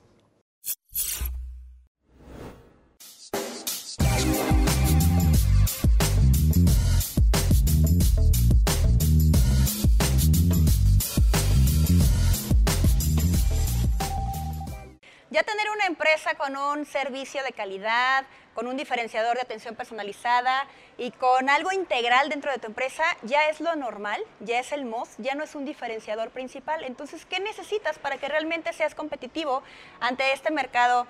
Ya 15.38 15.44
tener 15.44 15.70
una 15.70 15.86
empresa 15.86 16.34
con 16.34 16.58
un 16.58 16.84
servicio 16.88 17.44
de 17.44 17.52
calidad, 17.52 18.26
con 18.56 18.66
un 18.66 18.76
diferenciador 18.76 19.36
de 19.36 19.44
atención 19.44 19.76
personalizada 19.76 20.66
y 20.98 21.12
con 21.12 21.48
algo 21.48 21.72
integral 21.72 22.30
dentro 22.30 22.52
de 22.52 22.58
tu 22.58 22.66
empresa, 22.66 23.04
ya 23.22 23.48
es 23.48 23.62
lo 23.62 23.76
normal, 23.76 24.20
ya 24.40 24.60
es 24.60 24.72
el 24.72 24.84
MOS, 24.84 25.10
ya 25.20 25.36
no 25.36 25.44
es 25.44 25.54
un 25.54 25.64
diferenciador 25.64 26.32
principal. 26.32 26.84
Entonces, 26.84 27.24
¿qué 27.28 27.40
necesitas 27.40 28.00
para 28.00 28.18
que 28.18 28.28
realmente 28.28 28.74
seas 28.74 28.96
competitivo 28.96 29.62
ante 30.00 30.34
este 30.34 30.50
mercado? 30.50 31.06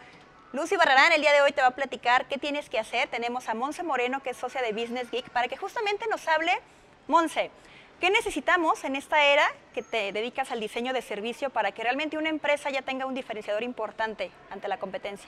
Lucy 0.52 0.76
Barrarán 0.76 1.14
el 1.14 1.22
día 1.22 1.32
de 1.32 1.40
hoy 1.40 1.54
te 1.54 1.62
va 1.62 1.68
a 1.68 1.76
platicar 1.76 2.28
qué 2.28 2.38
tienes 2.38 2.70
que 2.70 2.80
hacer. 2.80 3.08
Tenemos 3.08 3.48
a 3.48 3.54
Monse 3.54 3.82
Moreno, 3.84 4.22
que 4.22 4.32
es 4.32 4.38
socia 4.38 4.62
de 4.62 4.74
Business 4.74 5.10
Geek, 5.10 5.30
para 5.30 5.48
que 5.48 5.56
justamente 5.56 6.06
nos 6.10 6.28
hable, 6.28 6.52
Monse, 7.08 7.50
¿Qué 8.00 8.12
necesitamos 8.12 8.84
en 8.84 8.96
esta 8.96 9.26
era 9.26 9.44
que 9.74 9.82
te 9.82 10.12
dedicas 10.12 10.52
al 10.52 10.60
diseño 10.60 10.94
de 10.94 11.02
servicio 11.02 11.50
para 11.50 11.72
que 11.72 11.82
realmente 11.82 12.16
una 12.16 12.30
empresa 12.30 12.70
ya 12.70 12.84
tenga 12.84 13.08
un 13.08 13.16
diferenciador 13.16 13.64
importante 13.64 14.30
ante 14.52 14.68
la 14.68 14.78
competencia? 14.78 15.28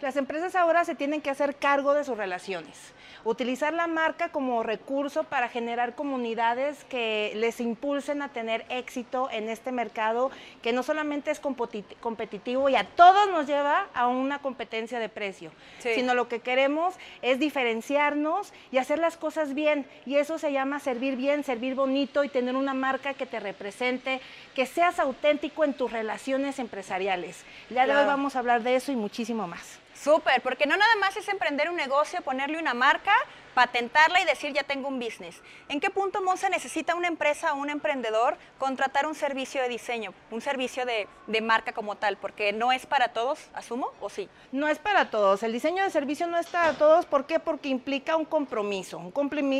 Las 0.00 0.16
empresas 0.16 0.54
ahora 0.54 0.86
se 0.86 0.94
tienen 0.94 1.20
que 1.20 1.28
hacer 1.28 1.56
cargo 1.56 1.92
de 1.92 2.04
sus 2.04 2.16
relaciones, 2.16 2.94
utilizar 3.26 3.74
la 3.74 3.88
marca 3.88 4.28
como 4.28 4.62
recurso 4.62 5.24
para 5.24 5.48
generar 5.48 5.96
comunidades 5.96 6.84
que 6.84 7.32
les 7.34 7.60
impulsen 7.60 8.22
a 8.22 8.28
tener 8.28 8.64
éxito 8.68 9.28
en 9.32 9.48
este 9.48 9.72
mercado 9.72 10.30
que 10.62 10.72
no 10.72 10.84
solamente 10.84 11.32
es 11.32 11.40
competitivo 11.40 12.68
y 12.68 12.76
a 12.76 12.84
todos 12.84 13.28
nos 13.30 13.46
lleva 13.46 13.88
a 13.94 14.06
una 14.06 14.38
competencia 14.38 15.00
de 15.00 15.08
precio, 15.08 15.50
sino 15.80 16.14
lo 16.14 16.28
que 16.28 16.38
queremos 16.38 16.94
es 17.20 17.40
diferenciarnos 17.40 18.52
y 18.70 18.78
hacer 18.78 19.00
las 19.00 19.16
cosas 19.16 19.54
bien 19.54 19.86
y 20.06 20.16
eso 20.16 20.38
se 20.38 20.52
llama 20.52 20.78
servir 20.78 21.16
bien, 21.16 21.42
servir 21.42 21.74
bonito 21.74 22.22
y 22.22 22.28
tener 22.28 22.54
una 22.54 22.74
marca 22.74 23.14
que 23.14 23.26
te 23.26 23.40
represente, 23.40 24.20
que 24.54 24.66
seas 24.66 25.00
auténtico 25.00 25.64
en 25.64 25.74
tus 25.74 25.90
relaciones 25.90 26.60
empresariales. 26.60 27.44
Ya 27.70 27.86
de 27.86 27.96
hoy 27.96 28.06
vamos 28.06 28.36
a 28.36 28.38
hablar 28.38 28.62
de 28.62 28.76
eso 28.76 28.92
y 28.92 28.96
muchísimo 28.96 29.48
más. 29.48 29.80
Súper, 30.02 30.42
porque 30.42 30.66
no 30.66 30.76
nada 30.76 30.94
más 31.00 31.16
es 31.16 31.26
emprender 31.28 31.70
un 31.70 31.76
negocio, 31.76 32.20
ponerle 32.20 32.58
una 32.58 32.74
marca, 32.74 33.14
patentarla 33.54 34.20
y 34.20 34.26
decir 34.26 34.52
ya 34.52 34.62
tengo 34.62 34.88
un 34.88 35.00
business. 35.00 35.40
¿En 35.70 35.80
qué 35.80 35.88
punto, 35.88 36.22
Monse, 36.22 36.50
necesita 36.50 36.94
una 36.94 37.08
empresa 37.08 37.54
o 37.54 37.56
un 37.56 37.70
emprendedor 37.70 38.36
contratar 38.58 39.06
un 39.06 39.14
servicio 39.14 39.62
de 39.62 39.68
diseño, 39.68 40.12
un 40.30 40.42
servicio 40.42 40.84
de, 40.84 41.08
marca 41.40 41.72
como 41.72 41.96
tal? 41.96 42.18
Porque 42.18 42.52
no 42.52 42.72
es 42.72 42.84
para 42.84 43.08
todos, 43.08 43.48
asumo, 43.54 43.90
¿o 44.00 44.10
sí? 44.10 44.28
No 44.52 44.68
es 44.68 44.78
para 44.78 45.10
todos. 45.10 45.42
El 45.42 45.52
diseño 45.52 45.82
de 45.82 45.90
servicio 45.90 46.26
no 46.26 46.38
es 46.38 46.46
para 46.46 46.74
todos. 46.74 47.06
¿Por 47.06 47.24
qué? 47.24 47.40
Porque 47.40 47.70
implica 47.70 48.16
un 48.16 48.26
compromiso. 48.26 48.98
Un, 48.98 49.12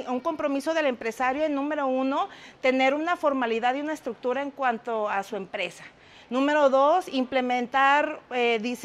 un 0.08 0.20
compromiso 0.20 0.74
del 0.74 0.86
empresario 0.86 1.44
en 1.44 1.54
número 1.54 1.86
uno, 1.86 2.28
tener 2.60 2.92
una 2.92 3.16
formalidad 3.16 3.74
y 3.74 3.80
una 3.80 3.94
estructura 3.94 4.42
en 4.42 4.50
cuanto 4.50 5.08
a 5.08 5.22
su 5.22 5.36
empresa. 5.36 5.84
Número 6.28 6.70
dos, 6.70 7.08
implementar 7.08 8.20
eh, 8.32 8.76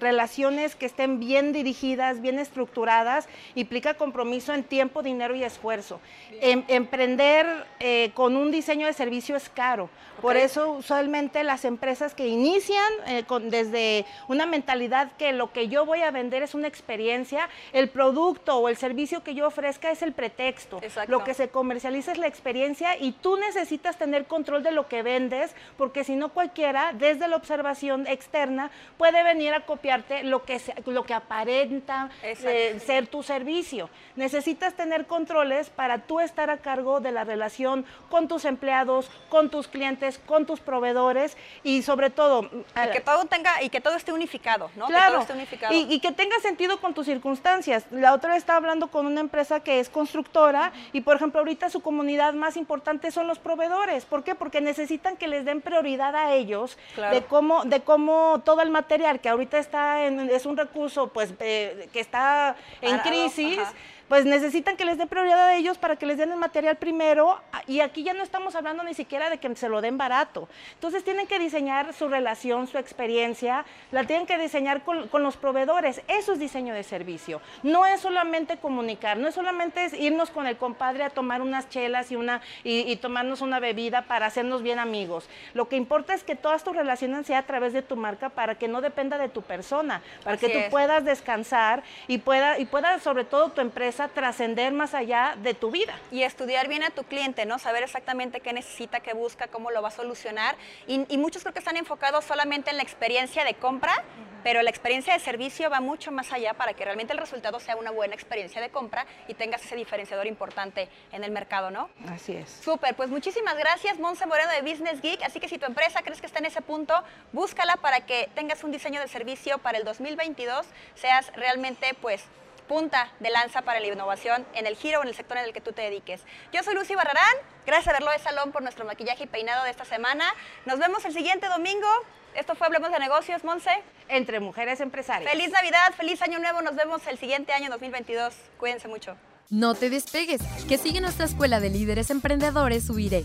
relaciones 0.00 0.74
que 0.74 0.86
estén 0.86 1.20
bien 1.20 1.52
dirigidas, 1.52 2.22
bien 2.22 2.38
estructuradas, 2.38 3.28
implica 3.54 3.94
compromiso 3.94 4.54
en 4.54 4.64
tiempo, 4.64 5.02
dinero 5.02 5.34
y 5.34 5.44
esfuerzo. 5.44 6.00
Em, 6.40 6.64
emprender 6.68 7.46
eh, 7.80 8.12
con 8.14 8.34
un 8.36 8.50
diseño 8.50 8.86
de 8.86 8.94
servicio 8.94 9.36
es 9.36 9.50
caro. 9.50 9.90
Por 10.22 10.38
eso 10.38 10.70
usualmente 10.70 11.44
las 11.44 11.66
empresas 11.66 12.14
que 12.14 12.26
inician 12.26 12.92
eh, 13.06 13.24
desde 13.42 14.06
una 14.28 14.46
mentalidad 14.46 15.12
que 15.18 15.32
lo 15.32 15.52
que 15.52 15.68
yo 15.68 15.84
voy 15.84 16.00
a 16.00 16.10
vender 16.10 16.42
es 16.42 16.54
una 16.54 16.68
experiencia, 16.68 17.50
el 17.74 17.90
producto 17.90 18.56
o 18.56 18.68
el 18.70 18.78
servicio 18.78 19.22
que 19.22 19.34
yo 19.34 19.46
ofrezca 19.46 19.90
es 19.90 20.00
el 20.00 20.12
pretexto. 20.12 20.80
Lo 21.08 21.24
que 21.24 21.34
se 21.34 21.48
comercializa 21.50 22.12
es 22.12 22.18
la 22.18 22.26
experiencia 22.26 22.96
y 22.96 23.12
tú 23.12 23.36
necesitas 23.36 23.98
tener 23.98 24.24
control 24.24 24.62
de 24.62 24.72
lo 24.72 24.88
que 24.88 25.02
vendes 25.02 25.54
porque 25.76 26.02
si 26.02 26.16
no 26.16 26.30
cualquiera 26.30 26.85
desde 26.92 27.28
la 27.28 27.36
observación 27.36 28.06
externa, 28.06 28.70
puede 28.98 29.22
venir 29.22 29.54
a 29.54 29.60
copiarte 29.60 30.24
lo 30.24 30.44
que, 30.44 30.60
lo 30.86 31.04
que 31.04 31.14
aparenta 31.14 32.10
eh, 32.22 32.80
ser 32.84 33.06
tu 33.06 33.22
servicio. 33.22 33.90
Necesitas 34.16 34.74
tener 34.74 35.06
controles 35.06 35.70
para 35.70 35.98
tú 35.98 36.20
estar 36.20 36.50
a 36.50 36.58
cargo 36.58 37.00
de 37.00 37.12
la 37.12 37.24
relación 37.24 37.84
con 38.10 38.28
tus 38.28 38.44
empleados, 38.44 39.10
con 39.28 39.50
tus 39.50 39.68
clientes, 39.68 40.18
con 40.26 40.46
tus 40.46 40.60
proveedores 40.60 41.36
y 41.62 41.82
sobre 41.82 42.10
todo... 42.10 42.48
Y 42.52 42.92
que 42.92 43.00
todo 43.00 43.24
tenga, 43.26 43.62
y 43.62 43.68
que 43.68 43.80
todo 43.80 43.94
esté 43.94 44.12
unificado, 44.12 44.70
¿no? 44.76 44.86
Claro, 44.86 45.24
Y, 45.70 46.00
que 46.00 46.12
tenga 46.12 46.38
sentido 46.40 46.80
con 46.80 46.94
tus 46.94 47.06
circunstancias. 47.06 47.86
La 47.90 48.12
otra 48.12 48.30
vez 48.30 48.38
estaba 48.38 48.58
hablando 48.58 48.88
con 48.88 49.06
una 49.06 49.20
empresa 49.20 49.60
que 49.60 49.80
es 49.80 49.88
constructora 49.88 50.72
y, 50.92 51.00
por 51.00 51.16
ejemplo, 51.16 51.40
ahorita 51.40 51.70
su 51.70 51.80
comunidad 51.80 52.34
más 52.34 52.56
importante 52.56 53.10
son 53.10 53.26
los 53.26 53.38
proveedores. 53.38 54.04
¿Por 54.04 54.24
qué? 54.24 54.34
Porque 54.34 54.60
necesitan 54.60 55.16
que 55.16 55.28
les 55.28 55.44
den 55.44 55.60
prioridad 55.60 56.14
a 56.14 56.32
ellos 56.32 56.75
de 57.10 57.22
cómo 57.24 57.64
de 57.64 57.80
cómo 57.80 58.42
todo 58.44 58.62
el 58.62 58.70
material 58.70 59.20
que 59.20 59.28
ahorita 59.28 59.58
está 59.58 60.06
en, 60.06 60.30
es 60.30 60.46
un 60.46 60.56
recurso 60.56 61.08
pues 61.08 61.34
eh, 61.40 61.88
que 61.92 62.00
está 62.00 62.56
en 62.80 62.98
crisis 63.00 63.60
pues 64.08 64.24
necesitan 64.24 64.76
que 64.76 64.84
les 64.84 64.98
dé 64.98 65.06
prioridad 65.06 65.48
a 65.48 65.56
ellos 65.56 65.78
para 65.78 65.96
que 65.96 66.06
les 66.06 66.18
den 66.18 66.30
el 66.30 66.38
material 66.38 66.76
primero 66.76 67.40
y 67.66 67.80
aquí 67.80 68.04
ya 68.04 68.14
no 68.14 68.22
estamos 68.22 68.54
hablando 68.54 68.84
ni 68.84 68.94
siquiera 68.94 69.30
de 69.30 69.38
que 69.38 69.54
se 69.56 69.68
lo 69.68 69.80
den 69.80 69.98
barato. 69.98 70.48
Entonces 70.74 71.02
tienen 71.02 71.26
que 71.26 71.38
diseñar 71.38 71.92
su 71.92 72.08
relación, 72.08 72.66
su 72.68 72.78
experiencia, 72.78 73.64
la 73.90 74.04
tienen 74.04 74.26
que 74.26 74.38
diseñar 74.38 74.82
con, 74.82 75.22
los 75.22 75.36
proveedores. 75.36 76.02
Eso 76.08 76.32
es 76.32 76.38
diseño 76.38 76.74
de 76.74 76.82
servicio. 76.82 77.40
No 77.62 77.86
es 77.86 78.00
solamente 78.00 78.58
comunicar, 78.58 79.16
no 79.16 79.28
es 79.28 79.34
solamente 79.34 79.90
irnos 79.98 80.30
con 80.30 80.46
el 80.46 80.56
compadre 80.56 81.02
a 81.04 81.10
tomar 81.10 81.42
unas 81.42 81.68
chelas 81.68 82.12
y, 82.12 82.16
una, 82.16 82.42
y, 82.62 82.94
tomarnos 82.96 83.40
una 83.40 83.60
bebida 83.60 84.02
para 84.02 84.26
hacernos 84.26 84.62
bien 84.62 84.78
amigos. 84.78 85.28
Lo 85.54 85.68
que 85.68 85.76
importa 85.76 86.14
es 86.14 86.22
que 86.22 86.36
todas 86.36 86.62
tus 86.62 86.76
relaciones 86.76 87.26
sean 87.26 87.42
a 87.42 87.46
través 87.46 87.72
de 87.72 87.82
tu 87.82 87.96
marca 87.96 88.28
para 88.28 88.56
que 88.56 88.68
no 88.68 88.80
dependa 88.80 89.18
de 89.18 89.28
tu 89.28 89.42
persona, 89.42 90.02
para 90.22 90.36
que 90.36 90.48
tú 90.48 90.58
puedas 90.70 91.04
descansar 91.04 91.82
y 92.06 92.18
pueda, 92.18 92.58
y 92.58 92.66
pueda 92.66 92.98
sobre 93.00 93.24
todo 93.24 93.50
tu 93.50 93.60
empresa 93.60 93.95
a 94.00 94.08
trascender 94.08 94.72
más 94.72 94.94
allá 94.94 95.36
de 95.38 95.54
tu 95.54 95.70
vida. 95.70 95.98
Y 96.10 96.22
estudiar 96.22 96.68
bien 96.68 96.82
a 96.82 96.90
tu 96.90 97.04
cliente, 97.04 97.46
¿no? 97.46 97.58
Saber 97.58 97.82
exactamente 97.82 98.40
qué 98.40 98.52
necesita, 98.52 99.00
qué 99.00 99.14
busca, 99.14 99.48
cómo 99.48 99.70
lo 99.70 99.82
va 99.82 99.88
a 99.88 99.92
solucionar. 99.92 100.56
Y, 100.86 101.16
muchos 101.16 101.42
creo 101.42 101.52
que 101.52 101.58
están 101.58 101.76
enfocados 101.76 102.24
solamente 102.24 102.70
en 102.70 102.76
la 102.76 102.82
experiencia 102.82 103.44
de 103.44 103.54
compra, 103.54 104.04
pero 104.44 104.62
la 104.62 104.70
experiencia 104.70 105.12
de 105.12 105.18
servicio 105.18 105.70
va 105.70 105.80
mucho 105.80 106.12
más 106.12 106.32
allá 106.32 106.54
para 106.54 106.74
que 106.74 106.84
realmente 106.84 107.12
el 107.12 107.18
resultado 107.18 107.58
sea 107.58 107.76
una 107.76 107.90
buena 107.90 108.14
experiencia 108.14 108.60
de 108.60 108.70
compra 108.70 109.06
y 109.26 109.34
tengas 109.34 109.64
ese 109.64 109.74
diferenciador 109.74 110.26
importante 110.26 110.88
en 111.12 111.24
el 111.24 111.32
mercado, 111.32 111.70
¿no? 111.70 111.90
Así 112.08 112.32
es. 112.32 112.50
Súper, 112.62 112.94
pues 112.94 113.10
muchísimas 113.10 113.56
gracias, 113.56 113.98
Monse 113.98 114.26
Moreno 114.26 114.50
de 114.52 114.62
Business 114.62 115.00
Geek. 115.00 115.22
Así 115.22 115.40
que 115.40 115.48
si 115.48 115.58
tu 115.58 115.66
empresa 115.66 116.02
crees 116.02 116.20
que 116.20 116.26
está 116.26 116.38
en 116.38 116.46
ese 116.46 116.62
punto, 116.62 116.94
búscala 117.32 117.76
para 117.76 118.06
que 118.06 118.28
tengas 118.34 118.62
un 118.62 118.70
diseño 118.70 119.00
de 119.00 119.08
servicio 119.08 119.58
para 119.58 119.78
el 119.78 119.84
2022, 119.84 120.66
seas 120.94 121.32
realmente, 121.34 121.94
pues, 122.00 122.24
punta 122.66 123.12
de 123.20 123.30
lanza 123.30 123.62
para 123.62 123.80
la 123.80 123.86
innovación 123.86 124.46
en 124.54 124.66
el 124.66 124.76
giro 124.76 125.00
o 125.00 125.02
en 125.02 125.08
el 125.08 125.14
sector 125.14 125.38
en 125.38 125.44
el 125.44 125.52
que 125.52 125.60
tú 125.60 125.72
te 125.72 125.82
dediques. 125.82 126.22
Yo 126.52 126.62
soy 126.62 126.74
Lucy 126.74 126.94
Barrarán, 126.94 127.34
gracias 127.66 127.88
a 127.88 127.92
Verlo 127.92 128.10
de 128.10 128.18
Salón 128.18 128.52
por 128.52 128.62
nuestro 128.62 128.84
maquillaje 128.84 129.24
y 129.24 129.26
peinado 129.26 129.64
de 129.64 129.70
esta 129.70 129.84
semana. 129.84 130.24
Nos 130.64 130.78
vemos 130.78 131.04
el 131.04 131.12
siguiente 131.12 131.46
domingo. 131.48 131.88
Esto 132.34 132.54
fue 132.54 132.66
Hablemos 132.66 132.90
de 132.90 132.98
Negocios, 132.98 133.44
Monse. 133.44 133.70
Entre 134.08 134.40
mujeres 134.40 134.80
empresarias. 134.80 135.30
Feliz 135.30 135.50
Navidad, 135.50 135.94
feliz 135.96 136.20
Año 136.22 136.38
Nuevo. 136.38 136.60
Nos 136.60 136.74
vemos 136.74 137.06
el 137.06 137.18
siguiente 137.18 137.52
año 137.52 137.70
2022. 137.70 138.34
Cuídense 138.58 138.88
mucho. 138.88 139.16
No 139.48 139.74
te 139.74 139.90
despegues, 139.90 140.42
que 140.68 140.76
sigue 140.76 141.00
nuestra 141.00 141.24
escuela 141.24 141.60
de 141.60 141.70
líderes 141.70 142.10
emprendedores 142.10 142.86
Subiré. 142.86 143.24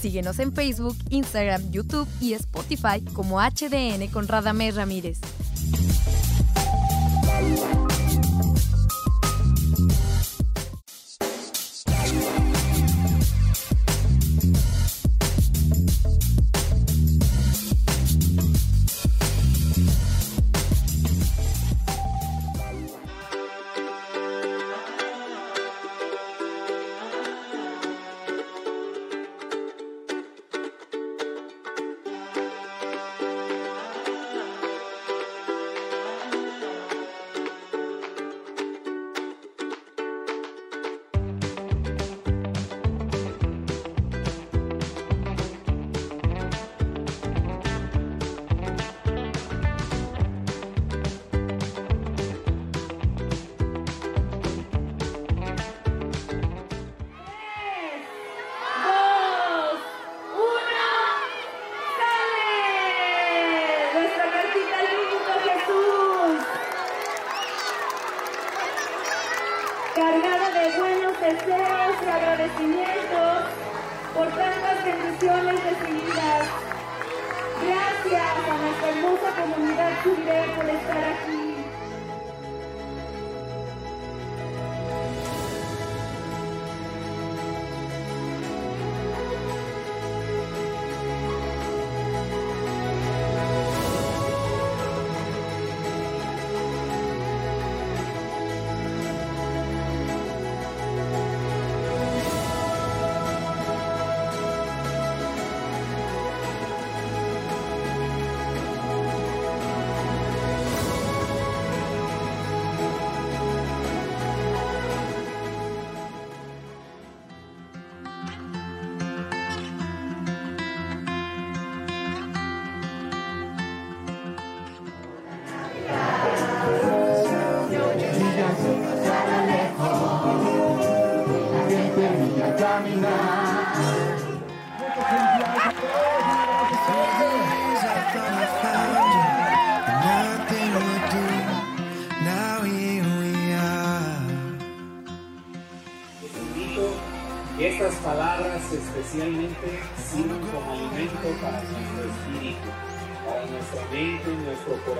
Síguenos 0.00 0.40
en 0.40 0.52
Facebook, 0.52 0.96
Instagram, 1.10 1.70
YouTube 1.70 2.08
y 2.20 2.34
Spotify 2.34 3.04
como 3.14 3.40
HDN 3.40 4.08
con 4.08 4.26
Radamés 4.26 4.74
Ramírez. 4.74 5.20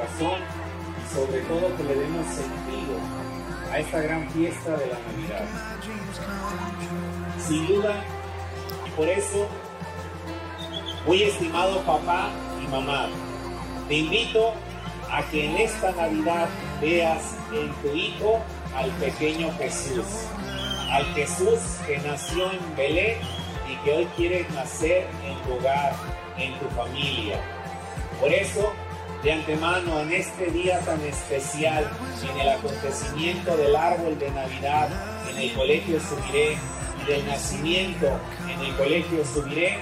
Y 0.03 1.15
sobre 1.15 1.41
todo 1.43 1.77
que 1.77 1.85
le 1.85 1.95
demos 1.95 2.27
sentido 2.27 2.99
a 3.71 3.79
esta 3.79 4.01
gran 4.01 4.29
fiesta 4.31 4.77
de 4.77 4.87
la 4.87 4.99
Navidad. 4.99 5.45
Sin 7.47 7.67
duda, 7.67 8.05
y 8.87 8.91
por 8.91 9.09
eso, 9.09 9.49
muy 11.07 11.23
estimado 11.23 11.81
papá 11.83 12.31
y 12.63 12.69
mamá, 12.69 13.09
te 13.89 13.95
invito 13.95 14.53
a 15.11 15.23
que 15.31 15.47
en 15.47 15.57
esta 15.59 15.93
Navidad 15.93 16.49
veas 16.81 17.37
en 17.53 17.73
tu 17.83 17.97
hijo 17.97 18.41
al 18.75 18.91
pequeño 18.93 19.53
Jesús, 19.59 20.07
al 20.91 21.05
Jesús 21.15 21.59
que 21.87 21.99
nació 21.99 22.51
en 22.51 22.77
Belén 22.77 23.19
que 23.85 23.93
hoy 23.93 24.05
quieres 24.17 24.49
nacer 24.51 25.07
en 25.25 25.37
tu 25.43 25.55
hogar, 25.55 25.95
en 26.39 26.59
tu 26.59 26.69
familia. 26.71 27.41
Por 28.21 28.33
eso, 28.33 28.73
de 29.23 29.33
antemano, 29.33 30.01
en 30.01 30.13
este 30.13 30.47
día 30.47 30.81
tan 30.81 31.01
especial, 31.03 31.89
en 32.29 32.41
el 32.41 32.49
acontecimiento 32.49 33.57
del 33.57 33.77
árbol 33.77 34.19
de 34.19 34.31
Navidad, 34.31 34.89
en 35.31 35.39
el 35.39 35.53
Colegio 35.55 36.01
Subiré, 36.01 36.59
y 37.01 37.11
del 37.11 37.27
nacimiento 37.27 38.09
en 38.49 38.61
el 38.61 38.77
Colegio 38.77 39.25
Subiré, 39.25 39.79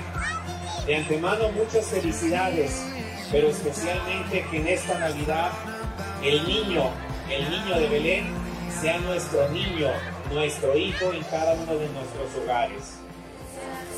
de 0.87 0.97
antemano 0.97 1.49
muchas 1.53 1.87
felicidades, 1.87 2.85
pero 3.33 3.49
especialmente 3.49 4.45
que 4.51 4.57
en 4.59 4.69
esta 4.69 4.99
Navidad 4.99 5.53
el 6.23 6.47
niño, 6.47 6.91
el 7.31 7.51
niño 7.51 7.79
de 7.79 7.89
Belén, 7.89 8.27
sea 8.81 8.99
nuestro 8.99 9.49
niño, 9.51 9.89
nuestro 10.33 10.77
hijo 10.77 11.13
en 11.13 11.23
cada 11.25 11.55
uno 11.55 11.77
de 11.77 11.89
nuestros 11.89 12.43
hogares. 12.43 12.99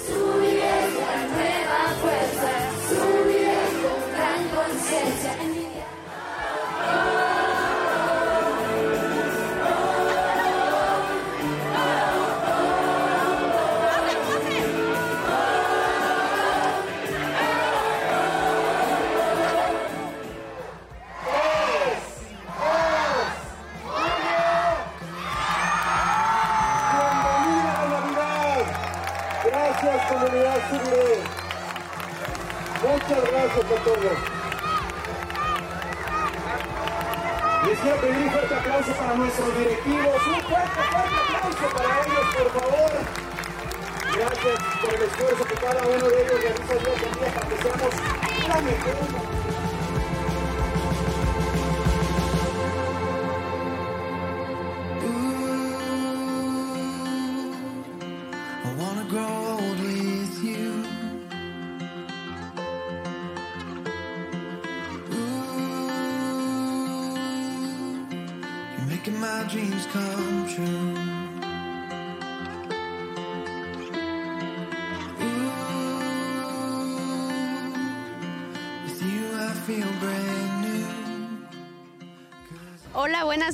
Subiré 0.07 0.71
con 0.95 1.33
nueva 1.33 1.83
fuerza, 2.01 2.52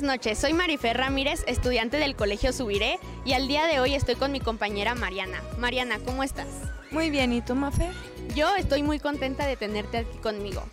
noches. 0.09 0.39
Soy 0.39 0.53
Marifer 0.53 0.97
Ramírez, 0.97 1.43
estudiante 1.45 1.97
del 1.97 2.15
Colegio 2.15 2.51
Subiré 2.51 2.97
y 3.25 3.33
al 3.33 3.47
día 3.47 3.67
de 3.67 3.79
hoy 3.79 3.93
estoy 3.93 4.15
con 4.15 4.31
mi 4.31 4.39
compañera 4.39 4.95
Mariana. 4.95 5.39
Mariana, 5.59 5.99
¿cómo 6.03 6.23
estás? 6.23 6.47
Muy 6.89 7.11
bien, 7.11 7.31
¿y 7.31 7.41
tú, 7.41 7.53
Mafer? 7.53 7.93
Yo 8.33 8.55
estoy 8.55 8.81
muy 8.81 8.97
contenta 8.97 9.45
de 9.45 9.55
tenerte 9.55 9.99
aquí 9.99 10.17
conmigo. 10.17 10.63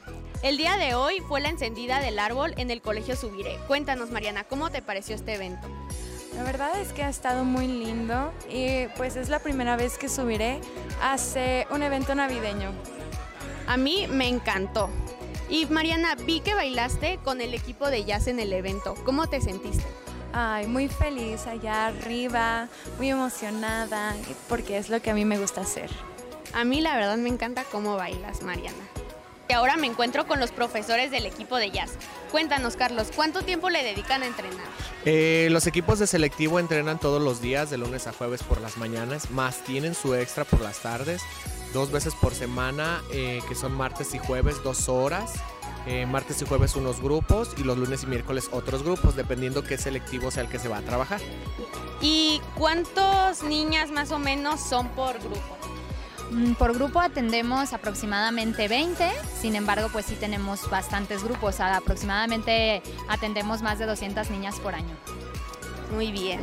El 0.42 0.56
día 0.56 0.78
de 0.78 0.94
hoy 0.94 1.20
fue 1.20 1.42
la 1.42 1.50
encendida 1.50 2.00
del 2.00 2.18
árbol 2.18 2.54
en 2.56 2.70
el 2.70 2.80
Colegio 2.80 3.14
Subiré. 3.14 3.58
Cuéntanos, 3.68 4.10
Mariana, 4.10 4.44
¿cómo 4.44 4.70
te 4.70 4.80
pareció 4.80 5.14
este 5.14 5.34
evento? 5.34 5.68
La 6.34 6.42
verdad 6.42 6.80
es 6.80 6.94
que 6.94 7.02
ha 7.02 7.10
estado 7.10 7.44
muy 7.44 7.66
lindo 7.66 8.32
y 8.48 8.86
pues 8.96 9.16
es 9.16 9.28
la 9.28 9.40
primera 9.40 9.76
vez 9.76 9.98
que 9.98 10.08
subiré 10.08 10.62
hace 11.02 11.66
un 11.70 11.82
evento 11.82 12.14
navideño. 12.14 12.72
A 13.66 13.76
mí 13.76 14.06
me 14.08 14.28
encantó. 14.28 14.88
Y 15.48 15.66
Mariana, 15.66 16.16
vi 16.16 16.40
que 16.40 16.54
bailaste 16.54 17.18
con 17.22 17.40
el 17.40 17.54
equipo 17.54 17.88
de 17.88 18.04
jazz 18.04 18.26
en 18.26 18.40
el 18.40 18.52
evento. 18.52 18.94
¿Cómo 19.04 19.28
te 19.28 19.40
sentiste? 19.40 19.84
Ay, 20.32 20.66
muy 20.66 20.88
feliz 20.88 21.46
allá 21.46 21.86
arriba, 21.86 22.68
muy 22.98 23.10
emocionada, 23.10 24.14
porque 24.48 24.76
es 24.76 24.90
lo 24.90 25.00
que 25.00 25.10
a 25.10 25.14
mí 25.14 25.24
me 25.24 25.38
gusta 25.38 25.60
hacer. 25.62 25.90
A 26.52 26.64
mí 26.64 26.80
la 26.80 26.96
verdad 26.96 27.16
me 27.16 27.28
encanta 27.28 27.64
cómo 27.70 27.96
bailas, 27.96 28.42
Mariana. 28.42 28.76
Y 29.48 29.52
ahora 29.52 29.76
me 29.76 29.86
encuentro 29.86 30.26
con 30.26 30.40
los 30.40 30.50
profesores 30.50 31.12
del 31.12 31.24
equipo 31.24 31.56
de 31.56 31.70
jazz. 31.70 31.92
Cuéntanos, 32.32 32.74
Carlos, 32.76 33.08
¿cuánto 33.14 33.42
tiempo 33.42 33.70
le 33.70 33.84
dedican 33.84 34.22
a 34.22 34.26
entrenar? 34.26 34.66
Eh, 35.04 35.48
los 35.52 35.68
equipos 35.68 36.00
de 36.00 36.08
selectivo 36.08 36.58
entrenan 36.58 36.98
todos 36.98 37.22
los 37.22 37.40
días, 37.40 37.70
de 37.70 37.78
lunes 37.78 38.08
a 38.08 38.12
jueves 38.12 38.42
por 38.42 38.60
las 38.60 38.76
mañanas, 38.76 39.30
más 39.30 39.62
tienen 39.62 39.94
su 39.94 40.16
extra 40.16 40.44
por 40.44 40.60
las 40.60 40.80
tardes, 40.80 41.22
dos 41.76 41.92
veces 41.92 42.14
por 42.14 42.34
semana, 42.34 43.02
eh, 43.10 43.42
que 43.46 43.54
son 43.54 43.74
martes 43.74 44.14
y 44.14 44.18
jueves, 44.18 44.62
dos 44.64 44.88
horas. 44.88 45.34
Eh, 45.86 46.04
martes 46.06 46.42
y 46.42 46.46
jueves 46.46 46.74
unos 46.74 47.00
grupos 47.00 47.50
y 47.58 47.62
los 47.62 47.78
lunes 47.78 48.02
y 48.02 48.06
miércoles 48.06 48.48
otros 48.50 48.82
grupos, 48.82 49.14
dependiendo 49.14 49.62
qué 49.62 49.78
selectivo 49.78 50.32
sea 50.32 50.42
el 50.42 50.48
que 50.48 50.58
se 50.58 50.68
va 50.68 50.78
a 50.78 50.82
trabajar. 50.82 51.20
¿Y 52.00 52.40
cuántos 52.56 53.44
niñas 53.44 53.92
más 53.92 54.10
o 54.10 54.18
menos 54.18 54.58
son 54.60 54.88
por 54.88 55.18
grupo? 55.20 55.56
Mm, 56.30 56.54
por 56.54 56.74
grupo 56.74 56.98
atendemos 57.00 57.72
aproximadamente 57.72 58.66
20, 58.68 59.08
sin 59.40 59.54
embargo, 59.54 59.88
pues 59.92 60.06
sí 60.06 60.16
tenemos 60.16 60.68
bastantes 60.70 61.22
grupos, 61.22 61.60
aproximadamente 61.60 62.82
atendemos 63.06 63.62
más 63.62 63.78
de 63.78 63.86
200 63.86 64.30
niñas 64.30 64.58
por 64.58 64.74
año. 64.74 64.96
Muy 65.92 66.10
bien. 66.10 66.40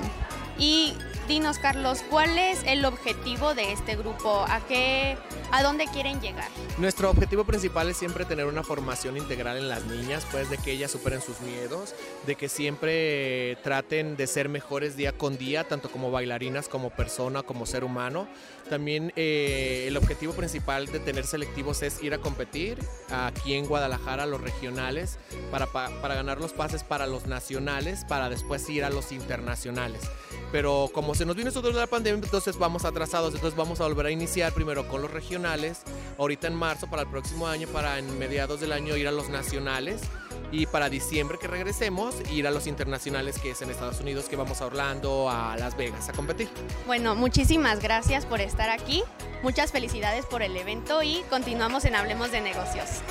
Y 0.58 0.94
dinos, 1.28 1.58
Carlos, 1.60 2.04
¿cuál 2.10 2.38
es 2.38 2.64
el 2.66 2.86
objetivo 2.86 3.54
de 3.54 3.72
este 3.72 3.96
grupo? 3.96 4.46
¿A 4.48 4.60
qué, 4.68 5.18
a 5.52 5.64
dónde 5.64 5.86
quieren 5.88 6.20
llegar? 6.22 6.50
Nuestro 6.78 7.10
objetivo 7.10 7.46
principal 7.46 7.90
es 7.90 7.98
siempre 7.98 8.26
tener 8.26 8.46
una 8.46 8.64
formación 8.64 9.18
integral 9.18 9.58
en 9.58 9.70
las 9.70 9.86
niñas, 9.86 10.26
pues 10.32 10.50
de 10.50 10.58
que 10.58 10.72
ellas 10.72 10.92
superen 10.92 11.22
sus 11.22 11.42
miedos, 11.42 11.96
de 12.26 12.36
que 12.36 12.50
siempre 12.50 13.58
traten 13.64 14.16
de 14.16 14.28
ser 14.28 14.50
mejores 14.50 14.98
día 14.98 15.12
con 15.12 15.38
día, 15.38 15.64
tanto 15.64 15.90
como 15.90 16.12
bailarinas, 16.12 16.68
como 16.68 16.90
persona, 16.90 17.44
como 17.44 17.66
ser 17.66 17.84
humano. 17.84 18.28
También 18.74 19.14
eh, 19.16 19.86
el 19.88 19.96
objetivo 19.98 20.34
principal 20.34 20.88
de 20.88 21.00
tener 21.00 21.28
selectivos 21.28 21.84
es 21.84 22.02
ir 22.02 22.16
a 22.16 22.18
competir 22.18 22.80
aquí 23.12 23.54
en 23.54 23.68
Guadalajara, 23.68 24.26
los 24.26 24.42
regionales, 24.42 25.20
para, 25.52 25.68
para 25.68 26.16
ganar 26.16 26.40
los 26.40 26.54
pases 26.54 26.84
para 26.84 27.06
los 27.06 27.28
nacionales, 27.28 28.04
para 28.10 28.30
después 28.30 28.68
ir 28.72 28.84
a 28.84 28.90
los 28.90 29.12
internacionales. 29.12 30.02
Pero 30.52 30.90
como 30.92 31.14
se 31.14 31.24
nos 31.24 31.38
esto 31.38 31.62
de 31.62 31.74
la 31.74 31.86
pandemia, 31.86 32.24
entonces 32.24 32.58
vamos 32.58 32.84
atrasados, 32.84 33.36
entonces 33.36 33.56
vamos 33.56 33.80
a 33.80 33.84
volver 33.84 34.08
a 34.08 34.12
iniciar 34.12 34.52
primero 34.54 34.88
con 34.88 35.04
los 35.04 35.12
regionales, 35.12 35.84
ahorita 36.18 36.48
en 36.48 36.56
marzo 36.56 36.90
para 36.90 37.04
el 37.04 37.10
próximo 37.10 37.48
año, 37.48 37.68
para 37.68 38.00
en 38.00 38.18
mediados 38.18 38.60
del 38.60 38.72
año 38.72 38.98
ir 38.98 39.08
a 39.08 39.12
los 39.12 39.30
nacionales 39.30 40.02
y 40.52 40.66
para 40.66 40.90
diciembre 40.90 41.38
que 41.40 41.48
regresemos 41.48 42.16
ir 42.32 42.48
a 42.48 42.52
los 42.52 42.68
internacionales 42.68 43.40
que 43.40 43.52
es 43.52 43.62
en 43.62 43.70
Estados 43.70 44.00
Unidos, 44.00 44.26
que 44.26 44.36
vamos 44.36 44.62
a 44.62 44.66
Orlando, 44.66 45.30
a 45.30 45.56
Las 45.58 45.76
Vegas 45.76 46.10
a 46.10 46.14
competir. 46.14 46.50
Bueno, 46.86 47.16
muchísimas 47.16 47.82
gracias 47.82 48.26
por 48.26 48.42
estar 48.42 48.70
aquí, 48.70 49.04
muchas 49.42 49.72
felicidades 49.72 50.26
por 50.26 50.42
el 50.42 50.56
evento 50.56 51.04
y 51.04 51.22
continuamos 51.30 51.86
en 51.86 51.96
Hablemos 51.96 52.32
de 52.32 52.42
Negocios. 52.42 53.02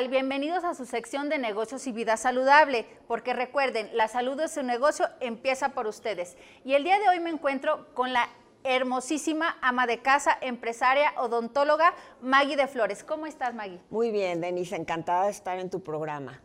Bienvenidos 0.00 0.64
a 0.64 0.74
su 0.74 0.86
sección 0.86 1.28
de 1.28 1.36
negocios 1.38 1.86
y 1.86 1.92
vida 1.92 2.16
saludable, 2.16 2.86
porque 3.06 3.34
recuerden, 3.34 3.90
la 3.94 4.08
salud 4.08 4.38
de 4.38 4.48
su 4.48 4.62
negocio 4.62 5.06
empieza 5.20 5.68
por 5.70 5.86
ustedes. 5.86 6.38
Y 6.64 6.72
el 6.72 6.82
día 6.82 6.98
de 6.98 7.10
hoy 7.10 7.20
me 7.20 7.28
encuentro 7.28 7.92
con 7.92 8.10
la 8.14 8.26
hermosísima 8.64 9.58
ama 9.60 9.86
de 9.86 10.00
casa, 10.00 10.38
empresaria, 10.40 11.12
odontóloga, 11.18 11.94
Maggie 12.22 12.56
de 12.56 12.68
Flores. 12.68 13.04
¿Cómo 13.04 13.26
estás, 13.26 13.54
Maggie? 13.54 13.80
Muy 13.90 14.10
bien, 14.10 14.40
Denise, 14.40 14.76
encantada 14.76 15.26
de 15.26 15.30
estar 15.30 15.58
en 15.58 15.68
tu 15.68 15.82
programa. 15.82 16.40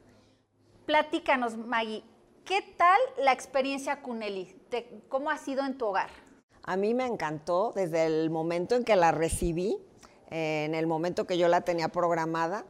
Platícanos, 0.85 1.55
Maggie, 1.55 2.03
¿qué 2.43 2.61
tal 2.77 2.99
la 3.17 3.31
experiencia 3.31 4.01
Cuneli? 4.01 4.61
¿Cómo 5.07 5.31
ha 5.31 5.37
sido 5.37 5.65
en 5.65 5.77
tu 5.77 5.85
hogar? 5.85 6.09
A 6.63 6.75
mí 6.75 6.93
me 6.93 7.05
encantó 7.05 7.71
desde 7.73 8.07
el 8.07 8.29
momento 8.29 8.75
en 8.75 8.83
que 8.83 8.97
la 8.97 9.13
recibí, 9.13 9.77
en 10.29 10.75
el 10.75 10.85
momento 10.85 11.25
que 11.25 11.37
yo 11.37 11.47
la 11.47 11.61
tenía 11.61 11.87
programada 11.87 12.65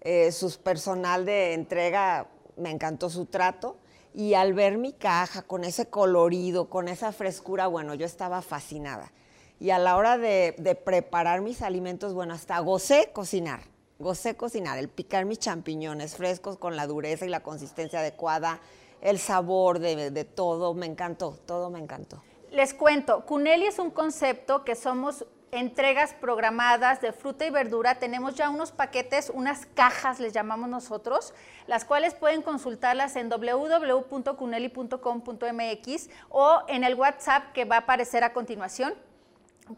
eh, 0.00 0.32
su 0.32 0.58
personal 0.60 1.24
de 1.24 1.54
entrega, 1.54 2.28
me 2.56 2.70
encantó 2.70 3.10
su 3.10 3.26
trato. 3.26 3.76
Y 4.14 4.34
al 4.34 4.54
ver 4.54 4.78
mi 4.78 4.92
caja 4.92 5.42
con 5.42 5.64
ese 5.64 5.86
colorido, 5.86 6.68
con 6.68 6.88
esa 6.88 7.12
frescura, 7.12 7.66
bueno, 7.66 7.94
yo 7.94 8.06
estaba 8.06 8.42
fascinada. 8.42 9.12
Y 9.60 9.70
a 9.70 9.78
la 9.78 9.96
hora 9.96 10.18
de, 10.18 10.54
preparar 10.84 11.40
mis 11.40 11.62
alimentos, 11.62 12.14
bueno, 12.14 12.34
hasta 12.34 12.58
gocé 12.60 13.10
cocinar. 13.12 13.60
Gocé 13.98 14.36
cocinar, 14.36 14.78
el 14.78 14.88
picar 14.88 15.24
mis 15.24 15.40
champiñones 15.40 16.16
frescos 16.16 16.56
con 16.56 16.76
la 16.76 16.86
dureza 16.86 17.26
y 17.26 17.28
la 17.28 17.42
consistencia 17.42 17.98
adecuada, 17.98 18.60
el 19.00 19.18
sabor 19.18 19.80
de, 19.80 20.12
de 20.12 20.24
todo, 20.24 20.72
me 20.74 20.86
encantó, 20.86 21.36
todo 21.46 21.68
me 21.68 21.80
encantó. 21.80 22.22
Les 22.52 22.74
cuento, 22.74 23.26
Cuneli 23.26 23.66
es 23.66 23.80
un 23.80 23.90
concepto 23.90 24.64
que 24.64 24.76
somos 24.76 25.26
entregas 25.50 26.14
programadas 26.14 27.00
de 27.00 27.12
fruta 27.12 27.46
y 27.46 27.50
verdura. 27.50 27.96
Tenemos 27.96 28.34
ya 28.34 28.50
unos 28.50 28.72
paquetes, 28.72 29.30
unas 29.30 29.66
cajas, 29.66 30.20
les 30.20 30.32
llamamos 30.32 30.68
nosotros, 30.68 31.34
las 31.66 31.84
cuales 31.84 32.14
pueden 32.14 32.42
consultarlas 32.42 33.16
en 33.16 33.28
www.cuneli.com.mx 33.28 36.10
o 36.28 36.62
en 36.68 36.84
el 36.84 36.94
WhatsApp 36.94 37.52
que 37.52 37.64
va 37.64 37.76
a 37.76 37.80
aparecer 37.80 38.24
a 38.24 38.32
continuación. 38.32 38.94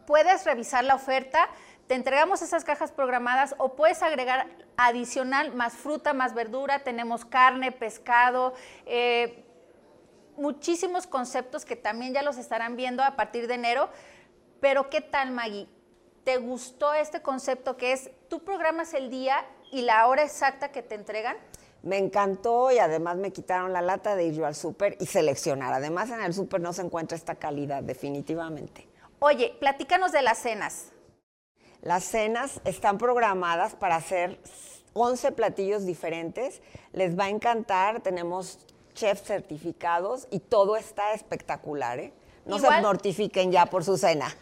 Puedes 0.05 0.45
revisar 0.45 0.83
la 0.83 0.95
oferta, 0.95 1.49
te 1.87 1.95
entregamos 1.95 2.41
esas 2.41 2.63
cajas 2.63 2.91
programadas 2.91 3.55
o 3.57 3.75
puedes 3.75 4.01
agregar 4.01 4.47
adicional 4.77 5.53
más 5.53 5.73
fruta, 5.73 6.13
más 6.13 6.33
verdura. 6.33 6.79
Tenemos 6.79 7.25
carne, 7.25 7.73
pescado. 7.73 8.53
Eh, 8.85 9.43
muchísimos 10.37 11.07
conceptos 11.07 11.65
que 11.65 11.75
también 11.75 12.13
ya 12.13 12.21
los 12.21 12.37
estarán 12.37 12.75
viendo 12.75 13.03
a 13.03 13.17
partir 13.17 13.47
de 13.47 13.55
enero 13.55 13.89
pero 14.61 14.89
¿qué 14.89 15.01
tal, 15.01 15.31
Maggie? 15.31 15.67
¿Te 16.23 16.37
gustó 16.37 16.93
este 16.93 17.21
concepto 17.21 17.75
que 17.75 17.91
es 17.91 18.11
tú 18.29 18.45
programas 18.45 18.93
el 18.93 19.09
día 19.09 19.43
y 19.71 19.81
la 19.81 20.07
hora 20.07 20.23
exacta 20.23 20.71
que 20.71 20.83
te 20.83 20.95
entregan? 20.95 21.35
Me 21.81 21.97
encantó 21.97 22.71
y 22.71 22.77
además 22.77 23.17
me 23.17 23.33
quitaron 23.33 23.73
la 23.73 23.81
lata 23.81 24.15
de 24.15 24.25
ir 24.25 24.35
yo 24.35 24.45
al 24.45 24.53
súper 24.53 24.97
y 24.99 25.07
seleccionar. 25.07 25.73
Además 25.73 26.11
en 26.11 26.21
el 26.21 26.33
súper 26.33 26.61
no 26.61 26.73
se 26.73 26.83
encuentra 26.83 27.17
esta 27.17 27.35
calidad, 27.35 27.81
definitivamente. 27.81 28.87
Oye, 29.19 29.57
platícanos 29.59 30.11
de 30.11 30.21
las 30.21 30.37
cenas. 30.37 30.91
Las 31.81 32.03
cenas 32.03 32.61
están 32.63 32.99
programadas 32.99 33.73
para 33.73 33.95
hacer 33.95 34.39
11 34.93 35.31
platillos 35.31 35.87
diferentes. 35.87 36.61
Les 36.93 37.17
va 37.17 37.25
a 37.25 37.29
encantar, 37.29 38.01
tenemos 38.01 38.59
chefs 38.93 39.23
certificados 39.23 40.27
y 40.29 40.39
todo 40.39 40.75
está 40.75 41.13
espectacular. 41.13 41.99
¿eh? 41.99 42.13
No 42.45 42.59
se 42.59 42.69
mortifiquen 42.81 43.51
ya 43.51 43.65
por 43.65 43.83
su 43.83 43.97
cena. 43.97 44.33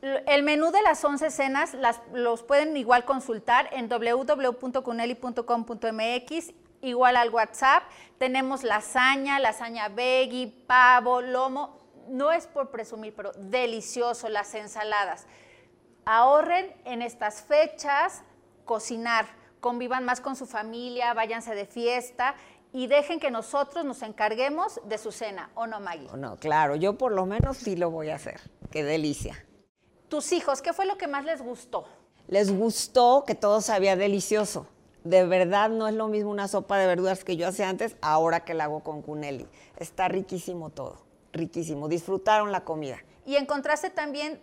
El 0.00 0.44
menú 0.44 0.70
de 0.70 0.80
las 0.82 1.04
11 1.04 1.30
cenas 1.30 1.74
las, 1.74 2.00
los 2.12 2.44
pueden 2.44 2.76
igual 2.76 3.04
consultar 3.04 3.68
en 3.72 3.88
www.cuneli.com.mx, 3.88 6.52
igual 6.82 7.16
al 7.16 7.30
WhatsApp. 7.30 7.82
Tenemos 8.18 8.62
lasaña, 8.62 9.40
lasaña 9.40 9.88
veggie, 9.88 10.52
pavo, 10.66 11.20
lomo. 11.20 11.80
No 12.08 12.30
es 12.30 12.46
por 12.46 12.70
presumir, 12.70 13.12
pero 13.14 13.32
delicioso 13.36 14.28
las 14.28 14.54
ensaladas. 14.54 15.26
Ahorren 16.04 16.72
en 16.84 17.02
estas 17.02 17.42
fechas 17.42 18.22
cocinar, 18.64 19.26
convivan 19.60 20.04
más 20.04 20.20
con 20.20 20.36
su 20.36 20.46
familia, 20.46 21.12
váyanse 21.12 21.56
de 21.56 21.66
fiesta 21.66 22.36
y 22.72 22.86
dejen 22.86 23.20
que 23.20 23.30
nosotros 23.30 23.84
nos 23.84 24.02
encarguemos 24.02 24.80
de 24.84 24.98
su 24.98 25.12
cena, 25.12 25.50
¿o 25.54 25.66
no, 25.66 25.80
Maggie? 25.80 26.08
No, 26.16 26.36
claro, 26.36 26.76
yo 26.76 26.98
por 26.98 27.12
lo 27.12 27.26
menos 27.26 27.56
sí 27.56 27.76
lo 27.76 27.90
voy 27.90 28.10
a 28.10 28.16
hacer. 28.16 28.40
Qué 28.70 28.84
delicia. 28.84 29.44
Tus 30.08 30.32
hijos, 30.32 30.62
¿qué 30.62 30.72
fue 30.72 30.86
lo 30.86 30.98
que 30.98 31.06
más 31.06 31.24
les 31.24 31.42
gustó? 31.42 31.86
Les 32.26 32.50
gustó 32.50 33.24
que 33.26 33.34
todo 33.34 33.60
sabía 33.60 33.96
delicioso. 33.96 34.66
De 35.04 35.24
verdad 35.24 35.70
no 35.70 35.88
es 35.88 35.94
lo 35.94 36.08
mismo 36.08 36.30
una 36.30 36.48
sopa 36.48 36.76
de 36.78 36.86
verduras 36.86 37.24
que 37.24 37.36
yo 37.36 37.48
hacía 37.48 37.68
antes, 37.68 37.96
ahora 38.02 38.44
que 38.44 38.54
la 38.54 38.64
hago 38.64 38.80
con 38.80 39.00
Cunelli. 39.00 39.46
Está 39.76 40.08
riquísimo 40.08 40.70
todo, 40.70 41.02
riquísimo. 41.32 41.88
Disfrutaron 41.88 42.52
la 42.52 42.64
comida. 42.64 42.98
¿Y 43.24 43.36
encontraste 43.36 43.90
también 43.90 44.40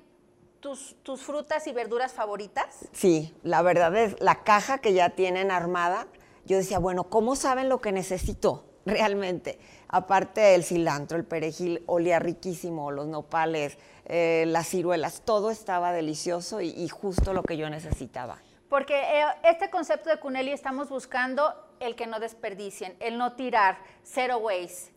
tus, 0.59 0.95
tus 1.03 1.21
frutas 1.21 1.67
y 1.67 1.73
verduras 1.73 2.13
favoritas? 2.13 2.87
Sí, 2.91 3.35
la 3.43 3.61
verdad 3.61 3.95
es 3.95 4.19
la 4.19 4.43
caja 4.43 4.79
que 4.79 4.93
ya 4.93 5.11
tienen 5.11 5.51
armada 5.51 6.07
yo 6.45 6.57
decía, 6.57 6.79
bueno, 6.79 7.05
¿cómo 7.05 7.35
saben 7.35 7.69
lo 7.69 7.81
que 7.81 7.91
necesito 7.91 8.65
realmente? 8.85 9.59
Aparte 9.87 10.41
del 10.41 10.63
cilantro, 10.63 11.17
el 11.17 11.25
perejil 11.25 11.83
olía 11.85 12.19
riquísimo, 12.19 12.91
los 12.91 13.07
nopales, 13.07 13.77
eh, 14.05 14.45
las 14.47 14.67
ciruelas, 14.67 15.21
todo 15.25 15.51
estaba 15.51 15.91
delicioso 15.91 16.61
y, 16.61 16.87
justo 16.89 17.33
lo 17.33 17.43
que 17.43 17.57
yo 17.57 17.69
necesitaba. 17.69 18.39
Porque 18.69 18.95
eh, 18.95 19.25
este 19.43 19.69
concepto 19.69 20.09
de 20.09 20.19
Cuneli 20.19 20.51
estamos 20.51 20.89
buscando 20.89 21.53
el 21.79 21.95
que 21.95 22.07
no 22.07 22.19
desperdicien, 22.19 22.95
el 22.99 23.17
no 23.17 23.33
tirar, 23.33 23.77
zero 24.03 24.37
waste 24.37 24.94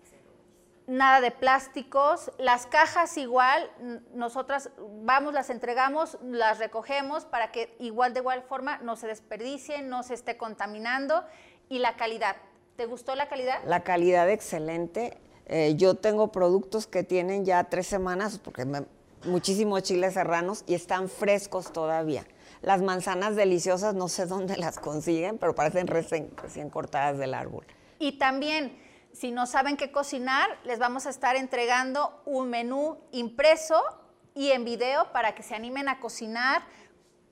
nada 0.89 1.21
de 1.21 1.31
plásticos, 1.31 2.33
las 2.39 2.67
cajas 2.67 3.17
igual, 3.19 3.71
nosotras 4.15 4.71
vamos, 5.03 5.35
las 5.35 5.51
entregamos, 5.51 6.19
las 6.25 6.59
recogemos 6.59 7.27
para 7.27 7.53
que 7.53 7.77
igual 7.79 8.15
de 8.15 8.21
igual 8.21 8.43
forma 8.43 8.79
no 8.79 8.97
se 8.97 9.07
desperdicien, 9.07 9.89
no 9.89 10.03
se 10.03 10.15
esté 10.15 10.37
contaminando 10.37 11.25
y 11.69 11.79
la 11.79 11.97
calidad. 11.97 12.37
¿Te 12.77 12.87
gustó 12.87 13.15
la 13.15 13.29
calidad? 13.29 13.59
La 13.67 13.85
calidad 13.85 14.31
excelente. 14.31 15.19
Eh, 15.47 15.75
yo 15.77 15.95
tengo 15.95 16.33
productos 16.33 16.87
que 16.87 17.05
tienen 17.05 17.45
ya 17.45 17.65
tres 17.65 17.87
semanas, 17.87 18.39
porque 18.39 18.67
muchísimos 19.25 19.83
chiles 19.83 20.15
serranos 20.15 20.65
y 20.67 20.75
están 20.75 21.09
frescos 21.11 21.73
todavía. 21.73 22.25
Las 22.63 22.81
manzanas 22.81 23.37
deliciosas, 23.37 23.95
no 23.95 24.09
sé 24.09 24.25
dónde 24.27 24.57
las 24.57 24.79
consiguen, 24.79 25.37
pero 25.37 25.55
parecen 25.55 25.87
recién 25.87 26.71
cortadas 26.71 27.19
del 27.19 27.35
árbol. 27.35 27.67
Y 27.99 28.13
también 28.13 28.88
si 29.19 29.33
no 29.33 29.47
saben 29.47 29.77
qué 29.77 29.91
cocinar, 29.91 30.49
les 30.63 30.79
vamos 30.79 31.07
a 31.07 31.11
estar 31.11 31.35
entregando 31.35 32.23
un 32.25 32.51
menú 32.51 32.99
impreso 33.11 33.83
y 34.33 34.51
en 34.51 34.65
video 34.65 35.11
para 35.13 35.35
que 35.35 35.43
se 35.43 35.57
animen 35.57 35.89
a 35.89 35.99
cocinar 35.99 36.63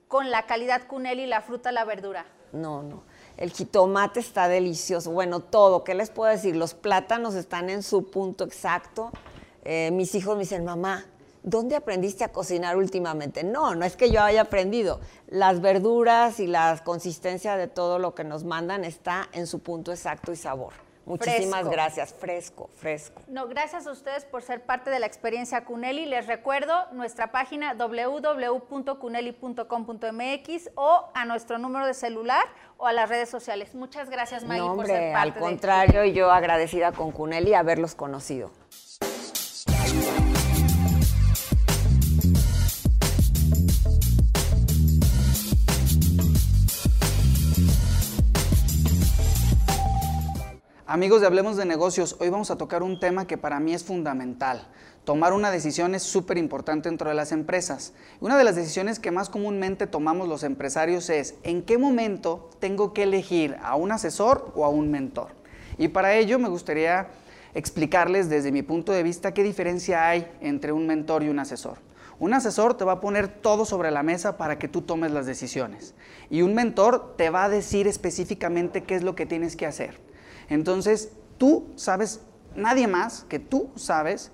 con 0.09 0.29
la 0.29 0.45
calidad 0.45 0.85
Cunelli, 0.87 1.27
la 1.27 1.41
fruta, 1.41 1.71
la 1.71 1.85
verdura. 1.85 2.25
No, 2.51 2.83
no. 2.83 3.03
el 3.37 3.51
jitomate 3.51 4.19
está 4.19 4.49
delicioso, 4.49 5.11
bueno, 5.11 5.39
todo, 5.39 5.85
¿qué 5.85 5.95
les 5.95 6.09
puedo 6.09 6.29
decir? 6.29 6.57
Los 6.57 6.73
plátanos 6.73 7.35
están 7.35 7.69
en 7.69 7.81
su 7.83 8.11
punto 8.11 8.43
exacto. 8.43 9.11
Eh, 9.63 9.89
mis 9.93 10.13
hijos 10.13 10.35
me 10.35 10.41
dicen, 10.41 10.65
mamá, 10.65 11.05
¿dónde 11.43 11.77
aprendiste 11.77 12.25
a 12.25 12.33
cocinar 12.33 12.75
últimamente? 12.75 13.45
No, 13.45 13.75
no 13.75 13.85
es 13.85 13.95
que 13.95 14.11
yo 14.11 14.21
haya 14.21 14.41
aprendido. 14.41 14.99
Las 15.27 15.61
verduras 15.61 16.41
y 16.41 16.47
la 16.47 16.81
consistencia 16.83 17.55
de 17.55 17.67
todo 17.67 17.97
lo 17.97 18.13
que 18.13 18.25
nos 18.25 18.43
mandan 18.43 18.83
está 18.83 19.29
en 19.31 19.47
su 19.47 19.59
punto 19.59 19.93
exacto 19.93 20.33
y 20.33 20.35
sabor. 20.35 20.86
Muchísimas 21.07 21.67
gracias, 21.69 22.13
fresco, 22.13 22.69
fresco. 22.75 23.21
No, 23.27 23.47
gracias 23.47 23.87
a 23.87 23.91
ustedes 23.91 24.25
por 24.25 24.41
ser 24.41 24.65
parte 24.65 24.89
de 24.89 24.99
la 24.99 25.05
experiencia 25.05 25.63
Cuneli. 25.63 26.05
Les 26.05 26.27
recuerdo 26.27 26.73
nuestra 26.91 27.31
página 27.31 27.75
www.cuneli.com.mx 27.75 30.69
o 30.75 31.09
a 31.13 31.23
nuestro 31.23 31.59
número 31.59 31.87
de 31.87 31.93
celular 31.93 32.43
o 32.75 32.87
a 32.87 32.93
las 32.93 33.07
redes 33.07 33.29
sociales. 33.29 33.73
Muchas 33.73 34.09
gracias, 34.09 34.43
May, 34.43 34.59
por 34.59 34.85
ser 34.85 35.13
parte 35.13 35.39
al 35.39 35.39
contrario, 35.39 36.03
y 36.03 36.11
yo 36.11 36.29
agradecida 36.29 36.91
con 36.91 37.11
Cuneli 37.11 37.53
haberlos 37.53 37.95
conocido. 37.95 38.51
Amigos 50.89 51.19
de 51.19 51.27
Hablemos 51.27 51.57
de 51.57 51.65
Negocios, 51.65 52.15
hoy 52.21 52.29
vamos 52.29 52.49
a 52.49 52.57
tocar 52.57 52.81
un 52.81 52.97
tema 52.97 53.27
que 53.27 53.37
para 53.37 53.59
mí 53.59 53.73
es 53.73 53.83
fundamental. 53.83 54.69
Tomar 55.03 55.33
una 55.33 55.51
decisión 55.51 55.93
es 55.95 56.03
súper 56.03 56.37
importante 56.37 56.87
dentro 56.87 57.09
de 57.09 57.15
las 57.15 57.33
empresas. 57.33 57.91
Una 58.21 58.37
de 58.37 58.45
las 58.45 58.55
decisiones 58.55 58.97
que 58.97 59.11
más 59.11 59.27
comúnmente 59.27 59.85
tomamos 59.85 60.29
los 60.29 60.43
empresarios 60.43 61.09
es 61.09 61.35
en 61.43 61.63
qué 61.63 61.77
momento 61.77 62.49
tengo 62.61 62.93
que 62.93 63.03
elegir 63.03 63.57
a 63.63 63.75
un 63.75 63.91
asesor 63.91 64.53
o 64.55 64.63
a 64.63 64.69
un 64.69 64.89
mentor. 64.89 65.31
Y 65.77 65.89
para 65.89 66.15
ello 66.15 66.39
me 66.39 66.47
gustaría 66.47 67.09
explicarles 67.53 68.29
desde 68.29 68.53
mi 68.53 68.61
punto 68.61 68.93
de 68.93 69.03
vista 69.03 69.33
qué 69.33 69.43
diferencia 69.43 70.07
hay 70.07 70.31
entre 70.39 70.71
un 70.71 70.87
mentor 70.87 71.21
y 71.21 71.27
un 71.27 71.39
asesor. 71.39 71.79
Un 72.17 72.33
asesor 72.33 72.77
te 72.77 72.85
va 72.85 72.93
a 72.93 73.01
poner 73.01 73.27
todo 73.27 73.65
sobre 73.65 73.91
la 73.91 74.03
mesa 74.03 74.37
para 74.37 74.57
que 74.57 74.69
tú 74.69 74.83
tomes 74.83 75.11
las 75.11 75.25
decisiones. 75.25 75.95
Y 76.29 76.43
un 76.43 76.55
mentor 76.55 77.17
te 77.17 77.29
va 77.29 77.43
a 77.43 77.49
decir 77.49 77.87
específicamente 77.87 78.83
qué 78.83 78.95
es 78.95 79.03
lo 79.03 79.15
que 79.15 79.25
tienes 79.25 79.57
que 79.57 79.65
hacer. 79.65 80.06
Entonces, 80.49 81.11
tú 81.37 81.67
sabes, 81.75 82.21
nadie 82.55 82.87
más 82.87 83.25
que 83.29 83.39
tú 83.39 83.69
sabes 83.75 84.31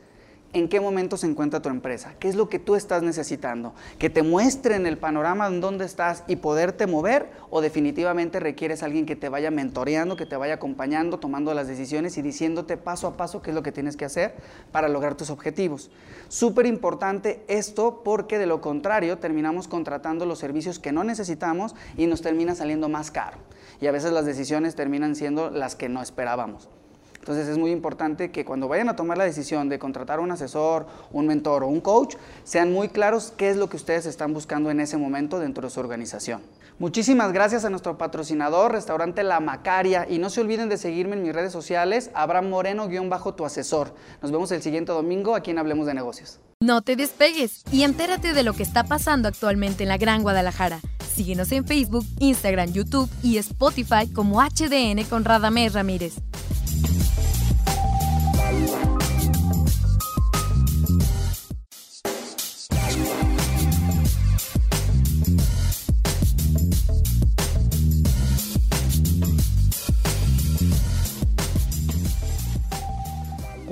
en 0.53 0.69
qué 0.69 0.79
momento 0.79 1.17
se 1.17 1.25
encuentra 1.25 1.61
tu 1.61 1.69
empresa, 1.69 2.13
qué 2.19 2.29
es 2.29 2.35
lo 2.35 2.47
que 2.47 2.59
tú 2.59 2.75
estás 2.75 3.01
necesitando, 3.01 3.73
que 3.97 4.09
te 4.09 4.21
muestren 4.21 4.85
el 4.85 4.99
panorama 4.99 5.47
en 5.47 5.61
dónde 5.61 5.85
estás 5.85 6.23
y 6.27 6.35
poderte 6.35 6.85
mover 6.85 7.31
o 7.49 7.59
definitivamente 7.59 8.39
requieres 8.39 8.83
a 8.83 8.85
alguien 8.85 9.07
que 9.07 9.15
te 9.15 9.29
vaya 9.29 9.49
mentoreando, 9.49 10.15
que 10.15 10.27
te 10.27 10.37
vaya 10.37 10.55
acompañando, 10.55 11.19
tomando 11.19 11.53
las 11.53 11.67
decisiones 11.67 12.17
y 12.17 12.21
diciéndote 12.21 12.77
paso 12.77 13.07
a 13.07 13.17
paso 13.17 13.41
qué 13.41 13.49
es 13.49 13.55
lo 13.55 13.63
que 13.63 13.71
tienes 13.71 13.97
que 13.97 14.05
hacer 14.05 14.35
para 14.71 14.87
lograr 14.87 15.15
tus 15.15 15.31
objetivos. 15.31 15.89
Súper 16.27 16.67
importante 16.67 17.43
esto 17.47 18.01
porque 18.03 18.37
de 18.37 18.45
lo 18.45 18.61
contrario 18.61 19.17
terminamos 19.17 19.67
contratando 19.67 20.25
los 20.25 20.39
servicios 20.39 20.77
que 20.77 20.91
no 20.91 21.03
necesitamos 21.03 21.75
y 21.97 22.05
nos 22.05 22.21
termina 22.21 22.53
saliendo 22.53 22.89
más 22.89 23.09
caro 23.09 23.37
y 23.81 23.87
a 23.87 23.91
veces 23.91 24.11
las 24.11 24.25
decisiones 24.25 24.75
terminan 24.75 25.15
siendo 25.15 25.49
las 25.49 25.75
que 25.75 25.89
no 25.89 26.01
esperábamos. 26.01 26.69
Entonces 27.23 27.47
es 27.47 27.57
muy 27.57 27.71
importante 27.71 28.31
que 28.31 28.43
cuando 28.43 28.67
vayan 28.67 28.89
a 28.89 28.97
tomar 28.97 29.17
la 29.17 29.23
decisión 29.23 29.69
de 29.69 29.79
contratar 29.79 30.19
un 30.19 30.31
asesor, 30.31 30.87
un 31.13 31.25
mentor 31.25 31.63
o 31.63 31.67
un 31.67 31.79
coach, 31.79 32.15
sean 32.43 32.73
muy 32.73 32.89
claros 32.89 33.33
qué 33.37 33.49
es 33.49 33.55
lo 33.55 33.69
que 33.69 33.77
ustedes 33.77 34.05
están 34.05 34.33
buscando 34.33 34.69
en 34.69 34.81
ese 34.81 34.97
momento 34.97 35.39
dentro 35.39 35.65
de 35.65 35.69
su 35.69 35.79
organización. 35.79 36.41
Muchísimas 36.79 37.31
gracias 37.31 37.63
a 37.63 37.69
nuestro 37.69 37.97
patrocinador, 37.97 38.73
Restaurante 38.73 39.23
La 39.23 39.39
Macaria, 39.39 40.05
y 40.09 40.17
no 40.17 40.29
se 40.29 40.41
olviden 40.41 40.67
de 40.67 40.77
seguirme 40.77 41.15
en 41.15 41.23
mis 41.23 41.33
redes 41.33 41.53
sociales, 41.53 42.11
Abraham 42.13 42.49
Moreno-tu 42.49 43.45
asesor. 43.45 43.93
Nos 44.21 44.31
vemos 44.33 44.51
el 44.51 44.61
siguiente 44.61 44.91
domingo 44.91 45.33
aquí 45.33 45.51
en 45.51 45.59
Hablemos 45.59 45.85
de 45.85 45.93
Negocios. 45.93 46.41
No 46.63 46.81
te 46.81 46.95
despegues 46.95 47.61
y 47.73 47.83
entérate 47.83 48.31
de 48.31 48.41
lo 48.41 48.53
que 48.53 48.63
está 48.63 48.85
pasando 48.85 49.27
actualmente 49.27 49.83
en 49.83 49.89
la 49.89 49.97
Gran 49.97 50.21
Guadalajara. 50.21 50.79
Síguenos 51.13 51.51
en 51.51 51.65
Facebook, 51.65 52.05
Instagram, 52.19 52.71
YouTube 52.71 53.09
y 53.21 53.35
Spotify 53.35 54.07
como 54.07 54.41
HDN 54.41 55.03
con 55.09 55.25
Radamés 55.25 55.73
Ramírez. 55.73 56.13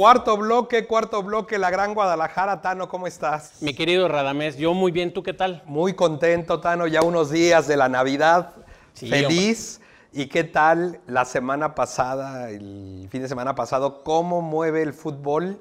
Cuarto 0.02 0.36
bloque, 0.36 0.88
cuarto 0.88 1.22
bloque, 1.22 1.60
la 1.60 1.70
Gran 1.70 1.93
Guadalajara. 1.93 2.60
Tano, 2.60 2.89
¿cómo 2.89 3.06
estás? 3.06 3.62
Mi 3.62 3.76
querido 3.76 4.08
Radamés, 4.08 4.58
yo 4.58 4.74
muy 4.74 4.91
bien, 4.91 5.14
¿tú 5.14 5.22
qué 5.22 5.32
tal? 5.32 5.62
Muy 5.68 5.93
contento, 5.93 6.60
Tano, 6.60 6.88
ya 6.88 7.04
unos 7.04 7.30
días 7.30 7.68
de 7.68 7.78
la 7.78 7.88
Navidad. 7.88 8.49
Feliz. 8.95 9.80
¿Y 10.12 10.26
qué 10.26 10.43
tal 10.43 10.99
la 11.06 11.24
semana 11.24 11.76
pasada, 11.76 12.49
el 12.49 13.10
fin 13.12 13.22
de 13.22 13.28
semana 13.28 13.54
pasado, 13.54 14.04
cómo 14.04 14.41
mueve 14.41 14.82
el 14.82 14.95
fútbol 14.95 15.60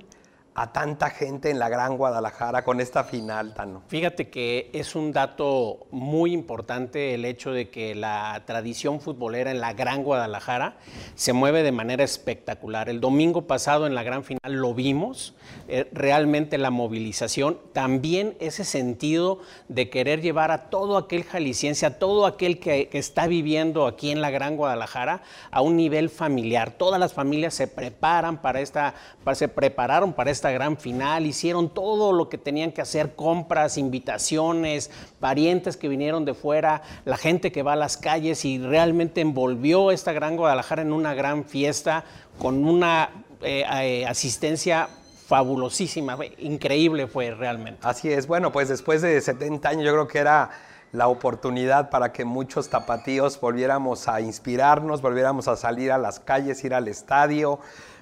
a 0.61 0.72
tanta 0.72 1.08
gente 1.08 1.48
en 1.48 1.58
la 1.58 1.70
Gran 1.70 1.96
Guadalajara 1.96 2.64
con 2.64 2.82
esta 2.82 3.02
final, 3.02 3.54
Tano? 3.54 3.82
Fíjate 3.88 4.28
que 4.28 4.68
es 4.74 4.94
un 4.94 5.11
dato 5.11 5.86
muy 5.90 6.34
importante 6.34 7.14
el 7.14 7.24
hecho 7.24 7.50
de 7.50 7.70
que 7.70 7.94
la 7.94 8.42
tradición 8.44 9.00
futbolera 9.00 9.50
en 9.50 9.62
la 9.62 9.72
Gran 9.72 10.04
Guadalajara 10.04 10.76
se 11.14 11.32
mueve 11.32 11.62
de 11.62 11.72
manera 11.72 12.04
espectacular. 12.04 12.90
El 12.90 13.00
domingo 13.00 13.46
pasado 13.46 13.86
en 13.86 13.94
la 13.94 14.02
gran 14.02 14.22
final 14.22 14.52
lo 14.52 14.74
vimos, 14.74 15.34
eh, 15.66 15.88
realmente 15.92 16.58
la 16.58 16.70
movilización, 16.70 17.58
también 17.72 18.36
ese 18.38 18.64
sentido 18.66 19.38
de 19.68 19.88
querer 19.88 20.20
llevar 20.20 20.50
a 20.50 20.68
todo 20.68 20.98
aquel 20.98 21.24
jalisciense, 21.24 21.86
a 21.86 21.98
todo 21.98 22.26
aquel 22.26 22.61
que, 22.61 22.90
que 22.90 22.98
está 22.98 23.26
viviendo 23.28 23.86
aquí 23.86 24.11
en 24.11 24.20
la 24.20 24.28
Gran 24.28 24.58
Guadalajara 24.58 25.22
a 25.50 25.62
un 25.62 25.76
nivel 25.76 26.11
familiar. 26.11 26.72
Todas 26.72 27.00
las 27.00 27.14
familias 27.14 27.54
se 27.54 27.66
preparan 27.66 28.42
para 28.42 28.61
esta, 28.61 28.92
se 29.32 29.48
prepararon 29.48 30.12
para 30.12 30.30
esta 30.30 30.49
gran 30.53 30.76
final, 30.76 31.26
hicieron 31.26 31.68
todo 31.68 32.12
lo 32.12 32.28
que 32.28 32.38
tenían 32.38 32.72
que 32.72 32.80
hacer, 32.80 33.14
compras, 33.14 33.78
invitaciones, 33.78 34.90
parientes 35.18 35.76
que 35.76 35.88
vinieron 35.88 36.24
de 36.24 36.34
fuera, 36.34 36.82
la 37.05 37.16
gente 37.16 37.53
que 37.53 37.62
va 37.62 37.74
a 37.74 37.76
las 37.76 37.96
calles 37.96 38.44
y 38.44 38.59
realmente 38.59 39.20
envolvió 39.20 39.90
esta 39.90 40.12
gran 40.12 40.36
Guadalajara 40.36 40.82
en 40.82 40.92
una 40.92 41.14
gran 41.14 41.44
fiesta 41.44 42.05
con 42.38 42.64
una 42.64 43.11
eh, 43.42 43.64
eh, 43.82 44.07
asistencia 44.07 44.88
fabulosísima, 45.26 46.18
increíble 46.38 47.07
fue 47.07 47.30
realmente. 47.30 47.80
Así 47.82 48.12
es, 48.12 48.26
bueno, 48.26 48.51
pues 48.51 48.68
después 48.68 49.01
de 49.01 49.20
70 49.20 49.68
años 49.68 49.84
yo 49.84 49.92
creo 49.92 50.09
que 50.09 50.18
era 50.18 50.51
la 50.92 51.07
oportunidad 51.07 51.88
para 51.90 52.12
que 52.12 52.24
muchos 52.24 52.68
tapatíos 52.68 53.40
volviéramos 53.40 54.09
a 54.09 54.20
inspirarnos, 54.20 55.01
volviéramos 55.03 55.46
a 55.46 55.57
salir 55.57 55.92
a 55.92 55.98
las 55.98 56.18
calles, 56.18 56.64
ir 56.64 56.74
al 56.74 56.88
estadio, 56.88 57.61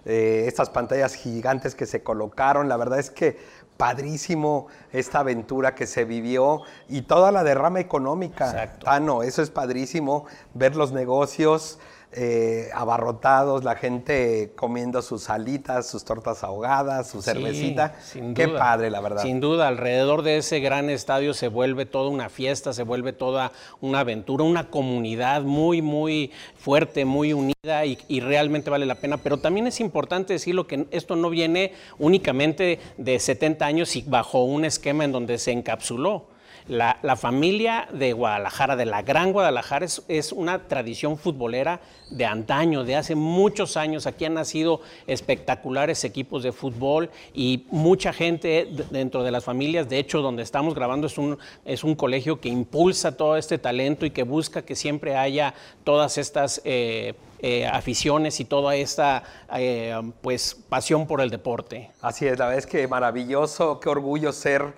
eh, 0.08 0.46
estas 0.48 0.70
pantallas 0.70 1.14
gigantes 1.14 1.74
que 1.74 1.84
se 1.84 2.02
colocaron. 2.02 2.68
La 2.68 2.78
verdad 2.78 2.98
es 2.98 3.10
que 3.10 3.38
padrísimo 3.76 4.66
esta 4.90 5.20
aventura 5.20 5.74
que 5.74 5.86
se 5.86 6.04
vivió 6.04 6.62
y 6.88 7.02
toda 7.02 7.30
la 7.30 7.44
derrama 7.44 7.78
económica. 7.78 8.74
No, 9.02 9.22
eso 9.22 9.42
es 9.42 9.50
padrísimo, 9.50 10.24
ver 10.54 10.76
los 10.76 10.92
negocios. 10.92 11.78
Eh, 12.20 12.70
abarrotados, 12.74 13.62
la 13.62 13.76
gente 13.76 14.52
comiendo 14.56 15.02
sus 15.02 15.22
salitas, 15.22 15.86
sus 15.86 16.04
tortas 16.04 16.42
ahogadas, 16.42 17.08
su 17.08 17.22
cervecita. 17.22 17.94
Qué 18.34 18.48
padre, 18.48 18.90
la 18.90 19.00
verdad. 19.00 19.22
Sin 19.22 19.38
duda, 19.38 19.68
alrededor 19.68 20.22
de 20.22 20.38
ese 20.38 20.58
gran 20.58 20.90
estadio 20.90 21.32
se 21.32 21.46
vuelve 21.46 21.86
toda 21.86 22.10
una 22.10 22.28
fiesta, 22.28 22.72
se 22.72 22.82
vuelve 22.82 23.12
toda 23.12 23.52
una 23.80 24.00
aventura, 24.00 24.42
una 24.42 24.68
comunidad 24.68 25.42
muy, 25.42 25.80
muy 25.80 26.32
fuerte, 26.56 27.04
muy 27.04 27.32
unida 27.32 27.86
y, 27.86 27.96
y 28.08 28.18
realmente 28.18 28.68
vale 28.68 28.84
la 28.84 28.96
pena. 28.96 29.18
Pero 29.18 29.36
también 29.36 29.68
es 29.68 29.78
importante 29.78 30.32
decirlo 30.32 30.66
que 30.66 30.88
esto 30.90 31.14
no 31.14 31.30
viene 31.30 31.72
únicamente 32.00 32.80
de 32.96 33.20
70 33.20 33.64
años 33.64 33.94
y 33.94 34.02
bajo 34.02 34.42
un 34.42 34.64
esquema 34.64 35.04
en 35.04 35.12
donde 35.12 35.38
se 35.38 35.52
encapsuló. 35.52 36.26
La, 36.68 37.16
familia 37.16 37.88
de 37.92 38.12
Guadalajara, 38.12 38.76
de 38.76 38.84
la 38.84 39.00
Gran 39.00 39.32
Guadalajara, 39.32 39.86
es, 39.86 40.32
una 40.32 40.68
tradición 40.68 41.16
futbolera 41.16 41.80
de 42.10 42.26
antaño, 42.26 42.84
de 42.84 42.94
hace 42.94 43.14
muchos 43.14 43.78
años. 43.78 44.06
Aquí 44.06 44.26
han 44.26 44.34
nacido 44.34 44.82
espectaculares 45.06 46.04
equipos 46.04 46.42
de 46.42 46.52
fútbol 46.52 47.08
y 47.32 47.64
mucha 47.70 48.12
gente 48.12 48.68
dentro 48.90 49.22
de 49.22 49.30
las 49.30 49.44
familias. 49.44 49.88
De 49.88 49.98
hecho, 49.98 50.20
donde 50.20 50.42
estamos 50.42 50.74
grabando 50.74 51.06
es 51.06 51.16
un, 51.16 51.38
es 51.64 51.84
un 51.84 51.94
colegio 51.94 52.38
que 52.38 52.50
impulsa 52.50 53.16
todo 53.16 53.38
este 53.38 53.56
talento 53.56 54.04
y 54.04 54.10
que 54.10 54.24
busca 54.24 54.60
que 54.60 54.76
siempre 54.76 55.16
haya 55.16 55.54
todas 55.84 56.18
estas... 56.18 56.60
Eh, 56.64 57.14
eh, 57.40 57.64
aficiones 57.66 58.40
y 58.40 58.44
toda 58.44 58.74
esta 58.74 59.22
eh, 59.54 59.94
pues 60.22 60.56
pasión 60.68 61.06
por 61.06 61.20
el 61.20 61.30
deporte. 61.30 61.88
Así 62.00 62.26
es, 62.26 62.36
la 62.36 62.46
verdad 62.46 62.58
es 62.58 62.66
que 62.66 62.88
maravilloso, 62.88 63.78
qué 63.78 63.88
orgullo 63.88 64.32
ser 64.32 64.74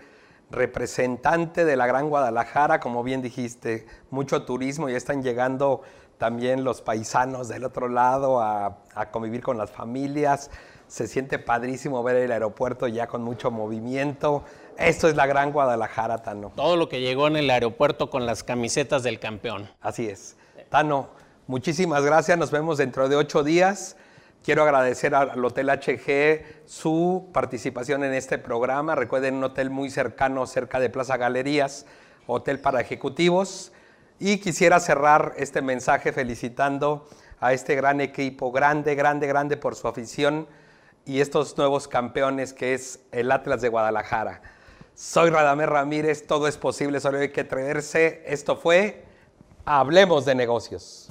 representante 0.50 1.64
de 1.64 1.76
la 1.76 1.86
Gran 1.86 2.08
Guadalajara, 2.08 2.80
como 2.80 3.02
bien 3.02 3.22
dijiste, 3.22 3.86
mucho 4.10 4.44
turismo, 4.44 4.88
ya 4.88 4.96
están 4.96 5.22
llegando 5.22 5.82
también 6.18 6.64
los 6.64 6.82
paisanos 6.82 7.48
del 7.48 7.64
otro 7.64 7.88
lado 7.88 8.40
a, 8.40 8.78
a 8.94 9.10
convivir 9.10 9.42
con 9.42 9.56
las 9.56 9.70
familias. 9.70 10.50
Se 10.86 11.06
siente 11.06 11.38
padrísimo 11.38 12.02
ver 12.02 12.16
el 12.16 12.32
aeropuerto 12.32 12.88
ya 12.88 13.06
con 13.06 13.22
mucho 13.22 13.50
movimiento. 13.50 14.44
Esto 14.76 15.08
es 15.08 15.14
la 15.14 15.26
gran 15.26 15.52
Guadalajara, 15.52 16.18
Tano. 16.18 16.52
Todo 16.56 16.76
lo 16.76 16.88
que 16.88 17.00
llegó 17.00 17.26
en 17.28 17.36
el 17.36 17.48
aeropuerto 17.48 18.10
con 18.10 18.26
las 18.26 18.42
camisetas 18.42 19.02
del 19.02 19.20
campeón. 19.20 19.70
Así 19.80 20.08
es. 20.08 20.36
Tano, 20.68 21.10
muchísimas 21.46 22.04
gracias. 22.04 22.36
Nos 22.36 22.50
vemos 22.50 22.78
dentro 22.78 23.08
de 23.08 23.16
ocho 23.16 23.44
días. 23.44 23.96
Quiero 24.42 24.62
agradecer 24.62 25.14
al 25.14 25.44
Hotel 25.44 25.68
HG 25.68 26.66
su 26.66 27.28
participación 27.32 28.04
en 28.04 28.14
este 28.14 28.38
programa. 28.38 28.94
Recuerden, 28.94 29.34
un 29.34 29.44
hotel 29.44 29.68
muy 29.68 29.90
cercano, 29.90 30.46
cerca 30.46 30.80
de 30.80 30.88
Plaza 30.88 31.18
Galerías, 31.18 31.84
hotel 32.26 32.58
para 32.58 32.80
ejecutivos. 32.80 33.72
Y 34.18 34.38
quisiera 34.38 34.80
cerrar 34.80 35.34
este 35.36 35.60
mensaje 35.60 36.12
felicitando 36.12 37.06
a 37.38 37.52
este 37.52 37.74
gran 37.74 38.00
equipo, 38.00 38.50
grande, 38.50 38.94
grande, 38.94 39.26
grande 39.26 39.56
por 39.58 39.74
su 39.74 39.88
afición 39.88 40.46
y 41.04 41.20
estos 41.20 41.56
nuevos 41.58 41.86
campeones 41.86 42.52
que 42.54 42.72
es 42.72 43.00
el 43.12 43.32
Atlas 43.32 43.60
de 43.60 43.68
Guadalajara. 43.68 44.40
Soy 44.94 45.30
Radamés 45.30 45.68
Ramírez, 45.68 46.26
todo 46.26 46.48
es 46.48 46.56
posible, 46.56 47.00
solo 47.00 47.18
hay 47.18 47.30
que 47.30 47.42
atreverse. 47.42 48.22
Esto 48.26 48.56
fue 48.56 49.04
Hablemos 49.66 50.24
de 50.24 50.34
negocios. 50.34 51.08